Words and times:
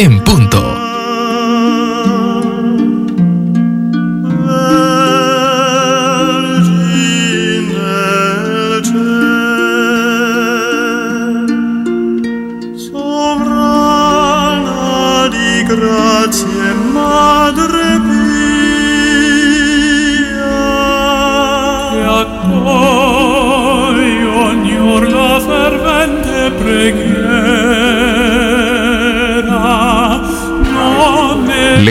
las 0.00 0.06
6 0.06 0.06
en 0.06 0.24
punto. 0.24 0.79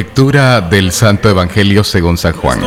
Lectura 0.10 0.60
del 0.60 0.92
Santo 0.92 1.30
Evangelio 1.30 1.84
según 1.84 2.18
San 2.18 2.34
Juan. 2.34 2.60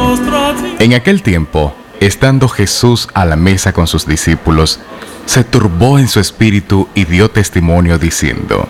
En 0.79 0.95
aquel 0.95 1.25
tiempo, 1.25 1.75
estando 1.99 2.49
Jesús 2.49 3.09
a 3.15 3.25
la 3.25 3.35
mesa 3.35 3.73
con 3.73 3.89
sus 3.89 4.07
discípulos, 4.07 4.79
se 5.27 5.43
turbó 5.43 5.99
en 5.99 6.07
su 6.07 6.21
espíritu 6.21 6.89
y 6.95 7.05
dio 7.05 7.33
testimonio 7.33 7.99
diciendo, 7.99 8.69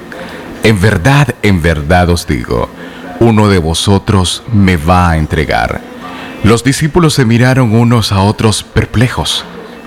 En 0.63 0.81
verdad, 0.81 1.35
en 1.43 1.61
verdad 1.61 2.09
os 2.09 2.27
digo, 2.27 2.71
uno 3.21 3.51
de 3.51 3.59
vosotros 3.59 4.43
me 4.55 4.79
va 4.79 5.11
a 5.11 5.19
entregar. 5.19 5.83
Los 6.43 6.65
discípulos 6.65 7.13
se 7.13 7.27
miraron 7.27 7.77
unos 7.77 8.11
a 8.11 8.23
otros 8.23 8.63
perplejos, 8.63 9.45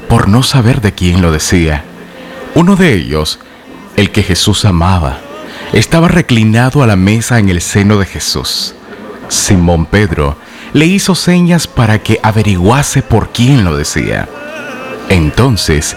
por 0.07 0.29
no 0.29 0.43
saber 0.43 0.79
de 0.81 0.93
quién 0.93 1.23
lo 1.23 1.31
decía. 1.31 1.83
Uno 2.53 2.75
de 2.75 2.93
ellos, 2.93 3.39
el 3.95 4.11
que 4.11 4.21
Jesús 4.21 4.63
amaba, 4.63 5.17
estaba 5.73 6.07
reclinado 6.07 6.83
a 6.83 6.87
la 6.87 6.95
mesa 6.95 7.39
en 7.39 7.49
el 7.49 7.61
seno 7.61 7.97
de 7.97 8.05
Jesús. 8.05 8.75
Simón 9.29 9.85
Pedro 9.85 10.37
le 10.73 10.85
hizo 10.85 11.15
señas 11.15 11.67
para 11.67 11.99
que 11.99 12.19
averiguase 12.21 13.01
por 13.01 13.29
quién 13.29 13.63
lo 13.63 13.75
decía. 13.77 14.27
Entonces, 15.09 15.95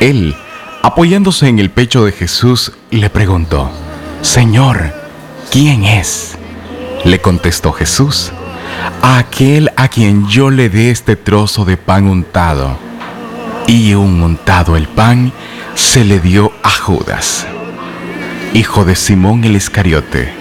él, 0.00 0.34
apoyándose 0.82 1.48
en 1.48 1.58
el 1.58 1.70
pecho 1.70 2.04
de 2.04 2.12
Jesús, 2.12 2.72
le 2.90 3.10
preguntó, 3.10 3.70
Señor, 4.22 4.92
¿quién 5.50 5.84
es? 5.84 6.36
Le 7.04 7.20
contestó 7.20 7.72
Jesús, 7.72 8.32
aquel 9.02 9.70
a 9.76 9.88
quien 9.88 10.28
yo 10.28 10.50
le 10.50 10.68
dé 10.68 10.90
este 10.90 11.16
trozo 11.16 11.64
de 11.64 11.76
pan 11.76 12.06
untado. 12.06 12.76
Y 13.66 13.94
un 13.94 14.22
untado 14.22 14.76
el 14.76 14.88
pan 14.88 15.32
se 15.74 16.04
le 16.04 16.18
dio 16.18 16.52
a 16.62 16.70
Judas 16.70 17.46
hijo 18.54 18.84
de 18.84 18.96
Simón 18.96 19.44
el 19.44 19.56
Iscariote. 19.56 20.32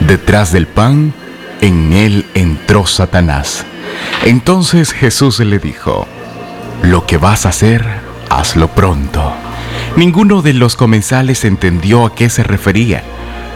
Detrás 0.00 0.52
del 0.52 0.66
pan, 0.66 1.12
en 1.62 1.94
él 1.94 2.26
entró 2.34 2.86
Satanás. 2.86 3.64
Entonces 4.26 4.92
Jesús 4.92 5.40
le 5.40 5.58
dijo, 5.58 6.06
lo 6.82 7.06
que 7.06 7.16
vas 7.16 7.46
a 7.46 7.48
hacer, 7.48 7.82
hazlo 8.28 8.68
pronto. 8.68 9.32
Ninguno 9.96 10.42
de 10.42 10.52
los 10.52 10.76
comensales 10.76 11.46
entendió 11.46 12.04
a 12.04 12.14
qué 12.14 12.28
se 12.28 12.42
refería. 12.42 13.02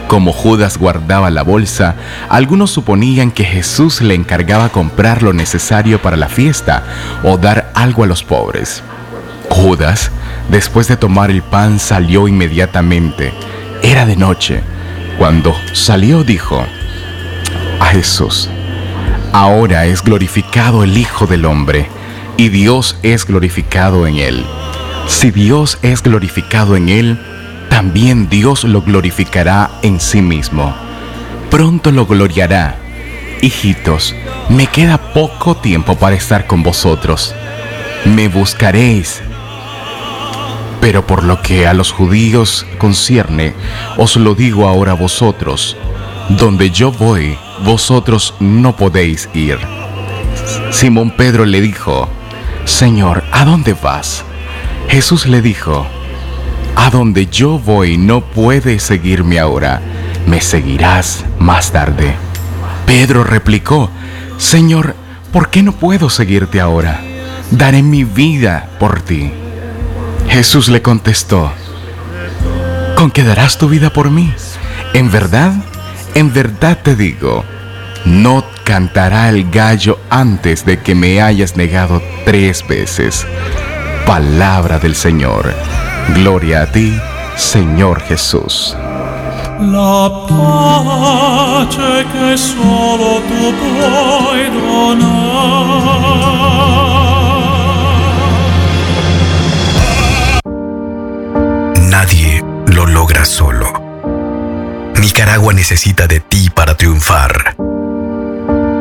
Como 0.07 0.33
Judas 0.33 0.79
guardaba 0.79 1.29
la 1.29 1.43
bolsa, 1.43 1.95
algunos 2.29 2.71
suponían 2.71 3.29
que 3.29 3.43
Jesús 3.43 4.01
le 4.01 4.15
encargaba 4.15 4.69
comprar 4.69 5.21
lo 5.21 5.33
necesario 5.33 6.01
para 6.01 6.17
la 6.17 6.29
fiesta 6.29 6.83
o 7.23 7.37
dar 7.37 7.71
algo 7.75 8.03
a 8.03 8.07
los 8.07 8.23
pobres. 8.23 8.81
Judas, 9.49 10.09
después 10.49 10.87
de 10.87 10.97
tomar 10.97 11.29
el 11.29 11.43
pan, 11.43 11.77
salió 11.77 12.27
inmediatamente 12.27 13.31
era 13.81 14.05
de 14.05 14.15
noche. 14.15 14.61
Cuando 15.17 15.55
salió 15.73 16.23
dijo 16.23 16.65
a 17.79 17.85
Jesús, 17.87 18.49
ahora 19.33 19.85
es 19.85 20.03
glorificado 20.03 20.83
el 20.83 20.97
Hijo 20.97 21.27
del 21.27 21.45
Hombre 21.45 21.87
y 22.37 22.49
Dios 22.49 22.97
es 23.03 23.25
glorificado 23.25 24.07
en 24.07 24.17
él. 24.17 24.45
Si 25.07 25.31
Dios 25.31 25.79
es 25.81 26.03
glorificado 26.03 26.75
en 26.75 26.89
él, 26.89 27.19
también 27.69 28.29
Dios 28.29 28.63
lo 28.63 28.81
glorificará 28.81 29.71
en 29.81 29.99
sí 29.99 30.21
mismo. 30.21 30.75
Pronto 31.49 31.91
lo 31.91 32.05
gloriará. 32.05 32.77
Hijitos, 33.41 34.15
me 34.49 34.67
queda 34.67 35.13
poco 35.13 35.57
tiempo 35.57 35.95
para 35.95 36.15
estar 36.15 36.47
con 36.47 36.63
vosotros. 36.63 37.33
Me 38.05 38.27
buscaréis 38.27 39.21
pero 40.87 41.05
por 41.05 41.23
lo 41.23 41.41
que 41.41 41.67
a 41.67 41.73
los 41.73 41.91
judíos 41.91 42.65
concierne, 42.77 43.53
os 43.97 44.15
lo 44.15 44.35
digo 44.35 44.67
ahora 44.67 44.91
a 44.91 44.95
vosotros, 44.95 45.75
donde 46.29 46.71
yo 46.71 46.91
voy, 46.91 47.37
vosotros 47.63 48.33
no 48.39 48.75
podéis 48.75 49.29
ir. 49.33 49.57
Simón 50.71 51.11
Pedro 51.11 51.45
le 51.45 51.61
dijo, 51.61 52.09
Señor, 52.65 53.23
¿a 53.31 53.45
dónde 53.45 53.73
vas? 53.73 54.23
Jesús 54.89 55.25
le 55.25 55.41
dijo, 55.41 55.87
A 56.75 56.89
donde 56.89 57.27
yo 57.27 57.59
voy 57.59 57.97
no 57.97 58.21
puedes 58.21 58.83
seguirme 58.83 59.39
ahora, 59.39 59.81
me 60.27 60.41
seguirás 60.41 61.25
más 61.39 61.71
tarde. 61.71 62.15
Pedro 62.85 63.23
replicó, 63.23 63.89
Señor, 64.37 64.95
¿por 65.31 65.49
qué 65.49 65.63
no 65.63 65.71
puedo 65.71 66.09
seguirte 66.09 66.59
ahora? 66.59 67.01
Daré 67.51 67.81
mi 67.81 68.03
vida 68.03 68.69
por 68.79 69.01
ti. 69.01 69.31
Jesús 70.29 70.67
le 70.67 70.81
contestó, 70.81 71.51
¿con 72.95 73.11
qué 73.11 73.23
darás 73.23 73.57
tu 73.57 73.69
vida 73.69 73.91
por 73.91 74.11
mí? 74.11 74.33
En 74.93 75.09
verdad, 75.11 75.53
en 76.17 76.33
verdad 76.33 76.79
te 76.81 76.95
digo, 76.95 77.45
no 78.03 78.43
cantará 78.63 79.29
el 79.29 79.51
gallo 79.51 79.99
antes 80.09 80.65
de 80.65 80.79
que 80.79 80.95
me 80.95 81.21
hayas 81.21 81.55
negado 81.55 82.01
tres 82.25 82.67
veces. 82.67 83.27
Palabra 84.07 84.79
del 84.79 84.95
Señor. 84.95 85.53
Gloria 86.15 86.63
a 86.63 86.71
ti, 86.71 86.99
Señor 87.35 88.01
Jesús. 88.01 88.75
La 89.59 90.09
que 92.11 92.35
solo 92.35 93.21
tú 93.29 93.53
lo 102.73 102.85
logra 102.87 103.23
solo. 103.23 103.86
Nicaragua 104.99 105.53
necesita 105.53 106.07
de 106.07 106.19
ti 106.19 106.49
para 106.49 106.75
triunfar. 106.75 107.55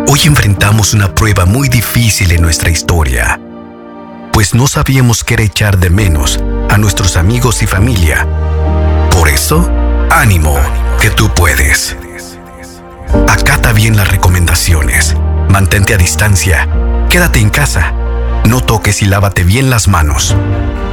Hoy 0.09 0.21
enfrentamos 0.25 0.95
una 0.95 1.15
prueba 1.15 1.45
muy 1.45 1.69
difícil 1.69 2.33
en 2.33 2.43
nuestra 2.43 2.71
historia, 2.71 3.41
pues 4.33 4.55
no 4.55 4.67
sabíamos 4.67 5.25
qué 5.25 5.35
era 5.35 5.43
echar 5.43 5.79
de 5.79 5.91
menos 5.91 6.41
a 6.71 6.79
nuestros 6.79 7.17
amigos 7.17 7.63
y 7.63 7.67
familia. 7.67 8.27
Por 9.11 9.29
eso, 9.29 9.71
ánimo, 10.11 10.57
que 11.01 11.11
tú 11.11 11.29
puedes. 11.35 11.97
Acata 13.29 13.73
bien 13.73 13.97
las 13.97 14.09
recomendaciones, 14.09 15.17
mantente 15.49 15.95
a 15.95 15.99
distancia, 15.99 16.69
quédate 17.11 17.41
en 17.41 17.51
casa, 17.51 17.93
no 18.47 18.63
toques 18.63 19.03
y 19.03 19.07
lávate 19.07 19.45
bien 19.45 19.71
las 19.71 19.89
manos 19.89 20.35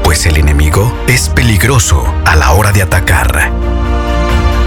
pues 0.04 0.26
el 0.26 0.38
enemigo 0.38 0.94
es 1.08 1.30
peligroso 1.30 2.14
a 2.26 2.36
la 2.36 2.52
hora 2.52 2.72
de 2.72 2.82
atacar. 2.82 3.52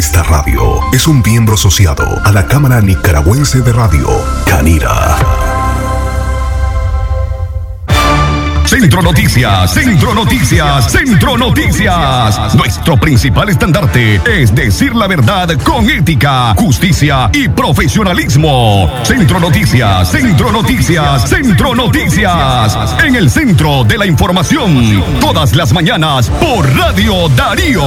Esta 0.00 0.22
radio 0.22 0.80
es 0.94 1.06
un 1.06 1.20
miembro 1.20 1.56
asociado 1.56 2.22
a 2.24 2.32
la 2.32 2.46
Cámara 2.46 2.80
Nicaragüense 2.80 3.60
de 3.60 3.70
Radio, 3.70 4.08
Canira. 4.46 5.18
Centro 8.64 9.02
Noticias, 9.02 9.70
Centro 9.70 10.14
Noticias, 10.14 10.90
Centro 10.90 11.36
Noticias. 11.36 12.54
Nuestro 12.54 12.98
principal 12.98 13.50
estandarte 13.50 14.22
es 14.24 14.54
decir 14.54 14.94
la 14.94 15.06
verdad 15.06 15.50
con 15.62 15.90
ética, 15.90 16.54
justicia 16.54 17.28
y 17.34 17.48
profesionalismo. 17.48 18.90
Centro 19.02 19.38
Noticias, 19.38 20.10
Centro 20.10 20.50
Noticias, 20.50 21.28
Centro 21.28 21.74
Noticias. 21.74 22.96
En 23.04 23.16
el 23.16 23.30
centro 23.30 23.84
de 23.84 23.98
la 23.98 24.06
información, 24.06 25.04
todas 25.20 25.54
las 25.54 25.74
mañanas 25.74 26.30
por 26.30 26.74
Radio 26.74 27.28
Darío. 27.36 27.84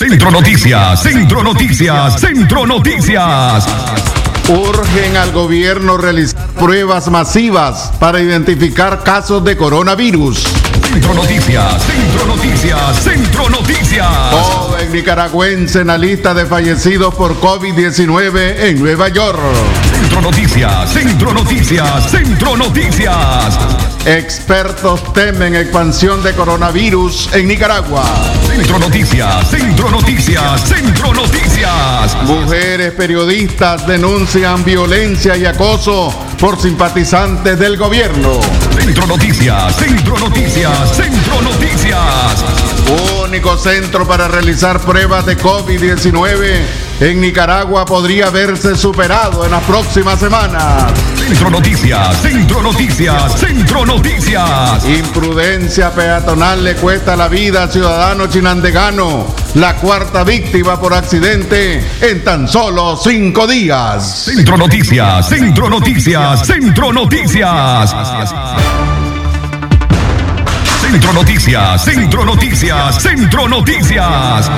Centro 0.00 0.30
Noticias, 0.30 1.02
Centro 1.02 1.42
Noticias, 1.42 2.18
Centro 2.18 2.66
Noticias. 2.66 3.66
Urgen 4.48 5.18
al 5.18 5.30
gobierno 5.30 5.98
realizar 5.98 6.46
pruebas 6.58 7.10
masivas 7.10 7.92
para 8.00 8.18
identificar 8.18 9.04
casos 9.04 9.44
de 9.44 9.58
coronavirus. 9.58 10.42
Centro 10.90 11.12
Noticias, 11.12 11.82
Centro 11.82 12.26
Noticias, 12.34 12.96
Centro 12.96 13.50
Noticias. 13.50 14.08
Joven 14.80 14.92
nicaragüense 14.92 15.80
en 15.80 15.88
la 15.88 15.98
lista 15.98 16.32
de 16.32 16.46
fallecidos 16.46 17.14
por 17.14 17.38
COVID-19 17.38 18.60
en 18.60 18.80
Nueva 18.80 19.08
York. 19.08 19.38
Centro 19.92 20.22
Noticias, 20.22 20.90
Centro 20.90 21.34
Noticias, 21.34 22.10
Centro 22.10 22.56
Noticias. 22.56 23.58
Expertos 24.06 25.12
temen 25.12 25.54
expansión 25.54 26.22
de 26.22 26.32
coronavirus 26.32 27.28
en 27.34 27.48
Nicaragua. 27.48 28.04
Centro 28.46 28.78
Noticias, 28.78 29.50
Centro 29.50 29.90
Noticias, 29.90 30.62
Centro 30.62 31.12
Noticias. 31.12 32.16
Mujeres 32.24 32.92
periodistas 32.92 33.86
denuncian 33.86 34.64
violencia 34.64 35.36
y 35.36 35.44
acoso 35.44 36.10
por 36.38 36.58
simpatizantes 36.58 37.58
del 37.58 37.76
gobierno. 37.76 38.40
Centro 38.78 39.06
Noticias, 39.06 39.76
Centro 39.76 40.18
Noticias, 40.18 40.96
Centro 40.96 41.42
Noticias. 41.42 42.69
Único 43.22 43.56
centro 43.56 44.06
para 44.06 44.26
realizar 44.26 44.80
pruebas 44.80 45.24
de 45.24 45.38
COVID-19 45.38 46.60
en 47.00 47.20
Nicaragua 47.20 47.84
podría 47.84 48.28
verse 48.30 48.76
superado 48.76 49.44
en 49.44 49.52
las 49.52 49.62
próximas 49.62 50.18
semanas. 50.18 50.92
Centro 51.16 51.50
Noticias, 51.50 52.20
Centro 52.20 52.60
Noticias, 52.60 53.38
Centro 53.38 53.86
Noticias. 53.86 54.84
Imprudencia 54.88 55.92
peatonal 55.94 56.64
le 56.64 56.74
cuesta 56.74 57.14
la 57.14 57.28
vida 57.28 57.62
al 57.62 57.70
ciudadano 57.72 58.26
chinandegano, 58.26 59.34
la 59.54 59.76
cuarta 59.76 60.24
víctima 60.24 60.80
por 60.80 60.92
accidente 60.92 61.80
en 62.00 62.24
tan 62.24 62.48
solo 62.48 62.96
cinco 62.96 63.46
días. 63.46 64.24
Centro 64.24 64.56
Noticias, 64.56 65.28
Centro 65.28 65.70
Noticias, 65.70 66.44
Centro 66.44 66.92
Noticias. 66.92 67.92
Centro 67.92 67.92
Noticias, 67.92 68.89
Centro 70.90 71.12
Noticias, 71.12 71.84
Centro 71.84 72.24
Noticias. 73.46 74.50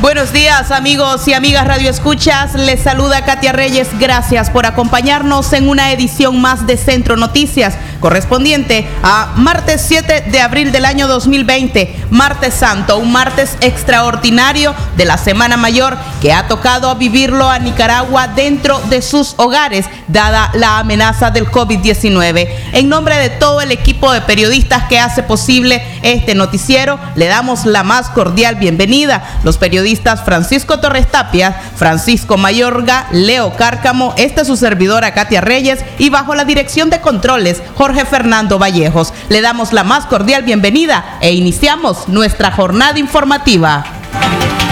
Buenos 0.00 0.32
días 0.32 0.70
amigos 0.70 1.26
y 1.26 1.34
amigas 1.34 1.66
Radio 1.66 1.90
Escuchas, 1.90 2.54
les 2.54 2.80
saluda 2.80 3.24
Katia 3.24 3.50
Reyes, 3.50 3.88
gracias 3.98 4.50
por 4.50 4.66
acompañarnos 4.66 5.52
en 5.52 5.68
una 5.68 5.90
edición 5.90 6.40
más 6.40 6.68
de 6.68 6.76
Centro 6.76 7.16
Noticias, 7.16 7.76
correspondiente 8.00 8.86
a 9.02 9.32
martes 9.36 9.84
7 9.86 10.24
de 10.30 10.40
abril 10.40 10.72
del 10.72 10.84
año 10.84 11.08
2020, 11.08 11.94
martes 12.10 12.54
santo, 12.54 12.98
un 12.98 13.12
martes 13.12 13.56
extraordinario 13.60 14.74
de 14.96 15.04
la 15.04 15.18
Semana 15.18 15.56
Mayor 15.56 15.96
que 16.20 16.32
ha 16.32 16.48
tocado 16.48 16.94
vivirlo 16.96 17.48
a 17.48 17.58
Nicaragua 17.58 18.28
dentro 18.28 18.80
de 18.90 19.02
sus 19.02 19.34
hogares, 19.36 19.86
dada 20.06 20.50
la 20.54 20.78
amenaza 20.78 21.30
del 21.30 21.50
COVID-19. 21.50 22.48
En 22.72 22.88
nombre 22.88 23.16
de 23.16 23.30
todo 23.30 23.60
el 23.60 23.72
equipo 23.72 24.12
de 24.12 24.20
periodistas 24.20 24.84
que 24.84 24.98
hace 24.98 25.22
posible 25.22 25.82
este 26.02 26.34
noticiero, 26.34 26.98
le 27.14 27.26
damos 27.26 27.66
la 27.66 27.82
más 27.82 28.08
cordial 28.10 28.56
bienvenida. 28.56 29.22
Los 29.42 29.58
periodistas 29.58 30.24
Francisco 30.24 30.78
Torres 30.80 31.10
Tapia, 31.10 31.60
Francisco 31.76 32.36
Mayorga, 32.36 33.06
Leo 33.12 33.56
Cárcamo, 33.56 34.14
esta 34.16 34.42
es 34.42 34.46
su 34.46 34.56
servidora 34.56 35.14
Katia 35.14 35.40
Reyes 35.40 35.80
y 35.98 36.10
bajo 36.10 36.34
la 36.34 36.44
dirección 36.44 36.90
de 36.90 37.00
controles 37.00 37.62
Jorge 37.74 37.87
Fernando 38.06 38.58
Vallejos. 38.58 39.12
Le 39.28 39.40
damos 39.40 39.72
la 39.72 39.84
más 39.84 40.06
cordial 40.06 40.42
bienvenida 40.42 41.18
e 41.20 41.32
iniciamos 41.32 42.08
nuestra 42.08 42.52
jornada 42.52 42.98
informativa. 42.98 43.84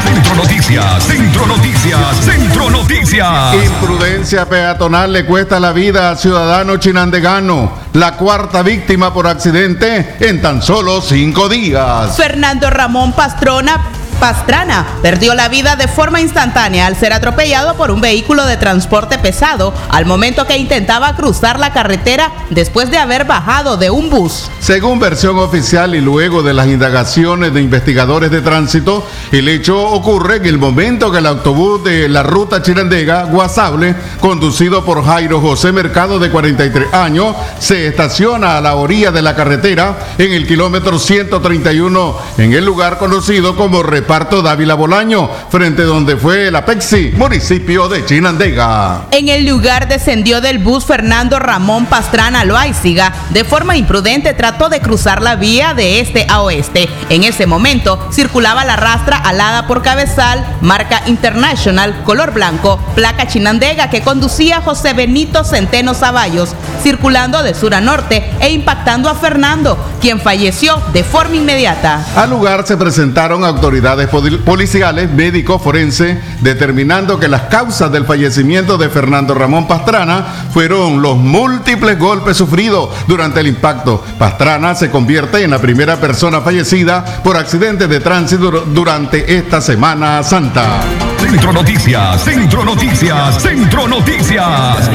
Centro 0.05 0.35
Noticias, 0.37 1.03
Centro 1.05 1.47
Noticias, 1.47 2.17
Centro 2.25 2.71
Noticias. 2.71 3.55
Imprudencia 3.55 4.49
peatonal 4.49 5.13
le 5.13 5.25
cuesta 5.25 5.59
la 5.59 5.73
vida 5.73 6.11
al 6.11 6.19
ciudadano 6.19 6.77
chinandegano, 6.77 7.73
la 7.95 8.13
cuarta 8.13 8.63
víctima 8.63 9.13
por 9.13 9.27
accidente 9.27 10.17
en 10.21 10.41
tan 10.41 10.63
solo 10.63 11.01
cinco 11.01 11.49
días. 11.49 12.17
Fernando 12.17 12.71
Ramón 12.71 13.13
Pastrona 13.13 13.81
Pastrana 14.17 14.87
perdió 15.03 15.35
la 15.35 15.49
vida 15.49 15.77
de 15.77 15.89
forma 15.89 16.21
instantánea 16.21 16.87
al 16.87 16.97
ser 16.97 17.13
atropellado 17.13 17.77
por 17.77 17.91
un 17.91 18.01
vehículo 18.01 18.47
de 18.47 18.57
transporte 18.57 19.19
pesado 19.19 19.73
al 19.91 20.07
momento 20.07 20.47
que 20.47 20.57
intentaba 20.57 21.15
cruzar 21.17 21.59
la 21.59 21.73
carretera 21.73 22.33
después 22.51 22.91
de 22.91 22.99
haber 22.99 23.25
bajado 23.25 23.77
de 23.77 23.91
un 23.91 24.11
bus. 24.11 24.51
Según 24.61 24.99
versión 24.99 25.39
oficial 25.39 25.95
y 25.95 26.01
luego 26.01 26.43
de 26.43 26.55
las 26.55 26.67
indagaciones 26.67 27.55
de 27.55 27.61
investigadores 27.61 28.31
de 28.31 28.41
tránsito, 28.41 29.07
el 29.33 29.49
hecho 29.49 29.79
ocurre 29.79 30.37
en 30.37 30.47
el 30.47 30.59
momento 30.59 31.13
que 31.13 31.19
el 31.19 31.27
autobús 31.27 31.85
de 31.85 32.09
la 32.09 32.23
ruta 32.23 32.63
Chirandega, 32.63 33.25
Guasable, 33.25 33.95
conducido 34.21 34.85
por 34.85 35.05
Jairo 35.05 35.41
José 35.41 35.73
Mercado 35.73 36.19
de 36.19 36.31
43 36.31 36.95
años, 36.95 37.37
se 37.59 37.87
estaciona 37.87 38.57
a 38.57 38.61
la 38.61 38.75
orilla 38.75 39.13
de 39.13 39.23
la 39.23 39.35
carretera 39.35 39.99
en 40.19 40.33
el 40.33 40.47
kilómetro 40.47 40.99
131 40.99 42.17
en 42.39 42.53
el 42.53 42.65
lugar 42.65 42.99
conocido 42.99 43.57
como 43.57 43.83
Reparto 44.07 44.41
Dávila 44.41 44.75
Bolaño, 44.75 45.29
frente 45.51 45.83
donde 45.83 46.17
fue 46.17 46.49
la 46.53 46.65
Pexi, 46.65 47.11
municipio 47.17 47.89
de 47.89 48.05
Chinandega. 48.05 49.07
En 49.11 49.29
el 49.29 49.45
lugar 49.45 49.89
descendió 49.89 50.41
del 50.41 50.61
bus 50.61 50.85
Fernando 50.85 51.41
Ramón 51.41 51.87
Pastrana 51.87 52.45
Loaiziga. 52.45 53.13
De 53.31 53.43
forma 53.43 53.77
imprudente 53.77 54.33
trató 54.33 54.69
de 54.69 54.79
cruzar 54.79 55.23
la 55.23 55.35
vía 55.35 55.75
de 55.75 55.99
este 55.99 56.25
a 56.29 56.43
oeste. 56.43 56.89
En 57.09 57.25
ese 57.25 57.47
momento 57.47 57.99
circulaba 58.13 58.65
la 58.65 58.77
rastra 58.77 59.17
alada 59.17 59.67
por 59.67 59.83
cabezal, 59.83 60.47
marca 60.61 61.03
International, 61.07 62.05
color 62.05 62.33
blanco, 62.33 62.79
placa 62.95 63.27
Chinandega 63.27 63.91
que 63.91 64.03
conducía 64.03 64.61
José 64.61 64.93
Benito 64.93 65.43
Centeno 65.43 65.95
Zavallos, 65.95 66.55
circulando 66.81 67.43
de 67.43 67.55
sur 67.55 67.75
a 67.75 67.81
norte 67.81 68.31
e 68.39 68.53
impactando 68.53 69.09
a 69.09 69.17
Fernando, 69.17 69.77
quien 70.01 70.21
falleció 70.21 70.81
de 70.93 71.03
forma 71.03 71.35
inmediata. 71.35 72.07
Al 72.15 72.31
lugar 72.31 72.65
se 72.65 72.77
presentaron 72.77 73.45
autoridades 73.45 73.96
policiales, 74.45 75.11
médico 75.11 75.59
forense, 75.59 76.21
determinando 76.41 77.19
que 77.19 77.29
las 77.29 77.43
causas 77.43 77.91
del 77.91 78.05
fallecimiento 78.05 78.79
de 78.79 78.89
Fernando 78.89 79.35
Ramón 79.35 79.67
Pastrana 79.67 80.25
fueron 80.53 81.03
los 81.03 81.17
múltiples 81.17 81.99
golpes 81.99 82.37
sufridos 82.37 82.91
durante 83.07 83.41
el 83.41 83.47
impacto. 83.47 84.05
Pastrana 84.19 84.75
se 84.75 84.91
convierte 84.91 85.43
en 85.43 85.51
la 85.51 85.59
primera 85.59 85.97
persona 85.97 86.41
fallecida 86.41 87.05
por 87.23 87.37
accidente 87.37 87.89
de 87.89 88.01
tránsito 88.01 88.51
durante 88.51 89.37
esta 89.37 89.61
Semana 89.61 90.23
Santa. 90.23 90.81
Centro 91.19 91.53
Noticias, 91.53 92.23
Centro 92.23 92.65
Noticias, 92.65 93.43
Centro 93.43 93.89
Noticias. 93.89 94.91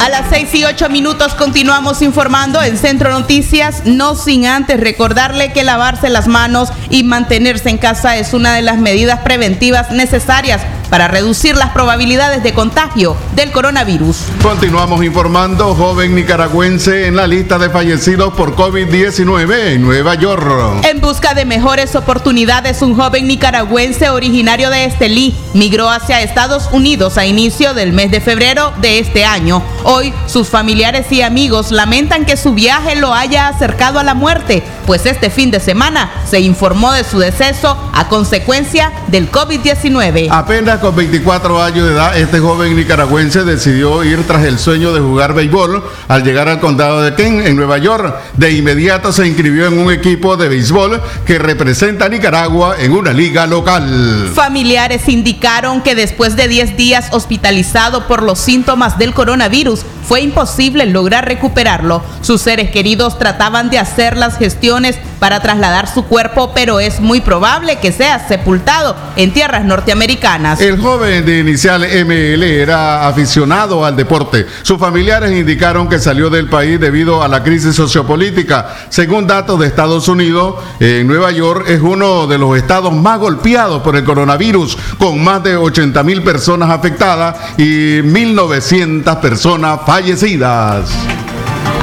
A 0.00 0.08
las 0.08 0.30
6 0.30 0.54
y 0.54 0.64
8 0.64 0.88
minutos 0.88 1.34
continuamos 1.34 2.00
informando 2.00 2.62
en 2.62 2.78
Centro 2.78 3.10
Noticias, 3.10 3.82
no 3.84 4.14
sin 4.14 4.46
antes 4.46 4.80
recordarle 4.80 5.52
que 5.52 5.62
lavarse 5.62 6.08
las 6.08 6.26
manos 6.26 6.72
y 6.88 7.02
mantenerse 7.02 7.68
en 7.68 7.76
casa 7.76 8.16
es 8.16 8.32
una 8.32 8.54
de 8.54 8.62
las 8.62 8.78
medidas 8.78 9.20
preventivas 9.20 9.90
necesarias 9.90 10.62
para 10.90 11.08
reducir 11.08 11.56
las 11.56 11.70
probabilidades 11.70 12.42
de 12.42 12.52
contagio 12.52 13.16
del 13.34 13.52
coronavirus. 13.52 14.18
Continuamos 14.42 15.04
informando, 15.04 15.74
joven 15.74 16.14
nicaragüense 16.14 17.06
en 17.06 17.16
la 17.16 17.26
lista 17.26 17.58
de 17.58 17.70
fallecidos 17.70 18.34
por 18.34 18.56
COVID-19 18.56 19.74
en 19.74 19.82
Nueva 19.82 20.16
York. 20.16 20.40
En 20.84 21.00
busca 21.00 21.34
de 21.34 21.44
mejores 21.44 21.94
oportunidades, 21.94 22.82
un 22.82 22.96
joven 22.96 23.28
nicaragüense 23.28 24.10
originario 24.10 24.70
de 24.70 24.84
Estelí 24.84 25.34
migró 25.54 25.90
hacia 25.90 26.22
Estados 26.22 26.68
Unidos 26.72 27.18
a 27.18 27.26
inicio 27.26 27.74
del 27.74 27.92
mes 27.92 28.10
de 28.10 28.20
febrero 28.20 28.72
de 28.80 28.98
este 28.98 29.24
año. 29.24 29.62
Hoy, 29.84 30.12
sus 30.26 30.48
familiares 30.48 31.10
y 31.12 31.22
amigos 31.22 31.70
lamentan 31.70 32.24
que 32.24 32.36
su 32.36 32.54
viaje 32.54 32.96
lo 32.96 33.14
haya 33.14 33.48
acercado 33.48 33.98
a 33.98 34.04
la 34.04 34.14
muerte, 34.14 34.62
pues 34.86 35.06
este 35.06 35.30
fin 35.30 35.50
de 35.50 35.60
semana 35.60 36.10
se 36.28 36.40
informó 36.40 36.92
de 36.92 37.04
su 37.04 37.18
deceso 37.18 37.76
a 37.92 38.08
consecuencia 38.08 38.92
del 39.08 39.30
COVID-19. 39.30 40.28
Apenas 40.30 40.79
con 40.80 40.96
24 40.96 41.62
años 41.62 41.86
de 41.86 41.92
edad, 41.92 42.16
este 42.16 42.40
joven 42.40 42.74
nicaragüense 42.74 43.44
decidió 43.44 44.02
ir 44.02 44.26
tras 44.26 44.44
el 44.44 44.58
sueño 44.58 44.92
de 44.92 45.00
jugar 45.00 45.34
béisbol 45.34 45.82
al 46.08 46.24
llegar 46.24 46.48
al 46.48 46.58
condado 46.58 47.02
de 47.02 47.14
Kent, 47.14 47.46
en 47.46 47.56
Nueva 47.56 47.78
York. 47.78 48.14
De 48.36 48.52
inmediato 48.52 49.12
se 49.12 49.26
inscribió 49.26 49.66
en 49.66 49.78
un 49.78 49.92
equipo 49.92 50.36
de 50.36 50.48
béisbol 50.48 51.00
que 51.26 51.38
representa 51.38 52.06
a 52.06 52.08
Nicaragua 52.08 52.76
en 52.78 52.92
una 52.92 53.12
liga 53.12 53.46
local. 53.46 54.30
Familiares 54.34 55.08
indicaron 55.08 55.82
que 55.82 55.94
después 55.94 56.36
de 56.36 56.48
10 56.48 56.76
días 56.76 57.08
hospitalizado 57.12 58.06
por 58.06 58.22
los 58.22 58.38
síntomas 58.38 58.98
del 58.98 59.12
coronavirus, 59.12 59.84
fue 60.08 60.22
imposible 60.22 60.86
lograr 60.86 61.26
recuperarlo. 61.26 62.02
Sus 62.22 62.40
seres 62.40 62.70
queridos 62.70 63.18
trataban 63.18 63.70
de 63.70 63.78
hacer 63.78 64.16
las 64.16 64.38
gestiones 64.38 64.96
para 65.20 65.40
trasladar 65.40 65.86
su 65.86 66.04
cuerpo, 66.06 66.50
pero 66.52 66.80
es 66.80 66.98
muy 66.98 67.20
probable 67.20 67.78
que 67.78 67.92
sea 67.92 68.26
sepultado 68.26 68.96
en 69.14 69.32
tierras 69.32 69.64
norteamericanas. 69.64 70.60
El 70.60 70.80
joven 70.80 71.24
de 71.24 71.38
inicial 71.38 71.82
ML 71.82 72.42
era 72.42 73.06
aficionado 73.06 73.84
al 73.84 73.94
deporte. 73.94 74.46
Sus 74.62 74.78
familiares 74.78 75.30
indicaron 75.30 75.88
que 75.88 75.98
salió 75.98 76.30
del 76.30 76.48
país 76.48 76.80
debido 76.80 77.22
a 77.22 77.28
la 77.28 77.44
crisis 77.44 77.76
sociopolítica. 77.76 78.74
Según 78.88 79.26
datos 79.26 79.60
de 79.60 79.66
Estados 79.66 80.08
Unidos, 80.08 80.56
Nueva 80.80 81.30
York 81.30 81.66
es 81.68 81.80
uno 81.80 82.26
de 82.26 82.38
los 82.38 82.56
estados 82.56 82.92
más 82.92 83.18
golpeados 83.18 83.82
por 83.82 83.96
el 83.96 84.04
coronavirus, 84.04 84.76
con 84.98 85.22
más 85.22 85.42
de 85.44 85.56
80 85.56 86.02
mil 86.02 86.22
personas 86.22 86.70
afectadas 86.70 87.36
y 87.58 88.00
1.900 88.00 89.20
personas 89.20 89.80
fallecidas. 89.84 90.90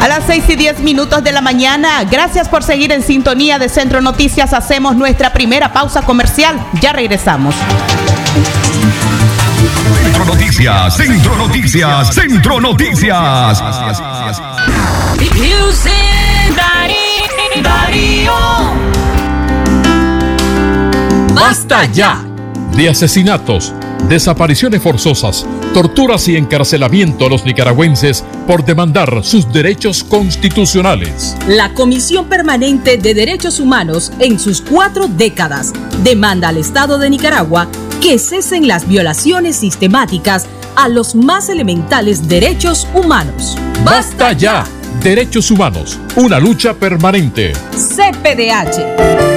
A 0.01 0.08
las 0.08 0.24
6 0.27 0.44
y 0.50 0.56
10 0.56 0.80
minutos 0.82 1.24
de 1.24 1.32
la 1.32 1.42
mañana, 1.42 2.04
gracias 2.04 2.48
por 2.48 2.63
seguir 2.63 2.92
en 2.92 3.01
sintonía 3.01 3.60
de 3.60 3.70
Centro 3.70 4.01
Noticias. 4.01 4.54
Hacemos 4.54 4.96
nuestra 4.96 5.34
primera 5.34 5.74
pausa 5.74 6.01
comercial. 6.04 6.60
Ya 6.82 6.94
regresamos. 6.94 7.56
Centro 10.04 10.25
Noticias, 10.25 10.98
Centro 10.98 11.36
Noticias, 11.36 12.13
Centro 12.13 12.62
Noticias. 12.62 13.63
Basta 21.34 21.86
ya 21.86 22.24
de 22.75 22.89
asesinatos, 22.89 23.74
desapariciones 24.10 24.82
forzosas, 24.82 25.46
torturas 25.74 26.27
y 26.27 26.38
encarcelamiento 26.38 27.25
a 27.25 27.30
los 27.30 27.46
nicaragüenses 27.46 28.24
por 28.46 28.63
demandar 28.63 29.24
sus 29.24 29.51
derechos 29.51 30.04
constitucionales. 30.04 31.36
La 31.48 31.74
Comisión 31.74 32.27
Permanente 32.27 32.98
de 32.98 33.13
Derechos 33.13 33.60
Humanos, 33.60 34.12
en 34.20 34.39
sus 34.39 34.62
cuatro 34.62 35.08
décadas, 35.08 35.74
demanda 36.04 36.50
al 36.50 36.58
Estado 36.58 36.98
de 36.98 37.10
Nicaragua 37.10 37.68
que 38.01 38.20
cesen 38.20 38.68
las 38.68 38.88
violaciones 38.88 39.58
sistemáticas 39.58 40.46
a 40.75 40.88
los 40.88 41.16
más 41.16 41.50
elementales 41.50 42.27
derechos 42.27 42.88
humanos. 42.94 43.58
Basta 43.84 44.34
ya. 44.34 44.63
Derechos 45.04 45.51
humanos, 45.51 46.00
una 46.16 46.39
lucha 46.39 46.74
permanente. 46.74 47.54
CPDH. 47.72 49.37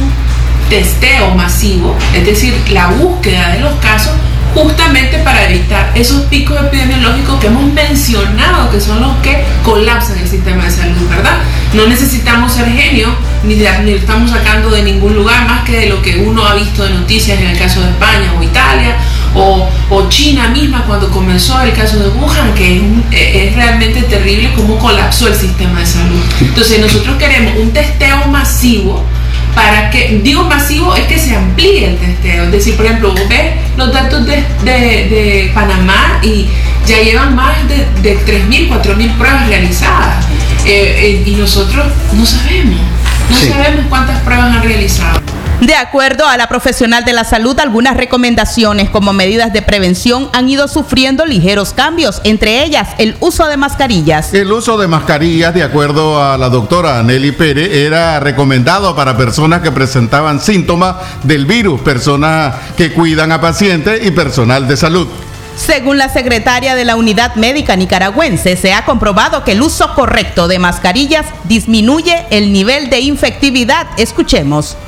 testeo 0.71 1.35
masivo, 1.35 1.95
es 2.14 2.25
decir, 2.25 2.55
la 2.71 2.87
búsqueda 2.87 3.50
de 3.50 3.61
los 3.61 3.75
casos 3.81 4.12
justamente 4.55 5.19
para 5.19 5.49
evitar 5.49 5.93
esos 5.95 6.23
picos 6.23 6.59
epidemiológicos 6.59 7.38
que 7.38 7.49
hemos 7.49 7.64
mencionado, 7.73 8.71
que 8.71 8.81
son 8.81 9.00
los 9.00 9.17
que 9.19 9.45
colapsan 9.64 10.19
el 10.19 10.29
sistema 10.29 10.64
de 10.64 10.71
salud, 10.71 11.09
¿verdad? 11.09 11.38
No 11.75 11.87
necesitamos 11.87 12.52
ser 12.52 12.67
genios, 12.67 13.11
ni, 13.45 13.57
ni 13.57 13.93
estamos 13.93 14.31
sacando 14.31 14.71
de 14.71 14.83
ningún 14.83 15.14
lugar 15.14 15.47
más 15.47 15.62
que 15.64 15.73
de 15.73 15.87
lo 15.87 16.02
que 16.02 16.17
uno 16.17 16.45
ha 16.47 16.55
visto 16.55 16.85
de 16.85 16.95
noticias 16.95 17.38
en 17.38 17.49
el 17.49 17.59
caso 17.59 17.81
de 17.81 17.90
España 17.90 18.33
o 18.38 18.43
Italia 18.43 18.97
o, 19.34 19.68
o, 19.90 20.08
China 20.08 20.49
misma 20.49 20.84
cuando 20.87 21.08
comenzó 21.10 21.60
el 21.62 21.72
caso 21.72 21.99
de 21.99 22.08
Wuhan, 22.08 22.54
que 22.54 22.76
es, 22.76 22.82
es, 23.12 23.54
realmente 23.54 24.02
terrible 24.02 24.52
cómo 24.56 24.78
colapsó 24.78 25.28
el 25.28 25.34
sistema 25.34 25.80
de 25.80 25.87
salud. 25.87 26.20
Entonces 26.40 26.80
nosotros 26.80 27.16
queremos 27.16 27.54
un 27.58 27.72
testeo 27.72 28.26
masivo 28.26 29.04
para 29.54 29.90
que, 29.90 30.20
digo 30.22 30.44
masivo, 30.44 30.94
es 30.94 31.06
que 31.06 31.18
se 31.18 31.34
amplíe 31.34 31.90
el 31.90 31.96
testeo. 31.96 32.44
Es 32.44 32.52
decir, 32.52 32.76
por 32.76 32.87
ejemplo, 32.87 33.12
vos 33.12 33.28
ves 33.28 33.52
los 33.76 33.92
datos 33.92 34.26
de, 34.26 34.44
de, 34.64 34.70
de 34.70 35.50
Panamá 35.54 36.20
y 36.22 36.46
ya 36.87 36.99
llevan 36.99 37.34
más 37.34 37.56
de, 37.68 37.87
de 38.02 38.18
3.000, 38.26 38.68
4.000 38.68 39.16
pruebas 39.16 39.49
realizadas. 39.49 40.25
Eh, 40.64 41.22
eh, 41.25 41.25
y 41.26 41.32
nosotros 41.37 41.87
no 42.12 42.26
sabemos, 42.26 42.80
no 43.30 43.37
sí. 43.37 43.49
sabemos 43.49 43.87
cuántas 43.88 44.18
pruebas 44.20 44.56
han 44.56 44.62
realizado. 44.62 45.20
De 45.61 45.75
acuerdo 45.75 46.26
a 46.26 46.38
la 46.38 46.49
profesional 46.49 47.05
de 47.05 47.12
la 47.12 47.25
salud, 47.25 47.59
algunas 47.61 47.95
recomendaciones 47.95 48.88
como 48.88 49.12
medidas 49.12 49.52
de 49.52 49.61
prevención 49.61 50.31
han 50.33 50.49
ido 50.49 50.69
sufriendo 50.69 51.26
ligeros 51.26 51.75
cambios, 51.75 52.23
entre 52.25 52.64
ellas 52.64 52.88
el 52.97 53.14
uso 53.21 53.47
de 53.47 53.59
mascarillas. 53.59 54.33
El 54.33 54.50
uso 54.52 54.79
de 54.79 54.88
mascarillas, 54.88 55.52
de 55.52 55.62
acuerdo 55.62 56.23
a 56.23 56.38
la 56.38 56.49
doctora 56.49 57.02
Nelly 57.02 57.33
Pérez, 57.33 57.71
era 57.75 58.19
recomendado 58.21 58.97
para 58.97 59.19
personas 59.19 59.61
que 59.61 59.71
presentaban 59.71 60.40
síntomas 60.40 60.97
del 61.25 61.45
virus, 61.45 61.83
personas 61.83 62.55
que 62.79 62.95
cuidan 62.95 63.31
a 63.31 63.43
pacientes 63.43 64.07
y 64.07 64.12
personal 64.12 64.67
de 64.67 64.79
salud. 64.79 65.09
Según 65.57 65.99
la 65.99 66.09
secretaria 66.09 66.75
de 66.75 66.87
la 66.87 66.97
Unidad 66.97 67.35
Médica 67.35 67.76
Nicaragüense, 67.76 68.57
se 68.57 68.73
ha 68.73 68.87
comprobado 68.87 69.45
que 69.45 69.52
el 69.52 69.61
uso 69.61 69.95
correcto 69.95 70.49
de 70.49 70.59
mascarillas 70.59 71.26
disminuye 71.45 72.25
el 72.31 72.50
nivel 72.50 72.88
de 72.88 73.00
infectividad. 73.00 73.87
Escuchemos. 73.99 74.79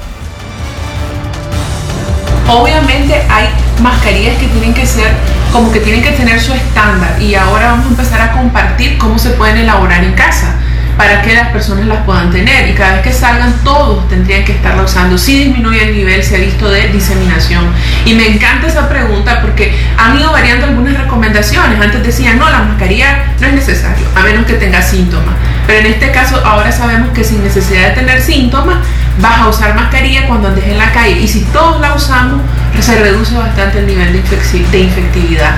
Obviamente 2.52 3.14
hay 3.30 3.48
mascarillas 3.80 4.36
que 4.36 4.46
tienen 4.48 4.74
que 4.74 4.86
ser, 4.86 5.10
como 5.52 5.72
que 5.72 5.80
tienen 5.80 6.02
que 6.02 6.10
tener 6.10 6.38
su 6.38 6.52
estándar 6.52 7.16
y 7.18 7.34
ahora 7.34 7.70
vamos 7.70 7.86
a 7.86 7.88
empezar 7.88 8.20
a 8.20 8.32
compartir 8.32 8.98
cómo 8.98 9.18
se 9.18 9.30
pueden 9.30 9.56
elaborar 9.56 10.04
en 10.04 10.12
casa 10.12 10.56
para 10.98 11.22
que 11.22 11.34
las 11.34 11.48
personas 11.48 11.86
las 11.86 12.04
puedan 12.04 12.30
tener 12.30 12.68
y 12.68 12.74
cada 12.74 12.92
vez 12.92 13.02
que 13.02 13.12
salgan 13.12 13.54
todos 13.64 14.06
tendrían 14.10 14.44
que 14.44 14.52
estarla 14.52 14.82
usando. 14.82 15.16
Si 15.16 15.44
disminuye 15.44 15.82
el 15.88 15.96
nivel, 15.96 16.22
se 16.22 16.36
ha 16.36 16.38
visto 16.40 16.68
de 16.68 16.88
diseminación. 16.88 17.64
Y 18.04 18.12
me 18.12 18.28
encanta 18.28 18.66
esa 18.66 18.86
pregunta 18.86 19.40
porque 19.40 19.74
han 19.96 20.18
ido 20.18 20.30
variando 20.30 20.66
algunas 20.66 20.98
recomendaciones. 20.98 21.80
Antes 21.80 22.02
decían, 22.02 22.38
no, 22.38 22.50
la 22.50 22.64
mascarilla 22.64 23.32
no 23.40 23.46
es 23.46 23.54
necesario, 23.54 24.06
a 24.14 24.20
menos 24.20 24.44
que 24.44 24.54
tenga 24.54 24.82
síntomas. 24.82 25.34
Pero 25.66 25.78
en 25.78 25.86
este 25.86 26.10
caso 26.10 26.36
ahora 26.44 26.70
sabemos 26.70 27.10
que 27.14 27.24
sin 27.24 27.42
necesidad 27.42 27.88
de 27.88 27.94
tener 27.94 28.20
síntomas, 28.20 28.76
vas 29.20 29.40
a 29.40 29.48
usar 29.48 29.74
mascarilla 29.74 30.26
cuando 30.26 30.48
andes 30.48 30.64
en 30.64 30.78
la 30.78 30.92
calle. 30.92 31.20
Y 31.20 31.28
si 31.28 31.40
todos 31.46 31.80
la 31.80 31.94
usamos, 31.94 32.40
se 32.80 32.98
reduce 32.98 33.36
bastante 33.36 33.78
el 33.78 33.86
nivel 33.86 34.12
de, 34.12 34.78
infectividad. 34.78 35.54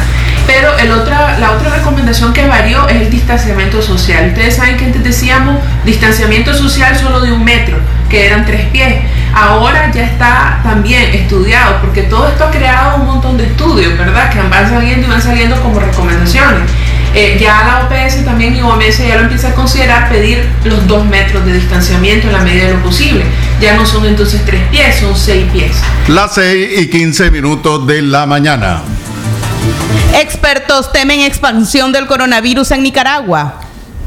Pero 0.46 0.76
el 0.78 0.90
otra, 0.92 1.38
la 1.38 1.52
otra 1.52 1.76
recomendación 1.76 2.32
que 2.32 2.46
varió 2.46 2.86
es 2.88 2.96
el 2.96 3.10
distanciamiento 3.10 3.80
social. 3.80 4.28
Ustedes 4.28 4.56
saben 4.56 4.76
que 4.76 4.84
antes 4.84 5.02
decíamos 5.02 5.58
distanciamiento 5.84 6.52
social 6.52 6.96
solo 6.96 7.20
de 7.20 7.32
un 7.32 7.44
metro, 7.44 7.78
que 8.10 8.26
eran 8.26 8.44
tres 8.44 8.66
pies. 8.66 9.04
Ahora 9.34 9.90
ya 9.90 10.04
está 10.04 10.60
también 10.62 11.14
estudiado, 11.14 11.80
porque 11.80 12.02
todo 12.02 12.28
esto 12.28 12.44
ha 12.44 12.50
creado 12.50 12.96
un 12.96 13.06
montón 13.06 13.36
de 13.36 13.46
estudios, 13.46 13.96
¿verdad? 13.98 14.30
Que 14.30 14.40
van 14.40 14.68
saliendo 14.68 15.06
y 15.06 15.10
van 15.10 15.22
saliendo 15.22 15.60
como 15.62 15.80
recomendaciones. 15.80 16.70
Eh, 17.14 17.38
ya 17.40 17.62
la 17.64 17.86
OPS 17.86 18.24
también 18.24 18.56
y 18.56 18.60
OMS 18.60 18.98
ya 18.98 19.14
lo 19.14 19.22
empieza 19.22 19.50
a 19.50 19.54
considerar 19.54 20.08
pedir 20.08 20.44
los 20.64 20.84
dos 20.88 21.06
metros 21.06 21.46
de 21.46 21.52
distanciamiento 21.52 22.26
en 22.26 22.32
la 22.32 22.40
medida 22.40 22.64
de 22.66 22.74
lo 22.74 22.82
posible. 22.82 23.24
Ya 23.60 23.76
no 23.76 23.86
son 23.86 24.04
entonces 24.04 24.42
tres 24.44 24.62
pies, 24.70 24.96
son 24.98 25.16
seis 25.16 25.44
pies. 25.52 25.76
Las 26.08 26.34
seis 26.34 26.80
y 26.80 26.90
quince 26.90 27.30
minutos 27.30 27.86
de 27.86 28.02
la 28.02 28.26
mañana. 28.26 28.82
Expertos 30.14 30.90
temen 30.92 31.20
expansión 31.20 31.92
del 31.92 32.06
coronavirus 32.06 32.72
en 32.72 32.82
Nicaragua. 32.82 33.63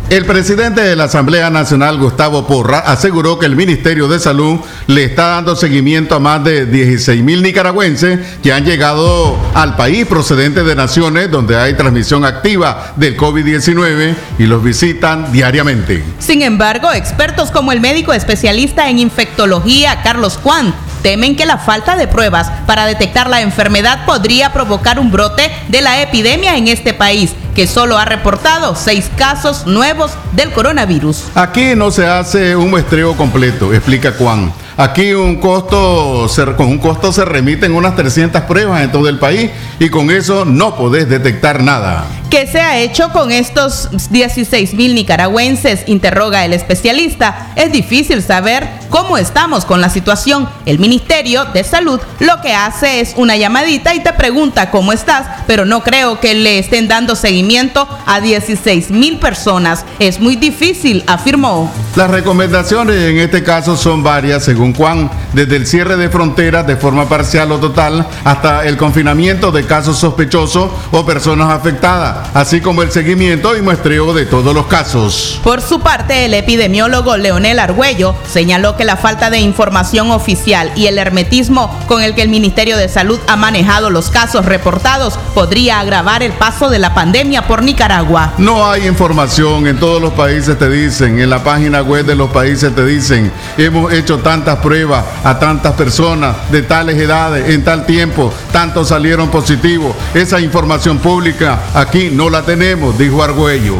El 0.10 0.24
presidente 0.24 0.80
de 0.80 0.96
la 0.96 1.04
Asamblea 1.04 1.50
Nacional, 1.50 1.98
Gustavo 1.98 2.48
Porra, 2.48 2.80
aseguró 2.80 3.38
que 3.40 3.46
el 3.46 3.58
Ministerio 3.58 4.08
de 4.08 4.22
Salud 4.22 4.58
le 4.88 5.04
está 5.04 5.28
dando 5.28 5.54
seguimiento 5.58 6.16
a 6.16 6.20
más 6.20 6.42
de 6.46 6.66
16 6.66 7.22
mil 7.22 7.44
nicaragüenses 7.44 8.18
que 8.42 8.54
han 8.54 8.64
llegado 8.64 9.38
al 9.54 9.76
país 9.76 10.06
procedentes 10.06 10.66
de 10.66 10.76
naciones 10.76 11.30
donde 11.30 11.58
hay 11.58 11.74
transmisión 11.74 12.24
activa 12.24 12.94
del 12.96 13.18
COVID-19 13.18 14.16
y 14.40 14.46
los 14.46 14.64
visitan 14.64 15.30
diariamente. 15.34 16.02
Sin 16.20 16.42
embargo, 16.42 16.94
expertos 16.94 17.52
como 17.52 17.74
el 17.74 17.82
médico 17.82 18.14
especialista 18.14 18.90
en 18.90 19.00
infectología, 19.00 20.04
Carlos 20.04 20.40
Juan, 20.42 20.74
temen 21.08 21.38
que 21.38 21.46
la 21.46 21.58
falta 21.58 21.96
de 21.96 22.06
pruebas 22.06 22.52
para 22.66 22.86
detectar 22.86 23.30
la 23.30 23.40
enfermedad 23.40 24.06
podría 24.06 24.52
provocar 24.52 25.00
un 25.00 25.10
brote 25.10 25.50
de 25.70 25.82
la 25.82 26.02
epidemia 26.02 26.58
en 26.58 26.68
este 26.68 26.94
país 26.94 27.34
que 27.56 27.66
solo 27.66 27.98
ha 27.98 28.04
reportado 28.04 28.76
seis 28.76 29.10
casos 29.16 29.66
nuevos 29.66 30.12
del 30.34 30.52
coronavirus. 30.52 31.24
Aquí 31.34 31.76
no 31.78 31.92
se 31.92 32.06
hace 32.06 32.58
un 32.58 32.72
muestreo 32.72 33.16
completo, 33.16 33.74
explica 33.74 34.16
Juan. 34.20 34.52
Aquí 34.76 35.14
un 35.14 35.38
costo, 35.38 36.28
con 36.58 36.68
un 36.68 36.78
costo 36.78 37.14
se 37.14 37.24
remiten 37.24 37.74
unas 37.74 37.96
300 37.96 38.42
pruebas 38.42 38.84
en 38.84 38.92
todo 38.92 39.08
el 39.08 39.18
país 39.18 39.50
y 39.80 39.88
con 39.88 40.12
eso 40.12 40.44
no 40.44 40.76
podés 40.76 41.08
detectar 41.08 41.64
nada. 41.64 42.06
¿Qué 42.30 42.46
se 42.46 42.60
ha 42.60 42.78
hecho 42.78 43.10
con 43.14 43.32
estos 43.32 43.88
16 44.10 44.74
mil 44.74 44.96
nicaragüenses? 44.96 45.84
Interroga 45.88 46.44
el 46.44 46.52
especialista. 46.52 47.54
Es 47.56 47.72
difícil 47.72 48.22
saber 48.22 48.68
cómo 48.90 49.18
estamos 49.18 49.64
con 49.64 49.80
la 49.80 49.90
situación. 49.90 50.50
El 50.66 50.78
Ministerio 50.78 51.46
de 51.46 51.64
Salud 51.64 52.02
lo 52.20 52.42
que 52.42 52.54
hace 52.54 53.00
es 53.00 53.14
una 53.16 53.38
llamadita 53.38 53.96
y 53.96 54.02
te 54.02 54.12
pregunta 54.12 54.72
cómo 54.72 54.92
estás, 54.92 55.26
pero 55.48 55.64
no 55.64 55.84
creo 55.84 56.20
que 56.20 56.34
le 56.34 56.60
estén 56.60 56.90
dando 56.90 57.16
seguimiento 57.16 57.88
a 58.06 58.20
16 58.20 58.92
mil 58.92 59.20
personas. 59.20 59.86
Es 60.00 60.20
muy 60.20 60.36
difícil, 60.36 61.06
afirmó. 61.08 61.72
Las 61.96 62.12
recomendaciones 62.12 62.98
en 63.04 63.20
este 63.20 63.42
caso 63.42 63.78
son 63.78 64.04
varias, 64.04 64.44
según 64.44 64.74
Juan, 64.74 65.10
desde 65.32 65.56
el 65.56 65.66
cierre 65.66 65.96
de 65.96 66.10
fronteras 66.10 66.68
de 66.68 66.76
forma 66.76 67.08
parcial 67.08 67.54
o 67.54 67.60
total 67.60 68.06
hasta 68.26 68.66
el 68.66 68.76
confinamiento 68.76 69.54
de 69.54 69.66
casos 69.66 69.98
sospechosos 69.98 70.72
o 70.92 71.06
personas 71.06 71.52
afectadas 71.52 72.17
así 72.34 72.62
como 72.62 72.82
el 72.82 72.92
seguimiento 72.92 73.56
y 73.56 73.62
muestreo 73.62 74.14
de 74.14 74.26
todos 74.26 74.54
los 74.54 74.68
casos. 74.68 75.40
Por 75.44 75.62
su 75.62 75.80
parte, 75.80 76.26
el 76.26 76.34
epidemiólogo 76.34 77.18
Leonel 77.18 77.60
Argüello 77.60 78.16
señaló 78.32 78.76
que 78.76 78.86
la 78.86 78.98
falta 78.98 79.30
de 79.30 79.40
información 79.40 80.12
oficial 80.12 80.72
y 80.76 80.88
el 80.88 80.98
hermetismo 80.98 81.78
con 81.88 82.02
el 82.02 82.16
que 82.16 82.22
el 82.22 82.30
Ministerio 82.30 82.78
de 82.78 82.90
Salud 82.90 83.20
ha 83.28 83.36
manejado 83.36 83.90
los 83.90 84.10
casos 84.10 84.46
reportados 84.46 85.18
podría 85.34 85.80
agravar 85.80 86.24
el 86.24 86.34
paso 86.34 86.70
de 86.70 86.80
la 86.80 86.94
pandemia 86.94 87.48
por 87.48 87.64
Nicaragua. 87.64 88.34
No 88.38 88.70
hay 88.70 88.88
información, 88.88 89.68
en 89.68 89.80
todos 89.80 90.02
los 90.02 90.14
países 90.14 90.58
te 90.58 90.70
dicen, 90.70 91.20
en 91.20 91.30
la 91.30 91.44
página 91.44 91.82
web 91.82 92.06
de 92.06 92.16
los 92.16 92.30
países 92.30 92.74
te 92.74 92.86
dicen, 92.86 93.32
hemos 93.58 93.92
hecho 93.94 94.20
tantas 94.20 94.58
pruebas 94.60 95.04
a 95.24 95.40
tantas 95.40 95.74
personas 95.74 96.36
de 96.52 96.62
tales 96.62 96.98
edades, 96.98 97.50
en 97.50 97.64
tal 97.64 97.86
tiempo, 97.86 98.34
tantos 98.52 98.90
salieron 98.90 99.30
positivos. 99.30 99.96
Esa 100.14 100.40
información 100.40 101.00
pública 101.00 101.60
aquí 101.74 102.07
no 102.12 102.30
la 102.30 102.44
tenemos, 102.44 102.98
dijo 102.98 103.24
Argüello. 103.24 103.76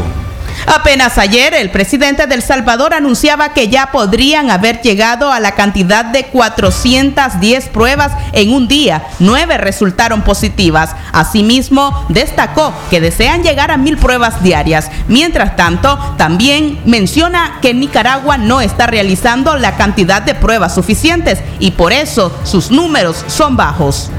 Apenas 0.66 1.18
ayer 1.18 1.54
el 1.54 1.70
presidente 1.70 2.28
del 2.28 2.42
Salvador 2.42 2.94
anunciaba 2.94 3.54
que 3.54 3.70
ya 3.70 3.92
podrían 3.92 4.50
haber 4.50 4.82
llegado 4.82 5.32
a 5.32 5.40
la 5.40 5.56
cantidad 5.56 6.04
de 6.04 6.26
410 6.26 7.70
pruebas 7.70 8.12
en 8.34 8.52
un 8.52 8.68
día. 8.68 9.04
Nueve 9.20 9.58
resultaron 9.58 10.24
positivas. 10.24 10.96
Asimismo, 11.14 12.06
destacó 12.10 12.74
que 12.90 13.00
desean 13.00 13.44
llegar 13.44 13.72
a 13.72 13.78
mil 13.78 13.98
pruebas 13.98 14.44
diarias. 14.44 14.90
Mientras 15.08 15.56
tanto, 15.56 15.98
también 16.18 16.80
menciona 16.86 17.60
que 17.62 17.74
Nicaragua 17.74 18.38
no 18.38 18.60
está 18.60 18.88
realizando 18.88 19.56
la 19.56 19.78
cantidad 19.78 20.22
de 20.22 20.36
pruebas 20.36 20.76
suficientes 20.76 21.40
y 21.60 21.72
por 21.72 21.94
eso 21.94 22.38
sus 22.44 22.72
números 22.72 23.24
son 23.28 23.56
bajos. 23.56 24.12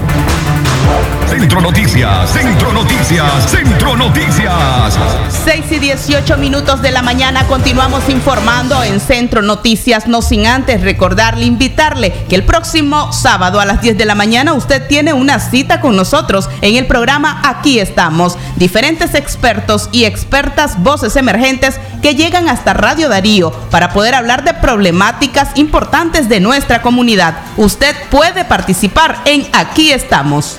Centro 1.28 1.60
Noticias, 1.60 2.30
Centro 2.30 2.72
Noticias, 2.72 3.50
Centro 3.50 3.96
Noticias. 3.96 4.98
6 5.44 5.72
y 5.72 5.78
18 5.78 6.38
minutos 6.38 6.80
de 6.80 6.90
la 6.90 7.02
mañana 7.02 7.46
continuamos 7.46 8.08
informando 8.08 8.82
en 8.82 8.98
Centro 8.98 9.42
Noticias, 9.42 10.08
no 10.08 10.22
sin 10.22 10.46
antes 10.46 10.80
recordarle, 10.80 11.44
invitarle 11.44 12.14
que 12.30 12.34
el 12.34 12.44
próximo 12.44 13.12
sábado 13.12 13.60
a 13.60 13.66
las 13.66 13.82
10 13.82 13.98
de 13.98 14.06
la 14.06 14.14
mañana 14.14 14.54
usted 14.54 14.86
tiene 14.88 15.12
una 15.12 15.38
cita 15.38 15.82
con 15.82 15.96
nosotros 15.96 16.48
en 16.62 16.76
el 16.76 16.86
programa 16.86 17.42
Aquí 17.44 17.78
estamos. 17.78 18.38
Diferentes 18.56 19.14
expertos 19.14 19.90
y 19.92 20.04
expertas 20.06 20.82
voces 20.82 21.14
emergentes 21.16 21.78
que 22.00 22.14
llegan 22.14 22.48
hasta 22.48 22.72
Radio 22.72 23.10
Darío 23.10 23.50
para 23.70 23.92
poder 23.92 24.14
hablar 24.14 24.44
de 24.44 24.54
problemáticas 24.54 25.50
importantes 25.56 26.28
de 26.30 26.40
nuestra 26.40 26.80
comunidad. 26.80 27.34
Usted 27.58 27.94
puede 28.10 28.46
participar 28.46 29.18
en 29.26 29.46
Aquí 29.52 29.92
estamos. 29.92 30.58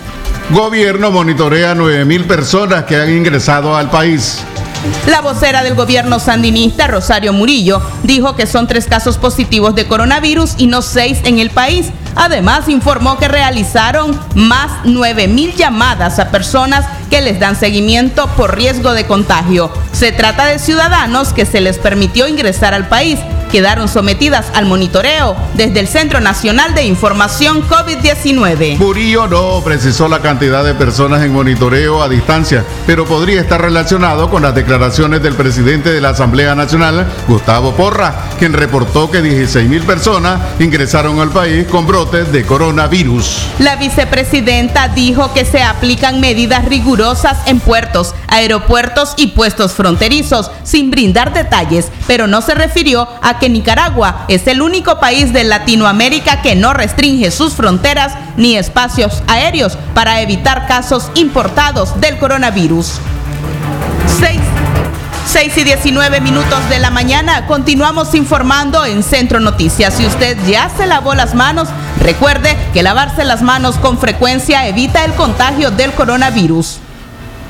Gobierno 0.52 1.12
monitorea 1.12 1.76
9.000 1.76 2.26
personas 2.26 2.86
que 2.86 2.96
han 2.96 3.12
ingresado 3.12 3.76
al 3.76 3.92
país. 3.92 4.40
La 5.06 5.22
vocera 5.22 5.62
del 5.62 5.76
gobierno 5.76 6.20
sandinista, 6.20 6.88
Rosario 6.88 7.34
Murillo, 7.34 7.80
dijo 8.02 8.36
que 8.36 8.48
son 8.48 8.66
tres 8.66 8.88
casos 8.88 9.20
positivos 9.20 9.76
de 9.76 9.88
coronavirus 9.88 10.56
y 10.58 10.66
no 10.66 10.82
seis 10.82 11.20
en 11.24 11.38
el 11.38 11.52
país. 11.52 11.92
Además, 12.16 12.68
informó 12.68 13.20
que 13.20 13.28
realizaron 13.28 14.20
más 14.34 14.72
9.000 14.86 15.54
llamadas 15.56 16.18
a 16.18 16.32
personas 16.32 16.86
que 17.10 17.22
les 17.22 17.40
dan 17.40 17.56
seguimiento 17.56 18.28
por 18.36 18.56
riesgo 18.56 18.94
de 18.94 19.06
contagio. 19.06 19.72
Se 19.92 20.12
trata 20.12 20.46
de 20.46 20.60
ciudadanos 20.60 21.34
que 21.34 21.46
se 21.46 21.62
les 21.62 21.78
permitió 21.78 22.28
ingresar 22.28 22.74
al 22.74 22.88
país 22.88 23.20
quedaron 23.52 23.88
sometidas 23.88 24.46
al 24.54 24.68
monitoreo 24.68 25.36
desde 25.56 25.80
el 25.80 25.88
Centro 25.88 26.22
Nacional 26.22 26.76
de 26.76 26.84
Información 26.84 27.68
COVID-19. 27.68 28.78
Murillo 28.78 29.28
no 29.28 29.62
precisó 29.64 30.08
la 30.08 30.20
cantidad 30.20 30.64
de 30.64 30.76
personas 30.76 31.24
en 31.24 31.34
monitoreo 31.34 32.04
a 32.04 32.10
distancia, 32.10 32.64
pero 32.86 33.06
podría 33.06 33.42
estar 33.42 33.60
relacionado 33.60 34.30
con 34.30 34.44
las 34.44 34.54
declaraciones 34.54 35.24
del 35.24 35.34
presidente 35.34 35.92
de 35.92 36.00
la 36.00 36.10
Asamblea 36.10 36.54
Nacional, 36.54 37.08
Gustavo 37.28 37.74
Porra, 37.74 38.30
quien 38.38 38.54
reportó 38.54 39.10
que 39.10 39.22
16 39.22 39.68
mil 39.68 39.82
personas 39.82 40.40
ingresaron 40.60 41.20
al 41.20 41.30
país 41.30 41.66
con 41.66 41.88
brotes 41.88 42.32
de 42.32 42.46
coronavirus. 42.46 43.48
La 43.58 43.78
vicepresidenta 43.78 44.90
dijo 44.90 45.34
que 45.34 45.46
se 45.46 45.64
aplican 45.64 46.20
medidas 46.20 46.66
rigurosas 46.66 46.99
en 47.46 47.62
puertos, 47.62 48.14
aeropuertos 48.28 49.14
y 49.16 49.28
puestos 49.28 49.72
fronterizos, 49.72 50.52
sin 50.64 50.92
brindar 50.92 51.32
detalles, 51.34 51.88
pero 52.08 52.28
no 52.28 52.42
se 52.42 52.56
refirió 52.56 53.08
a 53.22 53.40
que 53.40 53.48
Nicaragua 53.48 54.26
es 54.28 54.48
el 54.48 54.62
único 54.62 55.00
país 55.00 55.32
de 55.32 55.46
Latinoamérica 55.46 56.42
que 56.42 56.56
no 56.56 56.74
restringe 56.74 57.32
sus 57.32 57.54
fronteras 57.54 58.16
ni 58.36 58.58
espacios 58.58 59.24
aéreos 59.28 59.78
para 59.94 60.20
evitar 60.20 60.68
casos 60.68 61.10
importados 61.16 62.00
del 62.02 62.18
coronavirus. 62.18 63.00
6 65.26 65.58
y 65.58 65.64
19 65.64 66.22
minutos 66.22 66.68
de 66.70 66.80
la 66.80 66.90
mañana. 66.90 67.46
Continuamos 67.46 68.16
informando 68.16 68.84
en 68.84 69.04
Centro 69.04 69.40
Noticias. 69.40 69.94
Si 69.94 70.06
usted 70.06 70.36
ya 70.48 70.72
se 70.76 70.88
lavó 70.88 71.14
las 71.14 71.36
manos, 71.36 71.70
Recuerde 72.00 72.58
que 72.74 72.82
lavarse 72.82 73.26
las 73.26 73.42
manos 73.42 73.76
con 73.76 73.98
frecuencia 73.98 74.68
evita 74.68 75.04
el 75.04 75.14
contagio 75.14 75.70
del 75.72 75.92
coronavirus. 75.92 76.80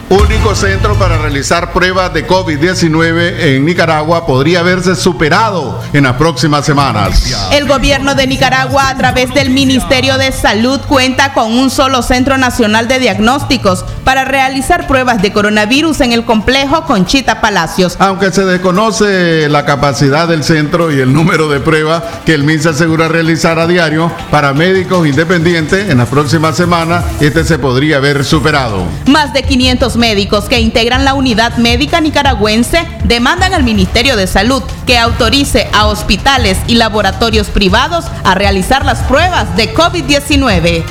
Único 0.10 0.56
centro 0.56 0.98
para 0.98 1.19
realizar 1.19 1.72
pruebas 1.72 2.12
de 2.15 2.26
COVID-19 2.26 3.41
en 3.41 3.63
Nicaragua 3.63 4.26
podría 4.26 4.63
verse 4.63 4.95
superado 4.95 5.80
en 5.93 6.06
las 6.06 6.15
próximas 6.15 6.65
semanas. 6.65 7.32
El 7.52 7.67
gobierno 7.67 8.15
de 8.15 8.26
Nicaragua 8.26 8.89
a 8.89 8.98
través 8.98 9.32
del 9.36 9.52
Ministerio 9.52 10.17
de 10.17 10.32
Salud 10.32 10.80
cuenta 10.88 11.34
con 11.34 11.54
un 11.54 11.69
solo 11.69 12.02
centro 12.02 12.39
nacional 12.39 12.88
de 12.88 12.98
diagnósticos 12.98 13.86
para 14.04 14.26
realizar 14.26 14.88
pruebas 14.88 15.22
de 15.22 15.32
coronavirus 15.32 16.02
en 16.02 16.12
el 16.12 16.26
complejo 16.26 16.86
Conchita 16.86 17.39
Palacios. 17.39 17.95
Aunque 18.00 18.32
se 18.32 18.45
desconoce 18.45 19.48
la 19.48 19.63
capacidad 19.63 20.28
del 20.28 20.43
centro 20.43 20.91
y 20.91 21.00
el 21.02 21.13
número 21.13 21.50
de 21.50 21.60
pruebas 21.60 22.02
que 22.26 22.34
el 22.34 22.45
MINSA 22.45 22.72
asegura 22.72 23.10
realizar 23.10 23.60
a 23.60 23.67
diario 23.67 24.12
para 24.32 24.54
médicos 24.54 25.06
independientes, 25.06 25.88
en 25.88 26.00
las 26.00 26.10
próximas 26.10 26.58
semanas 26.58 27.06
este 27.19 27.43
se 27.43 27.60
podría 27.60 28.00
ver 28.00 28.26
superado. 28.26 28.86
Más 29.06 29.34
de 29.34 29.43
500 29.43 29.99
médicos 30.00 30.46
que 30.46 30.60
integran 30.60 31.06
la 31.06 31.14
unidad 31.14 31.58
médica 31.58 32.02
nicaragüense 32.02 32.88
demandan 33.04 33.54
al 33.54 33.64
Ministerio 33.64 34.16
de 34.16 34.26
Salud 34.26 34.64
que 34.88 34.98
autorice 34.98 35.70
a 35.74 35.86
hospitales 35.86 36.58
y 36.66 36.76
laboratorios 36.76 37.50
privados 37.50 38.06
a 38.24 38.34
realizar 38.34 38.84
las 38.86 39.00
pruebas 39.04 39.56
de 39.56 39.72
COVID-19. 39.76 40.84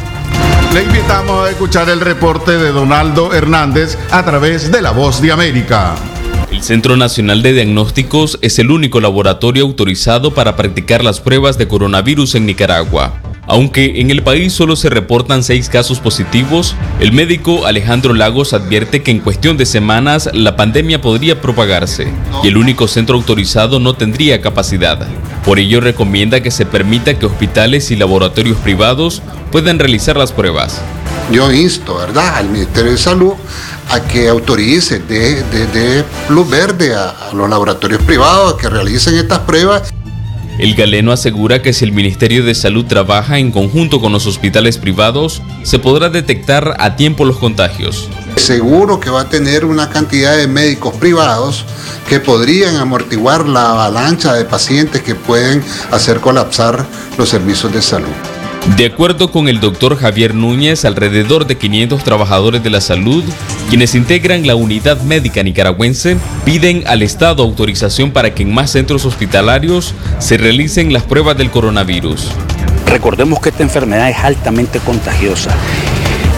Le 0.75 0.83
invitamos 0.83 1.49
a 1.49 1.51
escuchar 1.51 1.89
el 1.89 2.01
reporte 2.01 2.53
de 2.59 2.71
Donaldo 2.71 3.33
Hernández 3.33 3.99
a 4.11 4.25
través 4.25 4.71
de 4.71 4.83
La 4.83 4.93
Voz 4.93 5.21
de 5.21 5.33
América. 5.33 5.97
El 6.53 6.63
Centro 6.63 6.97
Nacional 6.97 7.43
de 7.43 7.53
Diagnósticos 7.55 8.39
es 8.43 8.59
el 8.59 8.71
único 8.71 9.01
laboratorio 9.01 9.65
autorizado 9.65 10.35
para 10.35 10.57
practicar 10.57 11.03
las 11.03 11.21
pruebas 11.21 11.59
de 11.59 11.69
coronavirus 11.69 12.35
en 12.37 12.47
Nicaragua. 12.47 13.21
Aunque 13.51 14.03
en 14.03 14.11
el 14.11 14.23
país 14.23 14.53
solo 14.53 14.77
se 14.77 14.91
reportan 14.91 15.43
seis 15.43 15.71
casos 15.71 16.01
positivos, 16.01 16.77
el 17.01 17.13
médico 17.13 17.65
Alejandro 17.65 18.13
Lagos 18.13 18.53
advierte 18.53 19.03
que 19.03 19.11
en 19.11 19.21
cuestión 19.21 19.57
de 19.57 19.65
semanas 19.65 20.29
la 20.35 20.55
pandemia 20.55 21.01
podría 21.01 21.41
propagarse 21.41 22.13
y 22.45 22.49
el 22.49 22.59
único 22.59 22.87
centro 22.89 23.17
autorizado 23.17 23.81
no 23.81 23.95
tendría 23.95 24.43
capacidad. 24.43 25.09
Por 25.47 25.59
ello 25.59 25.81
recomienda 25.81 26.43
que 26.43 26.51
se 26.51 26.67
permita 26.67 27.19
que 27.19 27.25
hospitales 27.25 27.91
y 27.91 27.97
laboratorios 27.97 28.59
privados 28.59 29.23
puedan 29.51 29.79
realizar 29.79 30.19
las 30.19 30.31
pruebas. 30.31 30.83
Yo 31.33 31.51
insto, 31.51 31.97
¿verdad?, 31.97 32.37
al 32.37 32.51
Ministerio 32.51 32.93
de 32.93 32.99
Salud 32.99 33.33
a 33.91 34.01
que 34.01 34.29
autorice 34.29 34.99
de, 34.99 35.43
de, 35.43 36.05
luz 36.29 36.51
verde 36.51 36.95
a, 36.95 37.09
a 37.09 37.33
los 37.33 37.49
laboratorios 37.49 38.03
privados 38.03 38.55
que 38.55 38.69
realicen 38.69 39.15
estas 39.15 39.39
pruebas 39.41 39.91
el 40.59 40.75
galeno 40.75 41.13
asegura 41.13 41.63
que 41.63 41.73
si 41.73 41.85
el 41.85 41.93
Ministerio 41.93 42.45
de 42.45 42.55
Salud 42.55 42.85
trabaja 42.85 43.39
en 43.39 43.53
conjunto 43.53 44.01
con 44.01 44.13
los 44.13 44.27
hospitales 44.27 44.77
privados, 44.77 45.43
se 45.63 45.79
podrá 45.79 46.11
detectar 46.11 46.77
a 46.79 46.97
tiempo 46.97 47.25
los 47.25 47.39
contagios. 47.39 48.09
Seguro 48.37 49.01
que 49.01 49.11
va 49.11 49.23
a 49.23 49.29
tener 49.29 49.65
una 49.65 49.89
cantidad 49.89 50.37
de 50.37 50.49
médicos 50.49 50.95
privados 50.97 51.65
que 52.09 52.21
podrían 52.21 52.77
amortiguar 52.77 53.49
la 53.49 53.71
avalancha 53.71 54.35
de 54.35 54.45
pacientes 54.45 55.03
que 55.03 55.15
pueden 55.15 55.63
hacer 55.91 56.21
colapsar 56.21 56.85
los 57.17 57.29
servicios 57.29 57.73
de 57.73 57.83
salud. 57.83 58.38
De 58.77 58.87
acuerdo 58.87 59.31
con 59.31 59.49
el 59.49 59.61
doctor 59.61 59.97
Javier 59.97 60.35
Núñez, 60.35 60.85
alrededor 60.85 61.47
de 61.47 61.57
500 61.57 62.05
trabajadores 62.05 62.63
de 62.63 62.71
la 62.71 62.81
salud, 62.81 63.25
quienes 63.69 63.95
integran 63.95 64.47
la 64.47 64.55
unidad 64.55 65.01
médica 65.03 65.43
nicaragüense, 65.43 66.17
piden 66.45 66.87
al 66.87 67.03
Estado 67.03 67.43
autorización 67.43 68.13
para 68.13 68.35
que 68.35 68.43
en 68.43 68.55
más 68.55 68.71
centros 68.71 69.05
hospitalarios 69.05 69.95
se 70.19 70.37
realicen 70.37 70.93
las 70.93 71.03
pruebas 71.03 71.37
del 71.37 71.51
coronavirus. 71.51 72.29
Recordemos 72.87 73.41
que 73.41 73.49
esta 73.49 73.63
enfermedad 73.63 74.11
es 74.11 74.19
altamente 74.19 74.79
contagiosa 74.79 75.51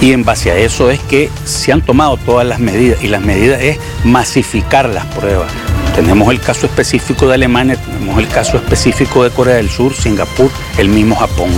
y 0.01 0.13
en 0.13 0.25
base 0.25 0.51
a 0.51 0.57
eso 0.57 0.91
es 0.91 0.99
que 1.01 1.29
se 1.45 1.73
han 1.73 1.83
tomado 1.83 2.17
todas 2.17 2.47
las 2.47 2.59
medidas 2.59 3.03
y 3.05 3.09
las 3.09 3.23
medidas 3.23 3.61
es 3.61 3.79
masificar 4.05 4.89
las 4.89 5.05
pruebas. 5.07 5.51
Tenemos 5.95 6.31
el 6.31 6.41
caso 6.41 6.67
específico 6.67 7.29
de 7.29 7.35
Alemania, 7.35 7.77
tenemos 7.77 8.19
el 8.19 8.29
caso 8.29 8.57
específico 8.57 9.25
de 9.25 9.31
Corea 9.31 9.57
del 9.57 9.69
Sur, 9.69 9.93
Singapur, 9.93 10.51
el 10.79 10.89
mismo 10.89 11.17
Japón. 11.17 11.51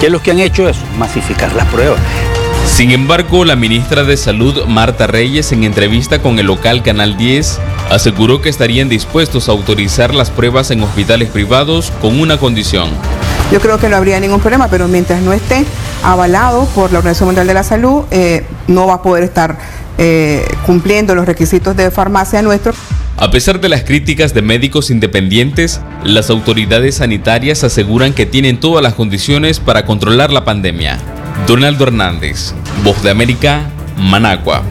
¿Qué 0.00 0.06
es 0.06 0.12
lo 0.12 0.22
que 0.22 0.30
han 0.30 0.40
hecho 0.40 0.68
eso? 0.68 0.80
Masificar 0.98 1.54
las 1.54 1.66
pruebas. 1.68 1.98
Sin 2.66 2.90
embargo, 2.90 3.44
la 3.46 3.56
ministra 3.56 4.04
de 4.04 4.16
Salud, 4.16 4.66
Marta 4.66 5.06
Reyes, 5.06 5.52
en 5.52 5.64
entrevista 5.64 6.20
con 6.20 6.38
el 6.38 6.46
local 6.46 6.82
Canal 6.82 7.16
10, 7.16 7.58
aseguró 7.90 8.42
que 8.42 8.50
estarían 8.50 8.90
dispuestos 8.90 9.48
a 9.48 9.52
autorizar 9.52 10.14
las 10.14 10.30
pruebas 10.30 10.70
en 10.70 10.82
hospitales 10.82 11.30
privados 11.30 11.92
con 12.02 12.20
una 12.20 12.36
condición. 12.36 12.90
Yo 13.50 13.60
creo 13.60 13.78
que 13.78 13.88
no 13.88 13.96
habría 13.96 14.20
ningún 14.20 14.40
problema, 14.40 14.68
pero 14.68 14.88
mientras 14.88 15.22
no 15.22 15.32
esté 15.32 15.64
avalado 16.02 16.66
por 16.74 16.92
la 16.92 16.98
Organización 16.98 17.28
Mundial 17.28 17.46
de 17.46 17.54
la 17.54 17.62
Salud, 17.62 18.04
eh, 18.10 18.44
no 18.66 18.86
va 18.86 18.94
a 18.94 19.02
poder 19.02 19.24
estar 19.24 19.56
eh, 19.96 20.46
cumpliendo 20.66 21.14
los 21.14 21.24
requisitos 21.24 21.74
de 21.74 21.90
farmacia 21.90 22.42
nuestros. 22.42 22.76
A 23.18 23.30
pesar 23.30 23.60
de 23.60 23.70
las 23.70 23.82
críticas 23.82 24.34
de 24.34 24.42
médicos 24.42 24.90
independientes, 24.90 25.80
las 26.04 26.28
autoridades 26.28 26.96
sanitarias 26.96 27.64
aseguran 27.64 28.12
que 28.12 28.26
tienen 28.26 28.60
todas 28.60 28.82
las 28.82 28.92
condiciones 28.92 29.58
para 29.58 29.86
controlar 29.86 30.30
la 30.30 30.44
pandemia. 30.44 30.98
Donaldo 31.46 31.84
Hernández, 31.84 32.52
Voz 32.84 33.02
de 33.02 33.10
América, 33.10 33.70
Managua. 33.96 34.62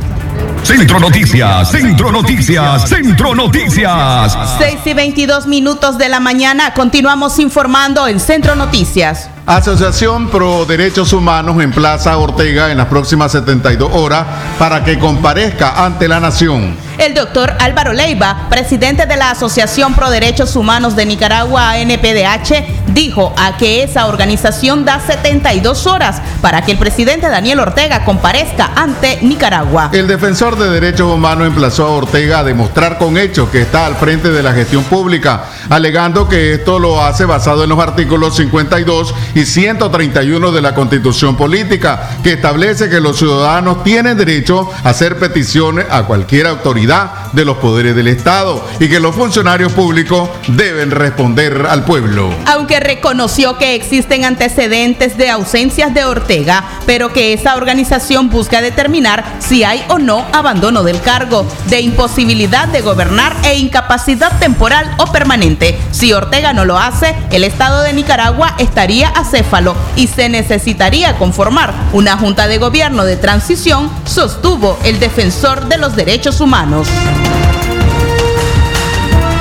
Centro 0.62 1.00
Noticias, 1.00 1.72
Centro 1.72 2.12
Noticias, 2.12 2.88
Centro 2.88 3.34
Noticias. 3.34 4.38
6 4.60 4.78
y 4.86 4.94
22 4.94 5.48
minutos 5.48 5.98
de 5.98 6.10
la 6.10 6.20
mañana, 6.20 6.76
continuamos 6.76 7.40
informando 7.40 8.08
en 8.08 8.20
Centro 8.20 8.56
Noticias. 8.56 9.30
Asociación 9.48 10.30
Pro 10.30 10.66
Derechos 10.66 11.14
Humanos 11.14 11.62
en 11.62 11.72
Plaza 11.72 12.18
Ortega 12.18 12.72
en 12.72 12.78
las 12.78 12.88
próximas 12.88 13.32
72 13.32 13.92
horas 13.94 14.26
para 14.58 14.84
que 14.84 14.98
comparezca 14.98 15.86
ante 15.86 16.08
la 16.08 16.20
nación. 16.20 16.76
El 16.98 17.14
doctor 17.14 17.54
Álvaro 17.60 17.94
Leiva, 17.94 18.48
presidente 18.50 19.06
de 19.06 19.18
la 19.18 19.32
Asociación 19.32 19.94
Pro 19.94 20.10
Derechos 20.10 20.56
Humanos 20.56 20.96
de 20.96 21.06
Nicaragua, 21.06 21.72
ANPDH, 21.72 22.94
dijo 22.94 23.34
a 23.38 23.58
que 23.58 23.84
esa 23.84 24.08
organización 24.08 24.86
da 24.86 25.00
72 25.00 25.86
horas 25.88 26.22
para 26.42 26.64
que 26.64 26.72
el 26.72 26.78
presidente 26.78 27.28
Daniel 27.28 27.60
Ortega 27.60 28.06
comparezca 28.06 28.72
ante 28.76 29.20
Nicaragua. 29.22 29.90
El 29.92 30.08
defensor 30.08 30.58
de 30.58 30.70
derechos 30.70 31.12
humanos 31.12 31.48
emplazó 31.48 31.86
a 31.86 31.92
Ortega 31.92 32.40
a 32.40 32.44
demostrar 32.44 32.98
con 32.98 33.18
hechos 33.18 33.50
que 33.50 33.62
está 33.62 33.86
al 33.86 33.96
frente 33.96 34.32
de 34.32 34.42
la 34.42 34.54
gestión 34.54 34.84
pública, 34.86 35.44
alegando 35.70 36.30
que 36.30 36.54
esto 36.54 36.80
lo 36.80 37.04
hace 37.04 37.26
basado 37.26 37.64
en 37.64 37.70
los 37.70 37.80
artículos 37.80 38.38
52 38.38 39.14
y 39.36 39.46
131 39.46 40.52
de 40.52 40.62
la 40.62 40.74
Constitución 40.74 41.36
Política, 41.36 42.10
que 42.24 42.34
establece 42.34 42.90
que 42.90 43.02
los 43.02 43.20
ciudadanos 43.20 43.84
tienen 43.84 44.18
derecho 44.18 44.70
a 44.84 44.90
hacer 44.90 45.20
peticiones 45.20 45.86
a 45.92 46.04
cualquier 46.04 46.48
autoridad 46.48 47.32
de 47.34 47.46
los 47.46 47.58
poderes 47.58 47.96
del 47.96 48.08
Estado 48.08 48.66
y 48.80 48.88
que 48.88 49.00
los 49.00 49.14
funcionarios 49.14 49.74
públicos 49.74 50.30
deben 50.48 50.90
responder 50.90 51.68
al 51.70 51.84
pueblo. 51.84 52.34
Aunque 52.48 52.80
reconoció 52.80 53.58
que 53.58 53.76
existen 53.76 54.24
antecedentes 54.24 55.18
de 55.18 55.30
ausencias 55.30 55.94
de 55.94 56.06
Ortega, 56.06 56.64
pero 56.86 57.12
que 57.12 57.34
esa 57.34 57.56
organización 57.56 58.30
busca 58.30 58.62
determinar 58.62 59.26
si 59.40 59.64
hay 59.66 59.84
o 59.90 60.00
no 60.00 60.26
abandono 60.32 60.84
del 60.84 61.02
cargo, 61.02 61.46
de 61.68 61.82
imposibilidad 61.82 62.70
de 62.70 62.82
gobernar 62.82 63.36
e 63.44 63.56
incapacidad 63.56 64.40
temporal 64.40 64.90
o 64.98 65.12
permanente. 65.12 65.78
Si 65.92 66.14
Ortega 66.14 66.54
no 66.54 66.64
lo 66.64 66.78
hace, 66.78 67.16
el 67.32 67.44
Estado 67.44 67.82
de 67.82 67.92
Nicaragua 67.92 68.56
estaría 68.60 69.10
acéfalo 69.26 69.76
y 69.96 70.08
se 70.08 70.30
necesitaría 70.30 71.18
conformar 71.18 71.74
una 71.94 72.18
junta 72.18 72.48
de 72.48 72.60
gobierno 72.60 73.04
de 73.04 73.18
transición, 73.18 73.90
sostuvo 74.06 74.78
el 74.84 75.00
defensor 75.00 75.68
de 75.68 75.78
los 75.78 75.96
derechos 75.96 76.42
humanos. 76.42 76.88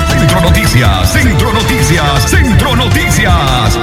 Centro 0.09 0.41
Noticias, 0.41 1.13
Centro 1.13 1.53
Noticias, 1.53 2.29
Centro 2.29 2.75
Noticias. 2.75 3.77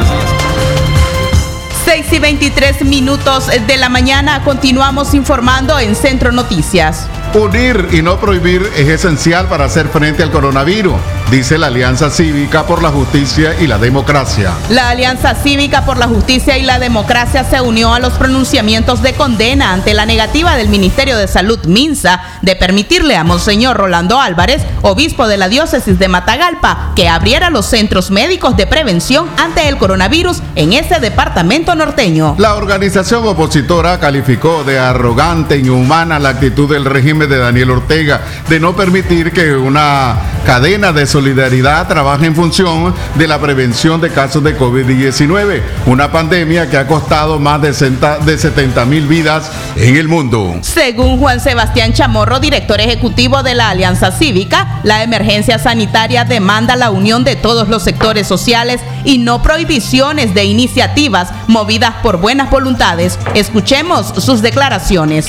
6 1.84 2.12
y 2.12 2.18
23 2.18 2.84
minutos 2.84 3.48
de 3.66 3.76
la 3.76 3.88
mañana 3.88 4.42
continuamos 4.44 5.14
informando 5.14 5.78
en 5.78 5.94
Centro 5.94 6.32
Noticias. 6.32 7.06
Unir 7.34 7.88
y 7.92 8.02
no 8.02 8.18
prohibir 8.20 8.62
es 8.76 8.88
esencial 8.88 9.46
para 9.46 9.64
hacer 9.64 9.88
frente 9.88 10.22
al 10.22 10.30
coronavirus, 10.30 10.94
dice 11.30 11.56
la 11.56 11.68
Alianza 11.68 12.10
Cívica 12.10 12.66
por 12.66 12.82
la 12.82 12.90
Justicia 12.90 13.54
y 13.58 13.66
la 13.66 13.78
Democracia. 13.78 14.52
La 14.68 14.90
Alianza 14.90 15.34
Cívica 15.34 15.84
por 15.86 15.96
la 15.96 16.06
Justicia 16.06 16.58
y 16.58 16.62
la 16.62 16.78
Democracia 16.78 17.42
se 17.44 17.60
unió 17.60 17.94
a 17.94 18.00
los 18.00 18.12
pronunciamientos 18.14 19.02
de 19.02 19.14
condena 19.14 19.72
ante 19.72 19.94
la 19.94 20.04
negativa 20.04 20.56
del 20.56 20.68
Ministerio 20.68 21.16
de 21.16 21.26
Salud 21.28 21.58
Minsa 21.64 22.20
de 22.42 22.54
permitirle 22.54 23.16
a 23.16 23.24
Monseñor 23.24 23.78
Rolando 23.78 24.20
Álvarez, 24.20 24.62
obispo 24.82 25.26
de 25.26 25.38
la 25.38 25.48
diócesis 25.48 25.98
de 25.98 26.08
Matagalpa, 26.08 26.92
que 26.94 27.08
abriera 27.08 27.48
los 27.48 27.64
centros 27.64 28.10
médicos 28.10 28.56
de 28.56 28.66
prevención 28.66 29.26
ante 29.38 29.68
el 29.68 29.78
coronavirus 29.78 30.42
en 30.54 30.74
ese 30.74 31.00
departamento 31.00 31.74
norteño. 31.74 32.34
La 32.38 32.54
organización 32.56 33.26
opositora 33.26 33.98
calificó 33.98 34.64
de 34.64 34.78
arrogante 34.78 35.54
e 35.54 35.58
inhumana 35.60 36.18
la 36.18 36.30
actitud 36.30 36.70
del 36.70 36.84
régimen 36.84 37.28
de 37.28 37.38
Daniel 37.38 37.70
Ortega 37.70 38.20
de 38.48 38.60
no 38.60 38.76
permitir 38.76 39.32
que 39.32 39.54
una 39.54 40.16
cadena 40.44 40.92
de 40.92 41.06
solidaridad 41.06 41.21
Solidaridad 41.22 41.86
trabaja 41.86 42.26
en 42.26 42.34
función 42.34 42.92
de 43.14 43.28
la 43.28 43.38
prevención 43.40 44.00
de 44.00 44.10
casos 44.10 44.42
de 44.42 44.58
COVID-19, 44.58 45.62
una 45.86 46.10
pandemia 46.10 46.68
que 46.68 46.76
ha 46.76 46.88
costado 46.88 47.38
más 47.38 47.62
de 47.62 47.72
70 47.72 48.84
mil 48.86 49.06
vidas 49.06 49.48
en 49.76 49.94
el 49.94 50.08
mundo. 50.08 50.56
Según 50.62 51.20
Juan 51.20 51.38
Sebastián 51.38 51.92
Chamorro, 51.92 52.40
director 52.40 52.80
ejecutivo 52.80 53.44
de 53.44 53.54
la 53.54 53.68
Alianza 53.68 54.10
Cívica, 54.10 54.80
la 54.82 55.04
emergencia 55.04 55.60
sanitaria 55.60 56.24
demanda 56.24 56.74
la 56.74 56.90
unión 56.90 57.22
de 57.22 57.36
todos 57.36 57.68
los 57.68 57.84
sectores 57.84 58.26
sociales 58.26 58.80
y 59.04 59.18
no 59.18 59.42
prohibiciones 59.42 60.34
de 60.34 60.42
iniciativas 60.42 61.28
movidas 61.46 61.94
por 62.02 62.16
buenas 62.16 62.50
voluntades. 62.50 63.16
Escuchemos 63.34 64.08
sus 64.18 64.42
declaraciones. 64.42 65.28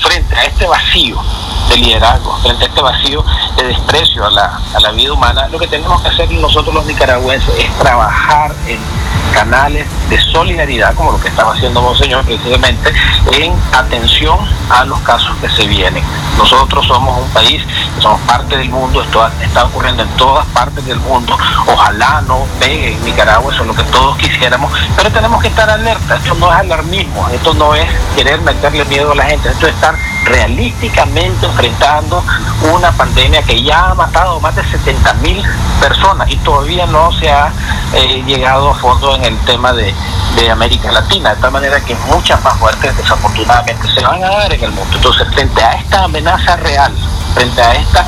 Frente 0.00 0.34
a 0.34 0.44
este 0.46 0.66
vacío 0.66 1.31
de 1.72 1.78
liderazgo, 1.78 2.36
frente 2.38 2.64
a 2.64 2.68
este 2.68 2.82
vacío 2.82 3.24
de 3.56 3.64
desprecio 3.64 4.26
a 4.26 4.30
la, 4.30 4.60
a 4.74 4.80
la 4.80 4.90
vida 4.92 5.12
humana, 5.12 5.48
lo 5.48 5.58
que 5.58 5.66
tenemos 5.66 6.00
que 6.02 6.08
hacer 6.08 6.30
nosotros 6.32 6.74
los 6.74 6.86
nicaragüenses 6.86 7.54
es 7.58 7.78
trabajar 7.78 8.54
en 8.66 8.78
canales 9.32 9.86
de 10.10 10.20
solidaridad, 10.20 10.94
como 10.94 11.12
lo 11.12 11.20
que 11.20 11.28
estaba 11.28 11.54
haciendo 11.54 11.80
Monseñor 11.80 12.24
precisamente, 12.24 12.92
en 13.32 13.54
atención 13.72 14.38
a 14.68 14.84
los 14.84 15.00
casos 15.00 15.34
que 15.40 15.48
se 15.48 15.66
vienen. 15.66 16.04
Nosotros 16.36 16.86
somos 16.86 17.18
un 17.18 17.28
país, 17.30 17.62
somos 17.98 18.20
parte 18.22 18.58
del 18.58 18.68
mundo, 18.68 19.02
esto 19.02 19.26
está 19.40 19.64
ocurriendo 19.64 20.02
en 20.02 20.08
todas 20.10 20.44
partes 20.48 20.84
del 20.84 21.00
mundo, 21.00 21.36
ojalá 21.66 22.20
no 22.22 22.44
pegue 22.60 22.92
en 22.92 23.04
Nicaragua, 23.04 23.52
eso 23.52 23.62
es 23.62 23.68
lo 23.68 23.74
que 23.74 23.84
todos 23.84 24.18
quisiéramos, 24.18 24.70
pero 24.96 25.10
tenemos 25.10 25.40
que 25.40 25.48
estar 25.48 25.70
alerta, 25.70 26.16
esto 26.16 26.34
no 26.34 26.52
es 26.52 26.58
alarmismo, 26.58 27.26
esto 27.30 27.54
no 27.54 27.74
es 27.74 27.86
querer 28.14 28.40
meterle 28.42 28.84
miedo 28.84 29.12
a 29.12 29.14
la 29.14 29.24
gente, 29.24 29.48
esto 29.48 29.66
es 29.66 29.74
estar 29.74 29.94
realísticamente 30.24 31.46
enfrentando 31.46 32.22
una 32.72 32.92
pandemia 32.92 33.42
que 33.42 33.62
ya 33.62 33.90
ha 33.90 33.94
matado 33.94 34.40
más 34.40 34.54
de 34.54 34.64
70 34.64 35.14
mil 35.14 35.42
personas 35.80 36.30
y 36.30 36.36
todavía 36.38 36.86
no 36.86 37.12
se 37.12 37.30
ha 37.30 37.52
eh, 37.94 38.22
llegado 38.26 38.70
a 38.70 38.74
fondo 38.74 39.14
en 39.16 39.24
el 39.24 39.38
tema 39.40 39.72
de, 39.72 39.94
de, 40.36 40.50
América 40.50 40.92
Latina, 40.92 41.34
de 41.34 41.40
tal 41.40 41.50
manera 41.50 41.80
que 41.80 41.94
muchas 42.06 42.42
más 42.42 42.58
muertes 42.58 42.96
desafortunadamente 42.96 43.88
se 43.88 44.00
van 44.02 44.22
a 44.22 44.28
dar 44.28 44.52
en 44.52 44.64
el 44.64 44.70
mundo. 44.72 44.96
Entonces, 44.96 45.26
frente 45.34 45.62
a 45.62 45.72
esta 45.72 46.04
amenaza 46.04 46.56
real, 46.56 46.92
frente 47.34 47.60
a 47.60 47.74
esta 47.74 48.06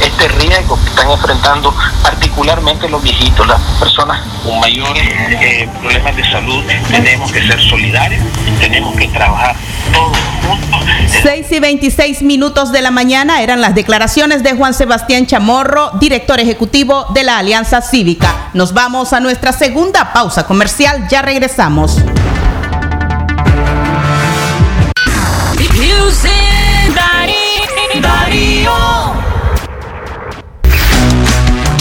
este 0.00 0.28
riesgo 0.28 0.78
que 0.82 0.90
están 0.90 1.10
enfrentando 1.10 1.74
particularmente 2.02 2.88
los 2.88 3.02
viejitos, 3.02 3.46
las 3.46 3.60
personas 3.78 4.20
con 4.42 4.58
mayores 4.60 5.04
eh, 5.08 5.68
problemas 5.80 6.16
de 6.16 6.24
salud, 6.30 6.64
tenemos 6.90 7.30
que 7.32 7.46
ser 7.46 7.60
solidarios, 7.60 8.22
tenemos 8.58 8.94
que 8.96 9.08
trabajar 9.08 9.56
todos 9.92 10.16
juntos. 10.46 10.80
6 11.22 11.46
y 11.50 11.60
26 11.60 12.22
minutos 12.22 12.72
de 12.72 12.82
la 12.82 12.90
mañana 12.90 13.42
eran 13.42 13.60
las 13.60 13.74
declaraciones 13.74 14.42
de 14.42 14.54
Juan 14.54 14.74
Sebastián 14.74 15.26
Chamorro, 15.26 15.92
director 16.00 16.40
ejecutivo 16.40 17.06
de 17.14 17.24
la 17.24 17.38
Alianza 17.38 17.80
Cívica. 17.80 18.50
Nos 18.52 18.74
vamos 18.74 19.12
a 19.12 19.20
nuestra 19.20 19.52
segunda 19.52 20.12
pausa 20.12 20.46
comercial, 20.46 21.08
ya 21.08 21.22
regresamos. 21.22 22.02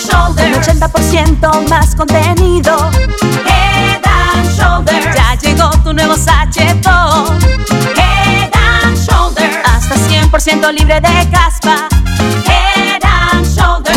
Shoulders. 0.00 0.68
Un 0.68 0.80
80% 0.80 1.68
más 1.68 1.94
contenido. 1.94 2.90
Head 3.46 4.02
and 4.04 4.50
Shoulders. 4.56 5.14
Ya 5.14 5.34
llegó 5.36 5.70
tu 5.84 5.92
nuevo 5.92 6.16
sachetón. 6.16 7.38
Head 7.96 8.50
and 8.54 8.96
Shoulders. 8.96 9.56
Hasta 9.64 9.94
100% 9.96 10.72
libre 10.72 11.00
de 11.00 11.28
caspa. 11.30 11.99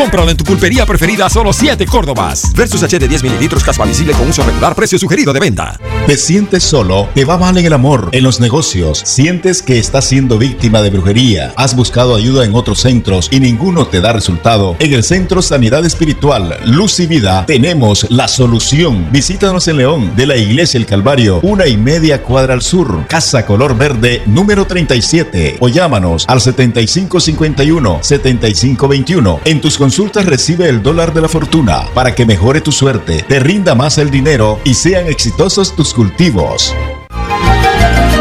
Cómpralo 0.04 0.32
en 0.32 0.36
tu 0.36 0.44
pulpería 0.44 0.86
preferida 0.86 1.30
solo 1.30 1.54
7 1.54 1.86
Córdobas. 1.86 2.52
Versus 2.58 2.84
H 2.84 3.00
de 3.00 3.08
10 3.08 3.24
mililitros 3.24 3.64
caspa 3.64 3.86
visible 3.86 4.12
con 4.12 4.28
uso 4.28 4.44
regular, 4.44 4.76
precio 4.76 5.00
sugerido 5.00 5.32
de 5.32 5.40
venta. 5.40 5.80
¿Te 6.06 6.18
sientes 6.18 6.66
solo? 6.66 7.08
¿Te 7.16 7.24
va 7.24 7.38
mal 7.38 7.58
en 7.58 7.66
el 7.66 7.72
amor? 7.72 8.10
¿En 8.12 8.26
los 8.26 8.42
negocios? 8.42 9.02
¿Sientes 9.06 9.62
que 9.62 9.80
estás 9.80 10.04
siendo 10.04 10.38
víctima 10.38 10.82
de 10.82 10.90
brujería? 10.90 11.54
¿Has 11.56 11.74
buscado 11.74 12.16
ayuda 12.16 12.44
en 12.44 12.54
otros 12.54 12.82
centros 12.82 13.30
y 13.32 13.40
ninguno 13.40 13.88
te 13.88 14.02
da 14.02 14.12
resultado? 14.12 14.76
En 14.80 14.94
el 14.94 15.06
Centro 15.06 15.42
Sanidad 15.42 15.86
Espiritual 15.86 16.60
Luz 16.66 17.00
y 17.00 17.08
Vida 17.08 17.46
tenemos 17.46 18.06
la 18.10 18.28
solución. 18.28 19.08
Visítanos 19.10 19.70
en 19.70 19.78
León, 19.78 20.12
de 20.18 20.28
la 20.28 20.36
Iglesia 20.36 20.80
El 20.80 20.86
Calvario, 20.86 21.40
una 21.44 21.66
y 21.66 21.78
media 21.78 22.24
cuadra 22.24 22.54
al 22.54 22.62
sur, 22.62 23.08
Casa 23.08 23.46
Color 23.46 23.78
Verde, 23.78 24.22
número 24.26 24.68
37. 24.68 25.60
O 25.62 25.70
llámanos 25.70 26.26
al 26.28 26.42
7551-7521. 26.42 29.40
En 29.46 29.62
tus 29.62 29.78
consultas 29.78 29.93
recibe 30.24 30.68
el 30.70 30.82
dólar 30.82 31.14
de 31.14 31.22
la 31.22 31.28
fortuna 31.28 31.86
para 31.94 32.16
que 32.16 32.26
mejore 32.26 32.62
tu 32.62 32.72
suerte, 32.72 33.24
te 33.28 33.40
rinda 33.40 33.76
más 33.76 34.00
el 34.00 34.10
dinero 34.10 34.60
y 34.64 34.74
sean 34.74 35.06
exitosos 35.08 35.76
tus 35.76 35.94
cultivos. 35.94 36.74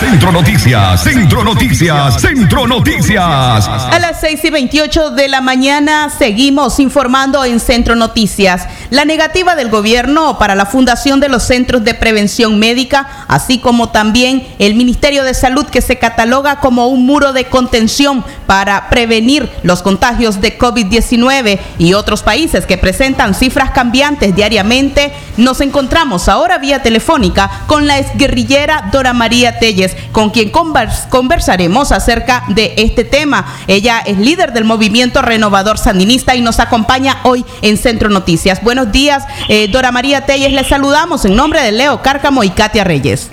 Centro 0.00 0.30
Noticias, 0.30 1.02
Centro 1.02 1.42
Noticias, 1.42 2.20
Centro 2.20 2.66
Noticias. 2.68 3.68
A 3.68 3.98
las 4.00 4.20
6 4.20 4.44
y 4.44 4.50
28 4.50 5.10
de 5.10 5.26
la 5.28 5.40
mañana 5.40 6.08
seguimos 6.16 6.78
informando 6.78 7.44
en 7.44 7.58
Centro 7.58 7.96
Noticias. 7.96 8.68
La 8.90 9.04
negativa 9.04 9.56
del 9.56 9.70
gobierno 9.70 10.38
para 10.38 10.54
la 10.54 10.66
fundación 10.66 11.18
de 11.18 11.28
los 11.28 11.42
centros 11.42 11.82
de 11.82 11.94
prevención 11.94 12.60
médica, 12.60 13.26
así 13.26 13.58
como 13.58 13.88
también 13.88 14.46
el 14.60 14.76
Ministerio 14.76 15.24
de 15.24 15.34
Salud 15.34 15.66
que 15.66 15.82
se 15.82 15.98
cataloga 15.98 16.60
como 16.60 16.86
un 16.86 17.04
muro 17.04 17.32
de 17.32 17.46
contención 17.46 18.24
para 18.46 18.88
prevenir 18.90 19.50
los 19.62 19.82
contagios 19.82 20.40
de 20.40 20.58
COVID-19 20.58 21.58
y 21.78 21.94
otros 21.94 22.22
países 22.22 22.66
que 22.66 22.78
presentan 22.78 23.34
cifras 23.34 23.72
cambiantes 23.72 24.34
diariamente, 24.34 25.12
nos 25.36 25.60
encontramos 25.60 26.28
ahora 26.28 26.58
vía 26.58 26.82
telefónica 26.82 27.50
con 27.66 27.86
la 27.86 27.98
exguerrillera 27.98 28.88
Dora 28.92 29.12
María 29.12 29.58
Telles, 29.58 29.87
con 30.12 30.30
quien 30.30 30.50
conversaremos 30.50 31.92
acerca 31.92 32.44
de 32.48 32.74
este 32.76 33.04
tema. 33.04 33.46
Ella 33.66 34.00
es 34.04 34.18
líder 34.18 34.52
del 34.52 34.64
movimiento 34.64 35.22
renovador 35.22 35.78
sandinista 35.78 36.34
y 36.34 36.40
nos 36.40 36.60
acompaña 36.60 37.18
hoy 37.24 37.44
en 37.62 37.76
Centro 37.76 38.08
Noticias. 38.08 38.62
Buenos 38.62 38.92
días, 38.92 39.24
eh, 39.48 39.68
Dora 39.68 39.92
María 39.92 40.26
Telles. 40.26 40.52
Les 40.52 40.66
saludamos 40.66 41.24
en 41.24 41.36
nombre 41.36 41.62
de 41.62 41.72
Leo 41.72 42.02
Cárcamo 42.02 42.44
y 42.44 42.50
Katia 42.50 42.84
Reyes. 42.84 43.30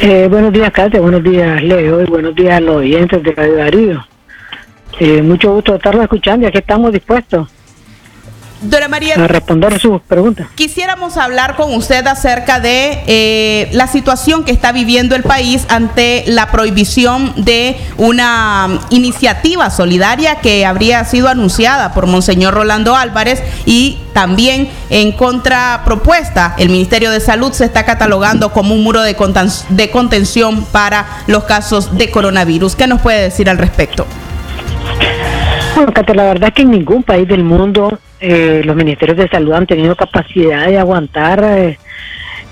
Eh, 0.00 0.28
buenos 0.30 0.52
días, 0.52 0.70
Katia. 0.72 1.00
Buenos 1.00 1.22
días, 1.22 1.62
Leo. 1.62 2.00
Y 2.00 2.04
buenos 2.04 2.34
días 2.34 2.56
a 2.56 2.60
los 2.60 2.76
oyentes 2.76 3.22
de 3.22 3.32
Radio 3.32 3.56
Darío. 3.56 4.06
Eh, 5.00 5.22
mucho 5.22 5.52
gusto 5.52 5.74
estarlo 5.74 6.02
escuchando 6.02 6.46
y 6.46 6.48
aquí 6.48 6.58
estamos 6.58 6.92
dispuestos 6.92 7.48
Dora 8.62 8.88
María, 8.88 9.14
a 9.16 9.28
responder 9.28 9.78
sus 9.78 10.00
preguntas. 10.00 10.46
Quisiéramos 10.54 11.16
hablar 11.18 11.56
con 11.56 11.74
usted 11.74 12.06
acerca 12.06 12.58
de 12.58 13.02
eh, 13.06 13.68
la 13.72 13.86
situación 13.86 14.44
que 14.44 14.52
está 14.52 14.72
viviendo 14.72 15.14
el 15.14 15.22
país 15.22 15.66
ante 15.68 16.24
la 16.26 16.50
prohibición 16.50 17.32
de 17.36 17.76
una 17.98 18.66
um, 18.66 18.78
iniciativa 18.90 19.68
solidaria 19.70 20.36
que 20.36 20.64
habría 20.64 21.04
sido 21.04 21.28
anunciada 21.28 21.92
por 21.92 22.06
Monseñor 22.06 22.54
Rolando 22.54 22.96
Álvarez 22.96 23.42
y 23.66 23.98
también 24.14 24.70
en 24.88 25.12
contrapropuesta, 25.12 26.54
el 26.56 26.70
Ministerio 26.70 27.10
de 27.10 27.20
Salud 27.20 27.52
se 27.52 27.66
está 27.66 27.84
catalogando 27.84 28.52
como 28.52 28.74
un 28.74 28.82
muro 28.82 29.02
de, 29.02 29.16
conten- 29.16 29.66
de 29.68 29.90
contención 29.90 30.64
para 30.64 31.06
los 31.26 31.44
casos 31.44 31.98
de 31.98 32.10
coronavirus. 32.10 32.74
¿Qué 32.74 32.86
nos 32.86 33.02
puede 33.02 33.20
decir 33.20 33.50
al 33.50 33.58
respecto? 33.58 34.06
Bueno, 35.74 35.92
Katia, 35.92 36.14
la 36.14 36.24
verdad 36.24 36.48
es 36.48 36.54
que 36.54 36.62
en 36.62 36.70
ningún 36.70 37.02
país 37.02 37.28
del 37.28 37.44
mundo 37.44 37.98
eh, 38.20 38.62
los 38.64 38.74
ministerios 38.76 39.18
de 39.18 39.28
salud 39.28 39.52
han 39.52 39.66
tenido 39.66 39.94
capacidad 39.96 40.66
de 40.66 40.78
aguantar 40.78 41.42
eh, 41.44 41.78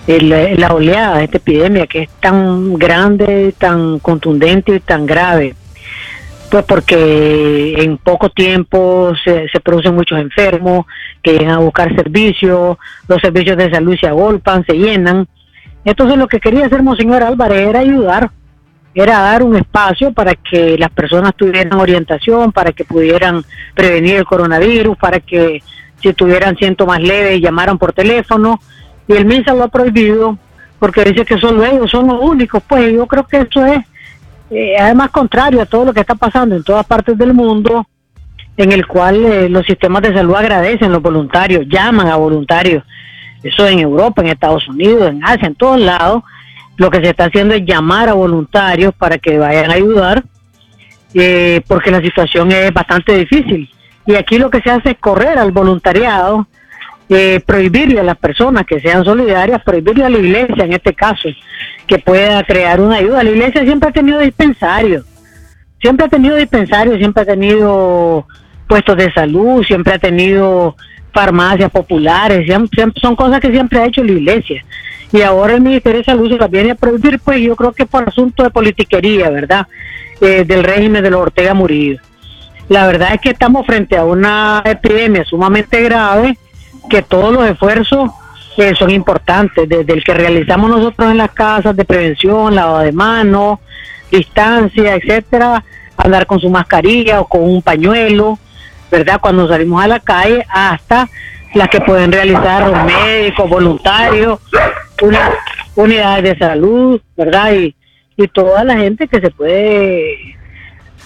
el- 0.07 0.61
la 0.61 0.68
oleada 0.74 1.18
de 1.18 1.24
esta 1.24 1.38
epidemia 1.38 1.87
que 1.87 2.03
es 2.03 2.09
tan 2.20 2.74
grande, 2.74 3.55
tan 3.59 3.98
contundente 3.98 4.74
y 4.77 4.81
tan 4.81 5.07
grave. 5.07 5.55
Pues 6.50 6.64
porque 6.66 7.74
en 7.83 7.96
poco 7.96 8.29
tiempo 8.31 9.12
se, 9.24 9.48
se 9.48 9.61
producen 9.61 9.94
muchos 9.94 10.18
enfermos 10.20 10.87
que 11.22 11.33
llegan 11.33 11.55
a 11.55 11.59
buscar 11.59 11.94
servicios, 11.96 12.77
los 13.09 13.20
servicios 13.20 13.57
de 13.57 13.70
salud 13.70 13.96
se 13.98 14.07
agolpan, 14.07 14.64
se 14.66 14.74
llenan. 14.74 15.27
Entonces 15.85 16.16
lo 16.18 16.29
que 16.29 16.38
quería 16.40 16.66
hacer 16.66 16.83
Monseñor 16.83 17.22
Álvarez 17.22 17.68
era 17.68 17.81
ayudar, 17.81 18.31
era 18.94 19.20
dar 19.20 19.42
un 19.42 19.57
espacio 19.57 20.12
para 20.12 20.35
que 20.35 20.78
las 20.78 20.90
personas 20.90 21.35
tuvieran 21.35 21.72
orientación, 21.78 22.52
para 22.52 22.72
que 22.72 22.85
pudieran 22.85 23.44
prevenir 23.74 24.16
el 24.16 24.24
coronavirus, 24.24 24.96
para 24.96 25.20
que 25.20 25.62
si 26.00 26.12
tuvieran 26.12 26.57
síntomas 26.57 27.00
leves 27.00 27.40
llamaran 27.40 27.78
por 27.78 27.92
teléfono. 27.92 28.61
Y 29.09 29.14
el 29.14 29.26
MINSA 29.26 29.54
lo 29.54 29.64
ha 29.64 29.68
prohibido 29.68 30.38
porque 30.78 31.04
dice 31.04 31.24
que 31.24 31.38
solo 31.38 31.64
ellos 31.64 31.90
son 31.90 32.07
los 32.07 32.20
únicos. 32.20 32.62
Pues 32.66 32.92
yo 32.92 33.07
creo 33.07 33.26
que 33.26 33.38
eso 33.38 33.66
es 33.66 33.85
eh, 34.50 34.76
además 34.78 35.11
contrario 35.11 35.61
a 35.62 35.66
todo 35.66 35.87
lo 35.87 35.92
que 35.92 36.00
está 36.00 36.14
pasando 36.14 36.54
en 36.54 36.62
todas 36.62 36.87
partes 36.87 37.16
del 37.16 37.35
mundo, 37.35 37.87
en 38.57 38.72
el 38.72 38.87
cual 38.87 39.24
eh, 39.24 39.48
los 39.48 39.66
sistemas 39.66 40.02
de 40.02 40.14
salud 40.14 40.35
agradecen 40.35 40.92
los 40.92 41.02
voluntarios, 41.02 41.66
llaman 41.68 42.09
a 42.09 42.16
voluntarios. 42.16 42.85
Eso 43.42 43.66
en 43.66 43.80
Europa, 43.80 44.22
en 44.22 44.28
Estados 44.28 44.68
Unidos, 44.68 45.11
en 45.11 45.24
Asia, 45.24 45.48
en 45.48 45.54
todos 45.54 45.80
lados. 45.80 46.22
Lo 46.76 46.90
que 46.90 46.98
se 46.98 47.10
está 47.10 47.26
haciendo 47.26 47.54
es 47.54 47.64
llamar 47.64 48.08
a 48.08 48.14
voluntarios 48.14 48.92
para 48.94 49.18
que 49.18 49.38
vayan 49.38 49.70
a 49.70 49.74
ayudar, 49.74 50.24
eh, 51.14 51.60
porque 51.68 51.90
la 51.90 52.00
situación 52.00 52.50
es 52.52 52.72
bastante 52.72 53.16
difícil. 53.16 53.70
Y 54.06 54.16
aquí 54.16 54.38
lo 54.38 54.50
que 54.50 54.60
se 54.60 54.70
hace 54.70 54.90
es 54.90 54.98
correr 54.98 55.38
al 55.38 55.52
voluntariado, 55.52 56.46
eh, 57.08 57.40
prohibirle 57.46 58.00
a 58.00 58.02
las 58.02 58.16
personas 58.16 58.64
que 58.66 58.80
sean 58.80 59.04
solidarias, 59.04 59.62
prohibirle 59.62 60.04
a 60.04 60.10
la 60.10 60.18
iglesia 60.18 60.64
en 60.64 60.72
este 60.72 60.94
caso, 60.94 61.28
que 61.87 61.98
pueda 61.98 62.42
crear 62.44 62.80
una 62.80 62.96
ayuda. 62.96 63.22
La 63.22 63.30
iglesia 63.30 63.62
siempre 63.62 63.90
ha 63.90 63.92
tenido 63.92 64.18
dispensarios, 64.18 65.04
siempre 65.80 66.06
ha 66.06 66.08
tenido 66.08 66.37
dispensarios, 66.37 66.96
siempre 66.98 67.22
ha 67.22 67.26
tenido 67.26 68.26
puestos 68.66 68.96
de 68.96 69.12
salud, 69.12 69.62
siempre 69.64 69.92
ha 69.94 69.98
tenido 69.98 70.74
farmacias 71.12 71.70
populares, 71.70 72.44
siempre- 72.46 72.82
son 73.00 73.14
cosas 73.14 73.38
que 73.40 73.50
siempre 73.52 73.78
ha 73.78 73.87
hecho 73.87 74.02
la 74.02 74.12
iglesia. 74.12 74.64
Y 75.14 75.22
ahora 75.22 75.55
el 75.55 75.61
Ministerio 75.61 75.98
de 75.98 76.05
Salud 76.05 76.29
se 76.29 76.37
las 76.37 76.50
viene 76.50 76.72
a 76.72 76.74
prohibir, 76.74 77.20
pues 77.20 77.40
yo 77.40 77.55
creo 77.55 77.70
que 77.70 77.87
por 77.87 78.09
asunto 78.09 78.42
de 78.42 78.50
politiquería, 78.50 79.31
¿verdad? 79.31 79.68
Eh, 80.20 80.42
del 80.44 80.64
régimen 80.64 81.05
de 81.05 81.11
los 81.11 81.20
Ortega 81.20 81.55
Murillo. 81.55 82.00
La 82.68 82.88
verdad 82.88 83.14
es 83.14 83.20
que 83.20 83.31
estamos 83.31 83.64
frente 83.64 83.96
a 83.96 84.05
una 84.05 84.61
epidemia 84.64 85.24
sumamente 85.24 85.81
grave, 85.83 86.37
que 86.90 87.03
todos 87.03 87.33
los 87.33 87.48
esfuerzos 87.48 88.11
eh, 88.57 88.74
son 88.77 88.90
importantes, 88.90 89.68
desde 89.68 89.92
el 89.92 90.03
que 90.03 90.14
realizamos 90.14 90.68
nosotros 90.68 91.09
en 91.09 91.18
las 91.18 91.31
casas 91.31 91.77
de 91.77 91.85
prevención, 91.85 92.53
lavado 92.53 92.81
de 92.81 92.90
manos, 92.90 93.61
distancia, 94.11 94.96
etcétera, 94.96 95.62
andar 95.96 96.27
con 96.27 96.40
su 96.40 96.50
mascarilla 96.50 97.20
o 97.20 97.29
con 97.29 97.44
un 97.44 97.62
pañuelo, 97.62 98.37
¿verdad? 98.90 99.20
Cuando 99.20 99.46
salimos 99.46 99.81
a 99.81 99.87
la 99.87 100.00
calle, 100.00 100.44
hasta 100.48 101.09
las 101.55 101.69
que 101.69 101.81
pueden 101.81 102.12
realizar 102.12 102.69
los 102.69 102.85
médicos, 102.85 103.49
voluntarios, 103.49 104.40
una, 105.03 105.31
unidades 105.77 106.25
de 106.25 106.38
salud, 106.38 107.01
¿verdad? 107.17 107.53
Y, 107.55 107.75
y 108.17 108.29
toda 108.29 108.64
la 108.64 108.77
gente 108.77 109.09
que 109.09 109.21
se 109.21 109.31
puede 109.31 110.37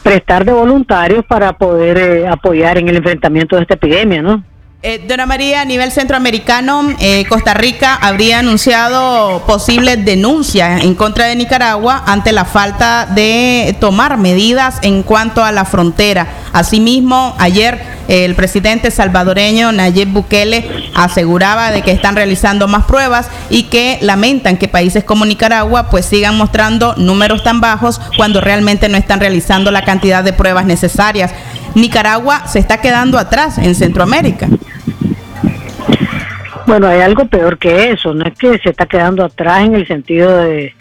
prestar 0.02 0.44
de 0.44 0.52
voluntarios 0.52 1.24
para 1.24 1.52
poder 1.52 1.98
eh, 1.98 2.26
apoyar 2.26 2.78
en 2.78 2.88
el 2.88 2.96
enfrentamiento 2.96 3.56
de 3.56 3.62
esta 3.62 3.74
epidemia, 3.74 4.22
¿no? 4.22 4.42
Eh, 4.80 5.04
Dona 5.08 5.26
María, 5.26 5.62
a 5.62 5.64
nivel 5.64 5.90
centroamericano, 5.90 6.94
eh, 7.00 7.24
Costa 7.28 7.52
Rica 7.52 7.96
habría 7.96 8.38
anunciado 8.38 9.42
posibles 9.44 10.04
denuncias 10.04 10.84
en 10.84 10.94
contra 10.94 11.24
de 11.24 11.34
Nicaragua 11.34 12.04
ante 12.06 12.30
la 12.30 12.44
falta 12.44 13.04
de 13.06 13.76
tomar 13.80 14.18
medidas 14.18 14.78
en 14.82 15.02
cuanto 15.02 15.42
a 15.42 15.50
la 15.50 15.64
frontera. 15.64 16.28
Asimismo, 16.52 17.34
ayer 17.40 17.98
eh, 18.06 18.24
el 18.24 18.36
presidente 18.36 18.92
salvadoreño 18.92 19.72
Nayib 19.72 20.10
Bukele 20.10 20.90
aseguraba 20.94 21.72
de 21.72 21.82
que 21.82 21.90
están 21.90 22.14
realizando 22.14 22.68
más 22.68 22.84
pruebas 22.84 23.28
y 23.50 23.64
que 23.64 23.98
lamentan 24.00 24.58
que 24.58 24.68
países 24.68 25.02
como 25.02 25.26
Nicaragua 25.26 25.90
pues 25.90 26.06
sigan 26.06 26.36
mostrando 26.38 26.94
números 26.96 27.42
tan 27.42 27.60
bajos 27.60 28.00
cuando 28.16 28.40
realmente 28.40 28.88
no 28.88 28.96
están 28.96 29.18
realizando 29.18 29.72
la 29.72 29.84
cantidad 29.84 30.22
de 30.22 30.32
pruebas 30.32 30.66
necesarias. 30.66 31.32
Nicaragua 31.80 32.46
se 32.46 32.58
está 32.58 32.80
quedando 32.80 33.18
atrás 33.18 33.58
en 33.58 33.74
Centroamérica. 33.74 34.48
Bueno, 36.66 36.86
hay 36.86 37.00
algo 37.00 37.24
peor 37.26 37.56
que 37.56 37.92
eso, 37.92 38.12
no 38.12 38.26
es 38.26 38.34
que 38.34 38.58
se 38.58 38.70
está 38.70 38.86
quedando 38.86 39.24
atrás 39.24 39.64
en 39.64 39.74
el 39.74 39.86
sentido 39.86 40.36
de, 40.36 40.74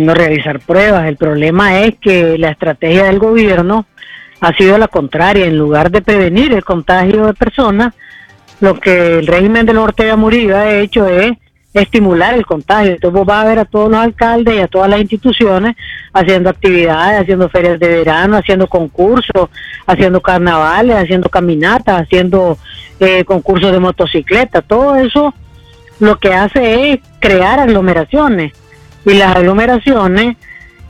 no 0.00 0.14
realizar 0.14 0.58
pruebas, 0.60 1.06
el 1.06 1.18
problema 1.18 1.80
es 1.80 1.96
que 2.00 2.38
la 2.38 2.50
estrategia 2.50 3.04
del 3.04 3.18
gobierno 3.18 3.84
ha 4.40 4.54
sido 4.54 4.78
la 4.78 4.88
contraria, 4.88 5.44
en 5.44 5.58
lugar 5.58 5.90
de 5.90 6.00
prevenir 6.00 6.54
el 6.54 6.64
contagio 6.64 7.26
de 7.26 7.34
personas, 7.34 7.92
lo 8.60 8.80
que 8.80 9.18
el 9.18 9.26
régimen 9.26 9.66
de 9.66 9.74
los 9.74 9.84
Ortega 9.84 10.16
Murillo 10.16 10.56
ha 10.56 10.72
hecho 10.72 11.06
es 11.06 11.32
estimular 11.72 12.34
el 12.34 12.46
contagio. 12.46 12.92
Entonces 12.92 13.16
vos 13.16 13.26
vas 13.26 13.44
a 13.44 13.48
ver 13.48 13.58
a 13.60 13.64
todos 13.64 13.90
los 13.90 14.00
alcaldes 14.00 14.56
y 14.56 14.60
a 14.60 14.68
todas 14.68 14.90
las 14.90 15.00
instituciones 15.00 15.76
haciendo 16.12 16.50
actividades, 16.50 17.20
haciendo 17.20 17.48
ferias 17.48 17.78
de 17.78 17.88
verano, 17.88 18.36
haciendo 18.36 18.66
concursos, 18.66 19.48
haciendo 19.86 20.20
carnavales, 20.20 20.96
haciendo 20.96 21.28
caminatas, 21.28 22.02
haciendo 22.02 22.58
eh, 22.98 23.24
concursos 23.24 23.72
de 23.72 23.78
motocicleta. 23.78 24.62
Todo 24.62 24.96
eso 24.96 25.34
lo 26.00 26.18
que 26.18 26.32
hace 26.32 26.92
es 26.92 27.00
crear 27.20 27.60
aglomeraciones 27.60 28.52
y 29.04 29.14
las 29.14 29.36
aglomeraciones 29.36 30.36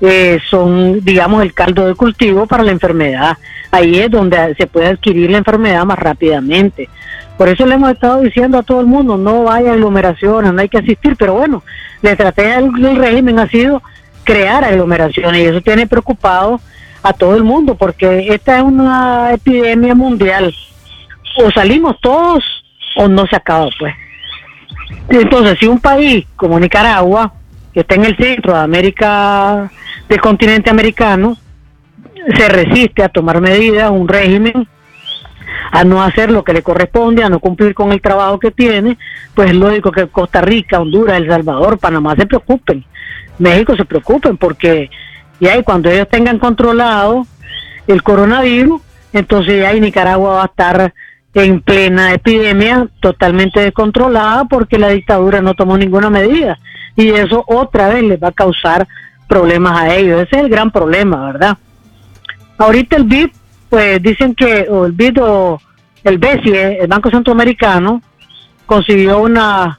eh, 0.01 0.38
son, 0.48 1.01
digamos, 1.05 1.42
el 1.42 1.53
caldo 1.53 1.86
de 1.86 1.94
cultivo 1.94 2.46
para 2.46 2.62
la 2.62 2.72
enfermedad. 2.72 3.36
Ahí 3.70 3.98
es 3.98 4.11
donde 4.11 4.55
se 4.57 4.66
puede 4.66 4.88
adquirir 4.88 5.30
la 5.30 5.38
enfermedad 5.38 5.84
más 5.84 5.98
rápidamente. 5.98 6.88
Por 7.36 7.48
eso 7.48 7.64
le 7.64 7.74
hemos 7.74 7.92
estado 7.92 8.20
diciendo 8.20 8.59
a 8.59 8.62
todo 8.62 8.80
el 8.80 8.86
mundo, 8.86 9.16
no 9.16 9.44
vaya 9.44 9.72
aglomeraciones, 9.72 10.53
no 10.53 10.61
hay 10.61 10.68
que 10.68 10.78
asistir, 10.78 11.16
pero 11.16 11.34
bueno, 11.34 11.62
la 12.03 12.11
estrategia 12.11 12.61
del 12.61 12.96
régimen 12.96 13.38
ha 13.38 13.48
sido 13.48 13.82
crear 14.24 14.62
aglomeraciones 14.64 15.40
y 15.40 15.46
eso 15.46 15.61
tiene 15.61 15.86
preocupado 15.86 16.61
a 17.03 17.12
todo 17.12 17.36
el 17.36 17.44
mundo 17.44 17.74
porque 17.74 18.26
esta 18.28 18.59
es 18.59 18.62
una 18.62 19.32
epidemia 19.32 19.94
mundial. 19.94 20.55
O 21.42 21.51
salimos 21.51 21.98
todos 22.01 22.44
o 22.96 23.09
no 23.09 23.26
se 23.26 23.36
acaba, 23.36 23.68
pues. 23.78 23.94
Entonces, 25.09 25.59
si 25.59 25.66
un 25.66 25.80
país 25.80 26.26
como 26.36 26.61
Nicaragua, 26.61 27.32
que 27.73 27.81
está 27.81 27.95
en 27.95 28.05
el 28.05 28.16
centro 28.16 28.55
de 28.55 28.61
América, 28.61 29.71
del 30.09 30.21
continente 30.21 30.71
americano, 30.71 31.37
se 32.37 32.49
resiste 32.49 33.03
a 33.03 33.09
tomar 33.09 33.41
medidas, 33.41 33.91
un 33.91 34.09
régimen, 34.09 34.68
a 35.73 35.85
no 35.85 36.03
hacer 36.03 36.31
lo 36.31 36.45
que 36.45 36.53
le 36.53 36.62
corresponde, 36.62 37.23
a 37.23 37.29
no 37.29 37.39
cumplir 37.39 37.75
con 37.75 37.93
el 37.93 38.01
trabajo 38.01 38.39
que 38.39 38.51
tiene, 38.51 38.99
pues 39.35 39.51
es 39.51 39.57
lógico 39.57 39.93
que 39.93 40.09
Costa 40.09 40.41
Rica, 40.41 40.81
Honduras, 40.81 41.16
El 41.16 41.29
Salvador, 41.29 41.79
Panamá 41.79 42.16
se 42.16 42.27
preocupen, 42.27 42.85
México 43.39 43.77
se 43.77 43.85
preocupen, 43.85 44.37
porque 44.37 44.91
ya 45.39 45.62
cuando 45.62 45.91
ellos 45.91 46.09
tengan 46.09 46.39
controlado 46.39 47.27
el 47.87 48.03
coronavirus, 48.03 48.83
entonces 49.12 49.61
ya 49.61 49.73
Nicaragua 49.73 50.35
va 50.35 50.43
a 50.43 50.47
estar 50.47 50.95
en 51.35 51.61
plena 51.61 52.12
epidemia, 52.12 52.89
totalmente 53.01 53.61
descontrolada, 53.61 54.45
porque 54.45 54.78
la 54.78 54.89
dictadura 54.89 55.41
no 55.41 55.55
tomó 55.55 55.78
ninguna 55.78 56.11
medida. 56.11 56.59
Y 56.97 57.11
eso 57.11 57.45
otra 57.47 57.89
vez 57.89 58.03
les 58.03 58.22
va 58.22 58.28
a 58.28 58.33
causar 58.33 58.87
problemas 59.28 59.81
a 59.81 59.95
ellos. 59.95 60.22
Ese 60.22 60.37
es 60.37 60.43
el 60.43 60.49
gran 60.49 60.70
problema, 60.70 61.26
¿verdad? 61.33 61.57
Ahorita 62.59 62.97
el 62.97 63.05
BID, 63.05 63.31
pues 63.68 64.03
dicen 64.03 64.35
que, 64.35 64.66
o 64.68 64.87
el 64.87 64.93
BID 64.93 65.22
o 65.22 65.61
el 66.03 66.18
BESI, 66.18 66.51
el 66.53 66.89
Banco 66.89 67.11
Centroamericano, 67.11 68.03
consiguió 68.66 69.20
una 69.20 69.78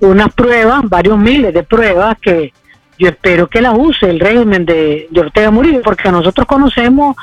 unas 0.00 0.32
pruebas, 0.34 0.82
varios 0.84 1.18
miles 1.18 1.54
de 1.54 1.62
pruebas 1.62 2.18
que 2.20 2.52
yo 2.98 3.08
espero 3.08 3.48
que 3.48 3.60
las 3.60 3.74
use 3.76 4.08
el 4.08 4.20
régimen 4.20 4.64
de, 4.64 5.08
de 5.10 5.20
Ortega 5.20 5.50
Murillo, 5.50 5.82
porque 5.82 6.10
nosotros 6.10 6.46
conocemos 6.46 7.16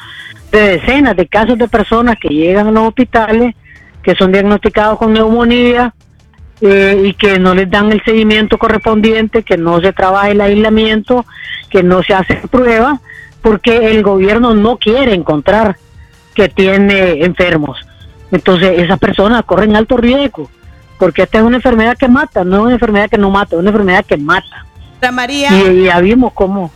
de 0.54 0.78
decenas 0.78 1.16
de 1.16 1.28
casos 1.28 1.58
de 1.58 1.68
personas 1.68 2.16
que 2.22 2.30
llegan 2.30 2.68
a 2.68 2.72
los 2.72 2.88
hospitales, 2.88 3.56
que 4.04 4.14
son 4.14 4.32
diagnosticados 4.32 4.99
con 4.99 5.12
neumonía 5.12 5.95
eh, 6.62 7.06
y 7.06 7.14
que 7.16 7.39
no 7.39 7.56
les 7.56 7.70
dan 7.70 7.91
el 7.91 8.04
seguimiento 8.04 8.60
correspondiente, 8.60 9.41
que 9.41 9.58
no 9.58 9.82
se 9.82 9.91
trabaja 9.93 10.30
el 10.30 10.41
aislamiento, 10.41 11.26
que 11.70 11.82
no 11.82 12.04
se 12.04 12.14
hacen 12.14 12.41
pruebas, 12.51 12.99
porque 13.41 13.91
el 13.91 14.04
gobierno 14.04 14.54
no 14.54 14.78
quiere 14.78 15.16
encontrar 15.16 15.78
que 16.36 16.49
tiene 16.49 17.24
enfermos. 17.24 17.80
Entonces 18.32 18.80
esas 18.80 18.99
personas 18.99 19.43
corren 19.45 19.76
alto 19.76 19.97
riesgo, 19.97 20.51
porque 20.99 21.24
esta 21.24 21.39
es 21.39 21.43
una 21.43 21.58
enfermedad 21.58 21.97
que 21.97 22.08
mata, 22.08 22.43
no 22.43 22.58
es 22.58 22.62
una 22.62 22.74
enfermedad 22.74 23.10
que 23.10 23.18
no 23.18 23.32
mata, 23.32 23.56
es 23.56 23.60
una 23.60 23.72
enfermedad 23.72 24.06
que 24.06 24.18
mata. 24.18 24.66
María, 25.12 25.49
Y 25.51 25.84
ya 25.84 25.99
vimos 25.99 26.32
cómo 26.34 26.72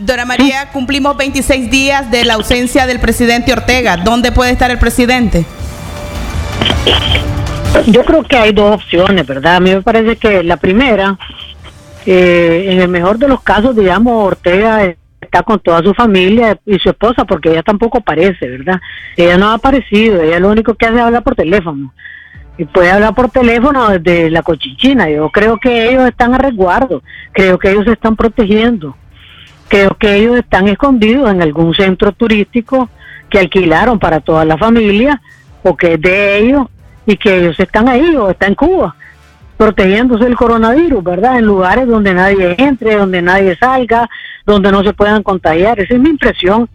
Dora 0.00 0.24
María, 0.24 0.70
cumplimos 0.72 1.14
26 1.14 1.70
días 1.70 2.10
de 2.10 2.24
la 2.24 2.34
ausencia 2.34 2.86
del 2.86 3.00
presidente 3.00 3.52
Ortega. 3.52 3.98
¿Dónde 3.98 4.32
puede 4.32 4.50
estar 4.50 4.70
el 4.70 4.78
presidente? 4.78 5.44
Yo 7.86 8.02
creo 8.04 8.22
que 8.22 8.38
hay 8.38 8.52
dos 8.52 8.76
opciones, 8.76 9.26
¿verdad? 9.26 9.56
A 9.56 9.60
mí 9.60 9.74
me 9.74 9.82
parece 9.82 10.16
que 10.16 10.42
la 10.42 10.56
primera, 10.56 11.18
eh, 12.06 12.68
en 12.70 12.80
el 12.80 12.88
mejor 12.88 13.18
de 13.18 13.28
los 13.28 13.42
casos, 13.42 13.76
digamos, 13.76 14.26
Ortega 14.26 14.94
está 15.20 15.42
con 15.42 15.60
toda 15.60 15.82
su 15.82 15.92
familia 15.92 16.58
y 16.64 16.78
su 16.78 16.88
esposa, 16.88 17.26
porque 17.26 17.50
ella 17.50 17.62
tampoco 17.62 17.98
aparece, 17.98 18.48
¿verdad? 18.48 18.80
Ella 19.18 19.36
no 19.36 19.50
ha 19.50 19.54
aparecido, 19.54 20.22
ella 20.22 20.40
lo 20.40 20.48
único 20.48 20.74
que 20.76 20.86
hace 20.86 20.96
es 20.96 21.02
hablar 21.02 21.22
por 21.22 21.34
teléfono. 21.34 21.92
Y 22.56 22.64
puede 22.64 22.90
hablar 22.90 23.14
por 23.14 23.30
teléfono 23.30 23.90
desde 23.90 24.30
la 24.30 24.42
cochichina. 24.42 25.10
Yo 25.10 25.28
creo 25.28 25.58
que 25.58 25.90
ellos 25.90 26.08
están 26.08 26.32
a 26.32 26.38
resguardo, 26.38 27.02
creo 27.32 27.58
que 27.58 27.70
ellos 27.70 27.84
se 27.84 27.92
están 27.92 28.16
protegiendo, 28.16 28.96
creo 29.70 29.96
que 29.96 30.16
ellos 30.16 30.36
están 30.36 30.68
escondidos 30.68 31.30
en 31.30 31.40
algún 31.40 31.72
centro 31.74 32.10
turístico 32.12 32.90
que 33.30 33.38
alquilaron 33.38 33.98
para 33.98 34.20
toda 34.20 34.44
la 34.44 34.58
familia 34.58 35.22
o 35.62 35.76
que 35.76 35.94
es 35.94 36.00
de 36.00 36.38
ellos 36.38 36.66
y 37.06 37.16
que 37.16 37.38
ellos 37.38 37.58
están 37.58 37.88
ahí 37.88 38.16
o 38.16 38.30
están 38.30 38.50
en 38.50 38.54
Cuba 38.56 38.96
protegiéndose 39.56 40.24
del 40.24 40.36
coronavirus, 40.36 41.04
¿verdad? 41.04 41.38
En 41.38 41.44
lugares 41.44 41.86
donde 41.86 42.14
nadie 42.14 42.56
entre, 42.56 42.96
donde 42.96 43.20
nadie 43.20 43.54
salga, 43.56 44.08
donde 44.46 44.72
no 44.72 44.82
se 44.82 44.94
puedan 44.94 45.22
contagiar. 45.22 45.78
Esa 45.78 45.94
es 45.94 46.00
mi 46.00 46.08
impresión, 46.08 46.66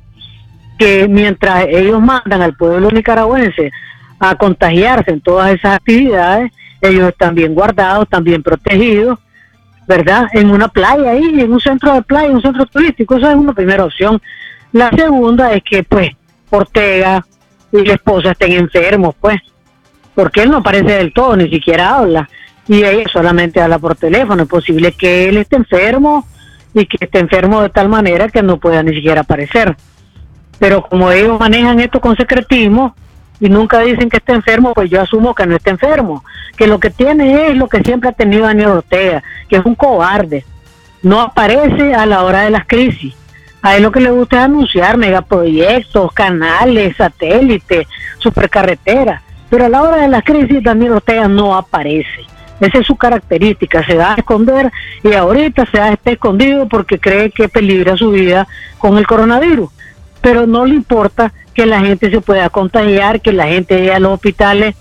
que 0.78 1.08
mientras 1.08 1.66
ellos 1.68 2.00
mandan 2.00 2.43
al 2.43 2.56
pueblo 2.56 2.91
nicaragüense 2.91 3.72
a 4.20 4.36
contagiarse 4.36 5.10
en 5.10 5.20
todas 5.20 5.56
esas 5.56 5.78
actividades, 5.78 6.52
ellos 6.80 7.10
están 7.10 7.34
bien 7.34 7.56
guardados, 7.56 8.04
están 8.04 8.24
bien 8.24 8.43
protegidos, 8.43 9.18
¿verdad? 9.88 10.28
En 10.34 10.50
una 10.50 10.68
playa 10.68 11.12
ahí, 11.12 11.42
en 11.42 11.52
un 11.52 11.60
centro 11.60 11.94
de 11.94 12.02
playa, 12.02 12.30
un 12.30 12.42
centro 12.42 12.66
turístico, 12.66 13.18
esa 13.18 13.32
es 13.32 13.38
una 13.38 13.54
primera 13.54 13.86
opción. 13.86 14.22
La 14.72 14.90
segunda 14.90 15.54
es 15.54 15.64
que, 15.64 15.84
pues, 15.84 16.12
Ortega 16.50 17.26
y 17.72 17.86
la 17.86 17.94
esposa 17.94 18.32
estén 18.32 18.54
enfermos, 18.54 19.16
pues, 19.20 19.40
porque 20.14 20.44
él 20.44 20.52
no 20.52 20.58
aparece 20.58 20.94
del 20.94 21.14
todo, 21.14 21.36
ni 21.36 21.50
siquiera 21.50 21.98
habla, 21.98 22.30
y 22.68 22.84
ella 22.84 23.04
solamente 23.12 23.62
habla 23.62 23.80
por 23.80 23.96
teléfono. 23.96 24.44
Es 24.44 24.50
posible 24.50 24.92
que 24.94 25.30
él 25.30 25.38
esté 25.38 25.58
enfermo 25.58 26.28
y 26.74 26.86
que 26.86 26.98
esté 27.06 27.20
enfermo 27.20 27.62
de 27.62 27.70
tal 27.70 27.90
manera 27.90 28.30
que 28.30 28.42
no 28.42 28.58
pueda 28.58 28.82
ni 28.82 28.96
siquiera 28.96 29.22
aparecer. 29.22 29.76
Pero 30.60 30.82
como 30.84 31.12
ellos 31.12 31.40
manejan 31.40 31.80
esto 31.80 32.00
con 32.00 32.16
secretismo 32.16 32.96
y 33.40 33.50
nunca 33.50 33.80
dicen 33.80 34.10
que 34.10 34.18
está 34.18 34.34
enfermo, 34.34 34.74
pues 34.74 34.90
yo 34.90 35.02
asumo 35.02 35.36
que 35.36 35.46
no 35.46 35.56
está 35.56 35.72
enfermo, 35.72 36.24
que 36.58 36.68
lo 36.68 36.80
que 36.80 36.90
tiene 36.90 37.48
es 37.48 37.58
lo 37.58 37.68
que 37.68 37.82
siempre 37.82 38.10
ha 38.10 38.14
tenido 38.14 38.44
Daniel 38.44 38.70
Ortega, 38.70 39.24
que 39.50 39.58
es 39.58 39.66
un 39.66 39.76
cobarde. 39.76 40.46
No 41.02 41.22
aparece 41.22 41.94
a 41.94 42.06
la 42.06 42.24
hora 42.24 42.42
de 42.42 42.50
las 42.50 42.66
crisis. 42.66 43.14
A 43.62 43.76
él 43.76 43.84
lo 43.84 43.92
que 43.92 44.00
le 44.00 44.12
gusta 44.12 44.38
es 44.38 44.44
anunciar 44.44 44.98
megaproyectos, 44.98 46.12
canales, 46.14 46.96
satélites, 46.96 47.88
supercarreteras. 48.20 49.22
Pero 49.50 49.66
a 49.66 49.70
la 49.70 49.82
hora 49.82 49.98
de 49.98 50.08
las 50.08 50.24
crisis 50.24 50.64
Daniel 50.64 50.94
Ortega 50.94 51.28
no 51.28 51.56
aparece. 51.56 52.26
Esa 52.60 52.80
es 52.80 52.88
su 52.88 52.96
característica, 52.96 53.86
se 53.86 53.96
va 53.96 54.14
a 54.14 54.16
esconder 54.16 54.72
y 55.04 55.14
ahorita 55.14 55.66
se 55.66 55.78
está 55.92 56.12
escondido 56.12 56.68
porque 56.68 57.00
cree 57.00 57.30
que 57.30 57.50
peligra 57.50 57.98
su 57.98 58.12
vida 58.12 58.48
con 58.78 58.98
el 58.98 59.06
coronavirus. 59.06 59.70
Pero 60.22 60.48
no 60.48 60.66
le 60.66 60.76
importa 60.76 61.34
que 61.56 61.66
la 61.66 61.80
gente 61.80 62.12
se 62.12 62.22
pueda 62.22 62.49
contagiar, 62.49 63.22
que 63.22 63.34
la 63.34 63.47
gente 63.47 63.78
llegue 63.78 63.93
a 63.93 63.99
los 63.99 64.14
hospitales 64.14 64.76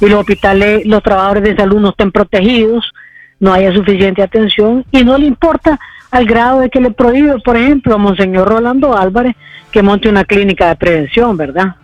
y 0.00 0.06
los 0.06 0.20
hospitales, 0.20 0.84
los 0.86 1.02
trabajadores 1.02 1.44
de 1.44 1.56
salud 1.56 1.80
no 1.80 1.90
estén 1.90 2.10
protegidos, 2.10 2.92
no 3.38 3.52
haya 3.52 3.72
suficiente 3.72 4.22
atención 4.22 4.84
y 4.90 5.04
no 5.04 5.16
le 5.18 5.26
importa 5.26 5.78
al 6.10 6.26
grado 6.26 6.60
de 6.60 6.70
que 6.70 6.80
le 6.80 6.90
prohíbe, 6.90 7.38
por 7.40 7.56
ejemplo, 7.56 7.94
a 7.94 7.98
Monseñor 7.98 8.48
Rolando 8.48 8.96
Álvarez 8.96 9.36
que 9.70 9.82
monte 9.82 10.08
una 10.08 10.24
clínica 10.24 10.68
de 10.68 10.76
prevención, 10.76 11.36
¿verdad? 11.36 11.76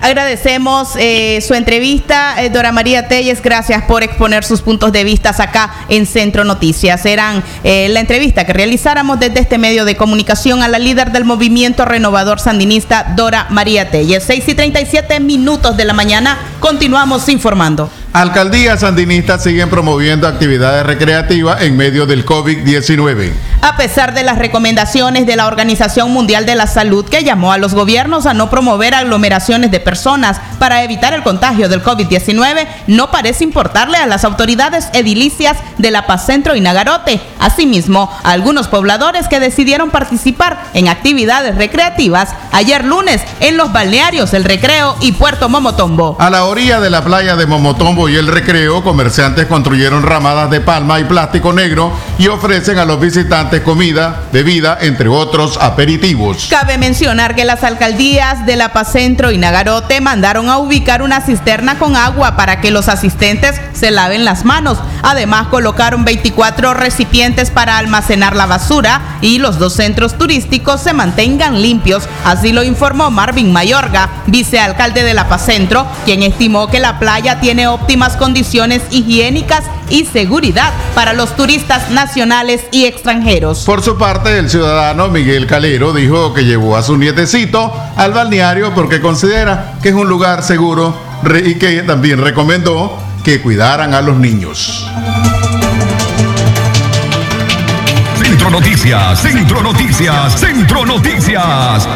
Agradecemos 0.00 0.90
eh, 0.98 1.40
su 1.46 1.54
entrevista, 1.54 2.42
eh, 2.42 2.50
Dora 2.50 2.70
María 2.70 3.08
Telles. 3.08 3.42
Gracias 3.42 3.82
por 3.84 4.02
exponer 4.02 4.44
sus 4.44 4.60
puntos 4.60 4.92
de 4.92 5.04
vista 5.04 5.30
acá 5.36 5.74
en 5.88 6.06
Centro 6.06 6.44
Noticias. 6.44 7.06
Eran 7.06 7.42
eh, 7.64 7.88
la 7.88 8.00
entrevista 8.00 8.44
que 8.44 8.52
realizáramos 8.52 9.18
desde 9.18 9.40
este 9.40 9.58
medio 9.58 9.84
de 9.84 9.96
comunicación 9.96 10.62
a 10.62 10.68
la 10.68 10.78
líder 10.78 11.12
del 11.12 11.24
movimiento 11.24 11.84
renovador 11.84 12.40
sandinista, 12.40 13.14
Dora 13.16 13.46
María 13.50 13.90
Telles. 13.90 14.22
6 14.24 14.48
y 14.48 14.54
37 14.54 15.20
minutos 15.20 15.76
de 15.76 15.84
la 15.84 15.94
mañana. 15.94 16.38
Continuamos 16.60 17.28
informando. 17.28 17.90
Alcaldías 18.16 18.80
sandinistas 18.80 19.42
siguen 19.42 19.68
promoviendo 19.68 20.26
actividades 20.26 20.86
recreativas 20.86 21.60
en 21.60 21.76
medio 21.76 22.06
del 22.06 22.24
COVID-19. 22.24 23.30
A 23.60 23.76
pesar 23.76 24.14
de 24.14 24.22
las 24.22 24.38
recomendaciones 24.38 25.26
de 25.26 25.36
la 25.36 25.46
Organización 25.46 26.12
Mundial 26.12 26.46
de 26.46 26.54
la 26.54 26.66
Salud 26.66 27.04
que 27.04 27.24
llamó 27.24 27.52
a 27.52 27.58
los 27.58 27.74
gobiernos 27.74 28.24
a 28.24 28.32
no 28.32 28.48
promover 28.48 28.94
aglomeraciones 28.94 29.70
de 29.70 29.80
personas 29.80 30.40
para 30.58 30.82
evitar 30.82 31.12
el 31.12 31.22
contagio 31.22 31.68
del 31.68 31.82
COVID-19, 31.82 32.66
no 32.86 33.10
parece 33.10 33.44
importarle 33.44 33.98
a 33.98 34.06
las 34.06 34.24
autoridades 34.24 34.88
edilicias 34.94 35.58
de 35.76 35.90
La 35.90 36.06
Paz 36.06 36.24
Centro 36.24 36.56
y 36.56 36.62
Nagarote. 36.62 37.20
Asimismo, 37.38 38.10
a 38.24 38.30
algunos 38.30 38.68
pobladores 38.68 39.28
que 39.28 39.40
decidieron 39.40 39.90
participar 39.90 40.58
en 40.72 40.88
actividades 40.88 41.56
recreativas 41.56 42.30
ayer 42.52 42.82
lunes 42.82 43.20
en 43.40 43.58
los 43.58 43.74
balnearios 43.74 44.32
El 44.32 44.44
Recreo 44.44 44.96
y 45.00 45.12
Puerto 45.12 45.50
Momotombo. 45.50 46.16
A 46.18 46.30
la 46.30 46.46
orilla 46.46 46.80
de 46.80 46.88
la 46.88 47.04
playa 47.04 47.36
de 47.36 47.44
Momotombo 47.44 48.05
y 48.08 48.16
el 48.16 48.26
Recreo, 48.26 48.82
comerciantes 48.82 49.46
construyeron 49.46 50.02
ramadas 50.02 50.50
de 50.50 50.60
palma 50.60 51.00
y 51.00 51.04
plástico 51.04 51.52
negro 51.52 51.92
y 52.18 52.28
ofrecen 52.28 52.78
a 52.78 52.84
los 52.84 53.00
visitantes 53.00 53.62
comida, 53.62 54.22
bebida, 54.32 54.78
entre 54.80 55.08
otros 55.08 55.58
aperitivos. 55.60 56.46
Cabe 56.50 56.78
mencionar 56.78 57.34
que 57.34 57.44
las 57.44 57.64
alcaldías 57.64 58.46
de 58.46 58.56
La 58.56 58.72
Paz 58.72 58.92
Centro 58.92 59.30
y 59.30 59.38
Nagarote 59.38 60.00
mandaron 60.00 60.48
a 60.48 60.58
ubicar 60.58 61.02
una 61.02 61.20
cisterna 61.20 61.78
con 61.78 61.96
agua 61.96 62.36
para 62.36 62.60
que 62.60 62.70
los 62.70 62.88
asistentes 62.88 63.60
se 63.72 63.90
laven 63.90 64.24
las 64.24 64.44
manos. 64.44 64.78
Además, 65.02 65.48
colocaron 65.48 66.04
24 66.04 66.74
recipientes 66.74 67.50
para 67.50 67.78
almacenar 67.78 68.36
la 68.36 68.46
basura 68.46 69.18
y 69.20 69.38
los 69.38 69.58
dos 69.58 69.74
centros 69.74 70.18
turísticos 70.18 70.80
se 70.80 70.92
mantengan 70.92 71.62
limpios. 71.62 72.08
Así 72.24 72.52
lo 72.52 72.62
informó 72.62 73.10
Marvin 73.10 73.52
Mayorga, 73.52 74.08
vicealcalde 74.26 75.02
de 75.02 75.14
La 75.14 75.28
Paz 75.28 75.46
Centro, 75.46 75.86
quien 76.04 76.22
estimó 76.22 76.68
que 76.68 76.80
la 76.80 76.98
playa 76.98 77.40
tiene 77.40 77.68
óptimas 77.96 78.16
condiciones 78.18 78.82
higiénicas 78.90 79.64
y 79.88 80.04
seguridad 80.04 80.70
para 80.94 81.14
los 81.14 81.34
turistas 81.34 81.88
nacionales 81.88 82.60
y 82.70 82.84
extranjeros. 82.84 83.60
Por 83.64 83.82
su 83.82 83.96
parte, 83.96 84.38
el 84.38 84.50
ciudadano 84.50 85.08
Miguel 85.08 85.46
Calero 85.46 85.94
dijo 85.94 86.34
que 86.34 86.44
llevó 86.44 86.76
a 86.76 86.82
su 86.82 86.98
nietecito 86.98 87.72
al 87.96 88.12
balneario 88.12 88.74
porque 88.74 89.00
considera 89.00 89.78
que 89.82 89.88
es 89.88 89.94
un 89.94 90.10
lugar 90.10 90.42
seguro 90.42 90.94
y 91.42 91.54
que 91.54 91.84
también 91.84 92.20
recomendó 92.22 92.98
que 93.24 93.40
cuidaran 93.40 93.94
a 93.94 94.02
los 94.02 94.18
niños. 94.18 94.86
Centro 98.22 98.50
Noticias, 98.50 99.22
Centro 99.22 99.62
Noticias, 99.62 100.38
Centro 100.38 100.84
Noticias. 100.84 101.88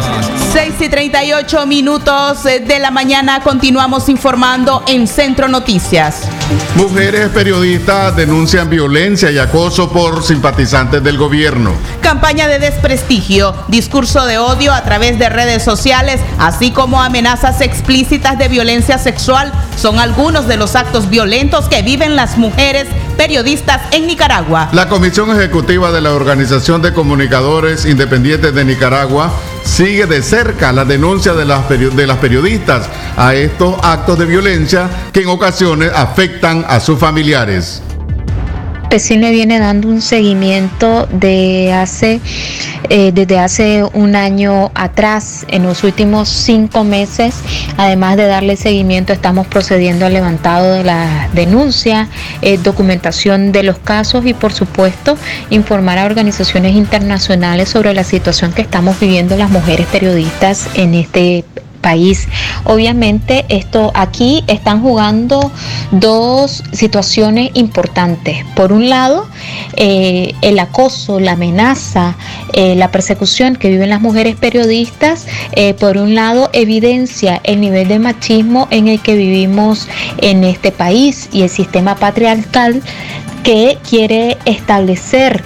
6 0.52 0.74
y 0.80 0.88
38 0.88 1.64
minutos 1.66 2.44
eh, 2.44 2.58
de 2.58 2.80
la 2.80 2.90
mañana 2.90 3.40
continuamos 3.40 4.08
informando 4.08 4.82
en 4.88 5.06
Centro 5.06 5.46
Noticias. 5.46 6.22
Mujeres 6.74 7.28
periodistas 7.28 8.16
denuncian 8.16 8.68
violencia 8.68 9.30
y 9.30 9.38
acoso 9.38 9.92
por 9.92 10.24
simpatizantes 10.24 11.04
del 11.04 11.18
gobierno. 11.18 11.72
Campaña 12.00 12.48
de 12.48 12.58
desprestigio, 12.58 13.54
discurso 13.68 14.26
de 14.26 14.38
odio 14.38 14.72
a 14.72 14.82
través 14.82 15.20
de 15.20 15.28
redes 15.28 15.62
sociales, 15.62 16.20
así 16.40 16.72
como 16.72 17.00
amenazas 17.00 17.60
explícitas 17.60 18.36
de 18.36 18.48
violencia 18.48 18.98
sexual 18.98 19.52
son 19.76 20.00
algunos 20.00 20.48
de 20.48 20.56
los 20.56 20.74
actos 20.74 21.08
violentos 21.08 21.68
que 21.68 21.82
viven 21.82 22.16
las 22.16 22.38
mujeres 22.38 22.88
periodistas 23.16 23.82
en 23.92 24.08
Nicaragua. 24.08 24.68
La 24.72 24.88
Comisión 24.88 25.30
Ejecutiva 25.30 25.92
de 25.92 26.00
la 26.00 26.12
Organización 26.12 26.82
de 26.82 26.92
Comunicadores 26.92 27.86
Independientes 27.86 28.52
de 28.52 28.64
Nicaragua 28.64 29.32
sigue 29.64 30.06
de 30.06 30.22
cerca 30.22 30.72
la 30.72 30.84
denuncia 30.84 31.32
de 31.34 31.44
las, 31.44 31.68
de 31.68 32.06
las 32.06 32.18
periodistas 32.18 32.88
a 33.16 33.34
estos 33.34 33.76
actos 33.82 34.18
de 34.18 34.26
violencia 34.26 34.88
que 35.12 35.22
en 35.22 35.28
ocasiones 35.28 35.90
afectan 35.94 36.64
a 36.68 36.80
sus 36.80 36.98
familiares. 36.98 37.82
PESIN 38.90 39.20
le 39.20 39.30
viene 39.30 39.60
dando 39.60 39.86
un 39.88 40.02
seguimiento 40.02 41.06
de 41.06 41.72
hace, 41.72 42.20
eh, 42.88 43.12
desde 43.14 43.38
hace 43.38 43.84
un 43.94 44.16
año 44.16 44.72
atrás. 44.74 45.46
En 45.48 45.62
los 45.62 45.84
últimos 45.84 46.28
cinco 46.28 46.82
meses, 46.82 47.36
además 47.76 48.16
de 48.16 48.26
darle 48.26 48.56
seguimiento, 48.56 49.12
estamos 49.12 49.46
procediendo 49.46 50.06
al 50.06 50.12
levantado 50.12 50.74
de 50.74 50.82
la 50.82 51.28
denuncia, 51.32 52.08
eh, 52.42 52.58
documentación 52.58 53.52
de 53.52 53.62
los 53.62 53.78
casos 53.78 54.26
y, 54.26 54.34
por 54.34 54.52
supuesto, 54.52 55.16
informar 55.50 55.98
a 55.98 56.04
organizaciones 56.04 56.74
internacionales 56.74 57.68
sobre 57.68 57.94
la 57.94 58.02
situación 58.02 58.52
que 58.52 58.62
estamos 58.62 58.98
viviendo 58.98 59.36
las 59.36 59.50
mujeres 59.50 59.86
periodistas 59.86 60.68
en 60.74 60.94
este 60.94 61.44
país. 61.80 62.28
Obviamente 62.64 63.44
esto 63.48 63.90
aquí 63.94 64.44
están 64.46 64.82
jugando 64.82 65.50
dos 65.90 66.62
situaciones 66.72 67.50
importantes. 67.54 68.44
Por 68.54 68.72
un 68.72 68.88
lado, 68.88 69.26
eh, 69.76 70.34
el 70.42 70.58
acoso, 70.58 71.20
la 71.20 71.32
amenaza, 71.32 72.16
eh, 72.52 72.74
la 72.76 72.90
persecución 72.90 73.56
que 73.56 73.68
viven 73.68 73.90
las 73.90 74.00
mujeres 74.00 74.36
periodistas, 74.36 75.26
eh, 75.52 75.74
por 75.74 75.96
un 75.96 76.14
lado, 76.14 76.50
evidencia 76.52 77.40
el 77.44 77.60
nivel 77.60 77.88
de 77.88 77.98
machismo 77.98 78.68
en 78.70 78.88
el 78.88 79.00
que 79.00 79.16
vivimos 79.16 79.88
en 80.18 80.44
este 80.44 80.72
país 80.72 81.28
y 81.32 81.42
el 81.42 81.50
sistema 81.50 81.96
patriarcal 81.96 82.82
que 83.42 83.78
quiere 83.88 84.36
establecer 84.44 85.42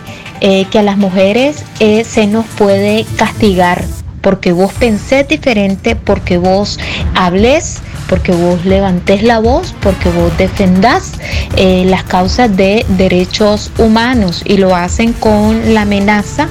que 0.71 0.79
a 0.79 0.83
las 0.83 0.99
mujeres 0.99 1.65
se 1.79 2.27
nos 2.27 2.45
puede 2.45 3.07
castigar 3.17 3.83
porque 4.25 4.53
vos 4.53 4.73
pensés 4.73 5.29
diferente, 5.29 5.97
porque 5.97 6.39
vos 6.39 6.81
hables, 7.15 7.83
porque 8.09 8.33
vos 8.33 8.65
levantes 8.65 9.23
la 9.23 9.39
voz, 9.39 9.75
porque 9.83 10.09
vos 10.09 10.37
defendás 10.39 11.13
eh, 11.57 11.85
las 11.87 12.05
causas 12.05 12.57
de 12.57 12.87
derechos 12.89 13.71
humanos 13.77 14.43
y 14.47 14.57
lo 14.57 14.75
hacen 14.75 15.13
con 15.13 15.75
la 15.75 15.83
amenaza 15.83 16.49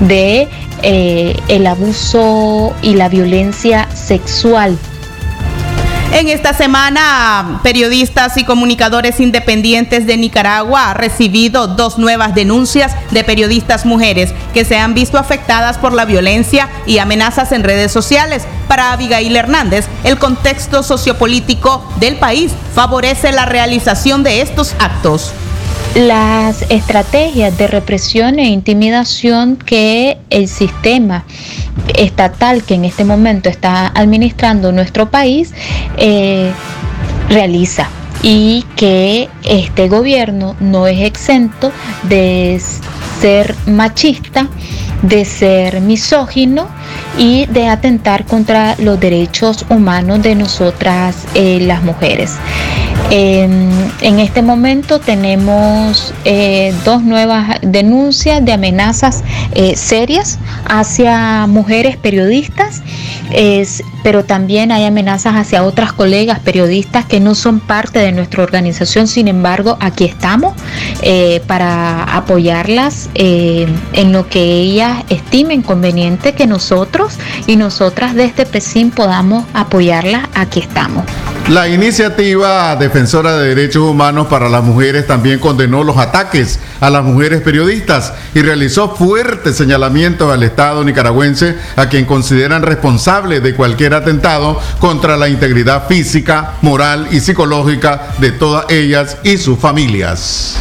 de 0.00 0.46
eh, 0.82 1.36
el 1.48 1.66
abuso 1.66 2.72
y 2.80 2.94
la 2.94 3.08
violencia 3.08 3.88
sexual 3.92 4.78
en 6.12 6.28
esta 6.28 6.54
semana, 6.54 7.60
periodistas 7.62 8.36
y 8.36 8.44
comunicadores 8.44 9.20
independientes 9.20 10.06
de 10.06 10.16
Nicaragua 10.16 10.90
han 10.90 10.96
recibido 10.96 11.66
dos 11.66 11.98
nuevas 11.98 12.34
denuncias 12.34 12.94
de 13.10 13.24
periodistas 13.24 13.84
mujeres 13.84 14.32
que 14.54 14.64
se 14.64 14.78
han 14.78 14.94
visto 14.94 15.18
afectadas 15.18 15.78
por 15.78 15.92
la 15.92 16.04
violencia 16.04 16.68
y 16.86 16.98
amenazas 16.98 17.52
en 17.52 17.64
redes 17.64 17.92
sociales. 17.92 18.46
Para 18.68 18.92
Abigail 18.92 19.36
Hernández, 19.36 19.86
el 20.04 20.18
contexto 20.18 20.82
sociopolítico 20.82 21.84
del 21.98 22.16
país 22.16 22.52
favorece 22.74 23.32
la 23.32 23.44
realización 23.44 24.22
de 24.22 24.40
estos 24.40 24.74
actos 24.78 25.32
las 25.96 26.62
estrategias 26.70 27.56
de 27.56 27.66
represión 27.68 28.38
e 28.38 28.48
intimidación 28.48 29.56
que 29.56 30.18
el 30.28 30.46
sistema 30.46 31.24
estatal 31.96 32.62
que 32.64 32.74
en 32.74 32.84
este 32.84 33.04
momento 33.04 33.48
está 33.48 33.86
administrando 33.88 34.72
nuestro 34.72 35.10
país 35.10 35.54
eh, 35.96 36.52
realiza. 37.30 37.88
Y 38.22 38.64
que 38.76 39.28
este 39.44 39.88
gobierno 39.88 40.56
no 40.58 40.86
es 40.86 41.00
exento 41.00 41.70
de 42.02 42.60
ser 43.20 43.54
machista, 43.66 44.48
de 45.02 45.24
ser 45.24 45.80
misógino 45.80 46.68
y 47.18 47.46
de 47.46 47.68
atentar 47.68 48.24
contra 48.24 48.76
los 48.78 48.98
derechos 48.98 49.64
humanos 49.68 50.22
de 50.22 50.34
nosotras 50.34 51.26
eh, 51.34 51.60
las 51.60 51.82
mujeres. 51.82 52.34
en 53.10 54.18
este 54.18 54.42
momento 54.42 54.98
tenemos 54.98 56.12
eh, 56.24 56.74
dos 56.84 57.02
nuevas 57.02 57.60
denuncias 57.62 58.44
de 58.44 58.52
amenazas 58.52 59.22
eh, 59.54 59.76
serias 59.76 60.38
hacia 60.68 61.46
mujeres 61.46 61.96
periodistas, 61.96 62.82
pero 64.02 64.24
también 64.24 64.72
hay 64.72 64.84
amenazas 64.84 65.34
hacia 65.34 65.64
otras 65.64 65.92
colegas 65.92 66.38
periodistas 66.40 67.04
que 67.04 67.20
no 67.20 67.34
son 67.34 67.60
parte 67.60 67.98
de 67.98 68.12
nuestra 68.12 68.42
organización, 68.42 69.08
sin 69.08 69.28
embargo 69.28 69.76
aquí 69.80 70.04
estamos 70.04 70.54
para 71.46 72.04
apoyarlas 72.04 73.10
en 73.14 74.12
lo 74.12 74.28
que 74.28 74.42
ellas 74.42 75.04
estimen 75.08 75.62
conveniente 75.62 76.34
que 76.34 76.46
nosotros 76.46 77.18
y 77.46 77.56
nosotras 77.56 78.14
desde 78.14 78.46
PESIN 78.46 78.90
podamos 78.90 79.44
apoyarla, 79.54 80.28
aquí 80.34 80.60
estamos. 80.60 81.04
La 81.48 81.68
iniciativa 81.68 82.74
defensora 82.74 83.36
de 83.36 83.54
derechos 83.54 83.84
humanos 83.84 84.26
para 84.26 84.48
las 84.48 84.64
mujeres 84.64 85.06
también 85.06 85.38
condenó 85.38 85.84
los 85.84 85.96
ataques 85.96 86.58
a 86.80 86.90
las 86.90 87.04
mujeres 87.04 87.40
periodistas 87.40 88.12
y 88.34 88.42
realizó 88.42 88.96
fuertes 88.96 89.56
señalamientos 89.56 90.32
al 90.32 90.42
Estado 90.42 90.82
nicaragüense 90.82 91.56
a 91.76 91.88
quien 91.88 92.04
consideran 92.04 92.62
responsable 92.62 93.38
de 93.38 93.54
cualquier 93.54 93.94
atentado 93.94 94.60
contra 94.80 95.16
la 95.16 95.28
integridad 95.28 95.86
física, 95.86 96.54
moral 96.62 97.06
y 97.12 97.20
psicológica 97.20 98.08
de 98.18 98.32
todas 98.32 98.68
ellas 98.68 99.16
y 99.22 99.36
sus 99.36 99.56
familias. 99.56 100.56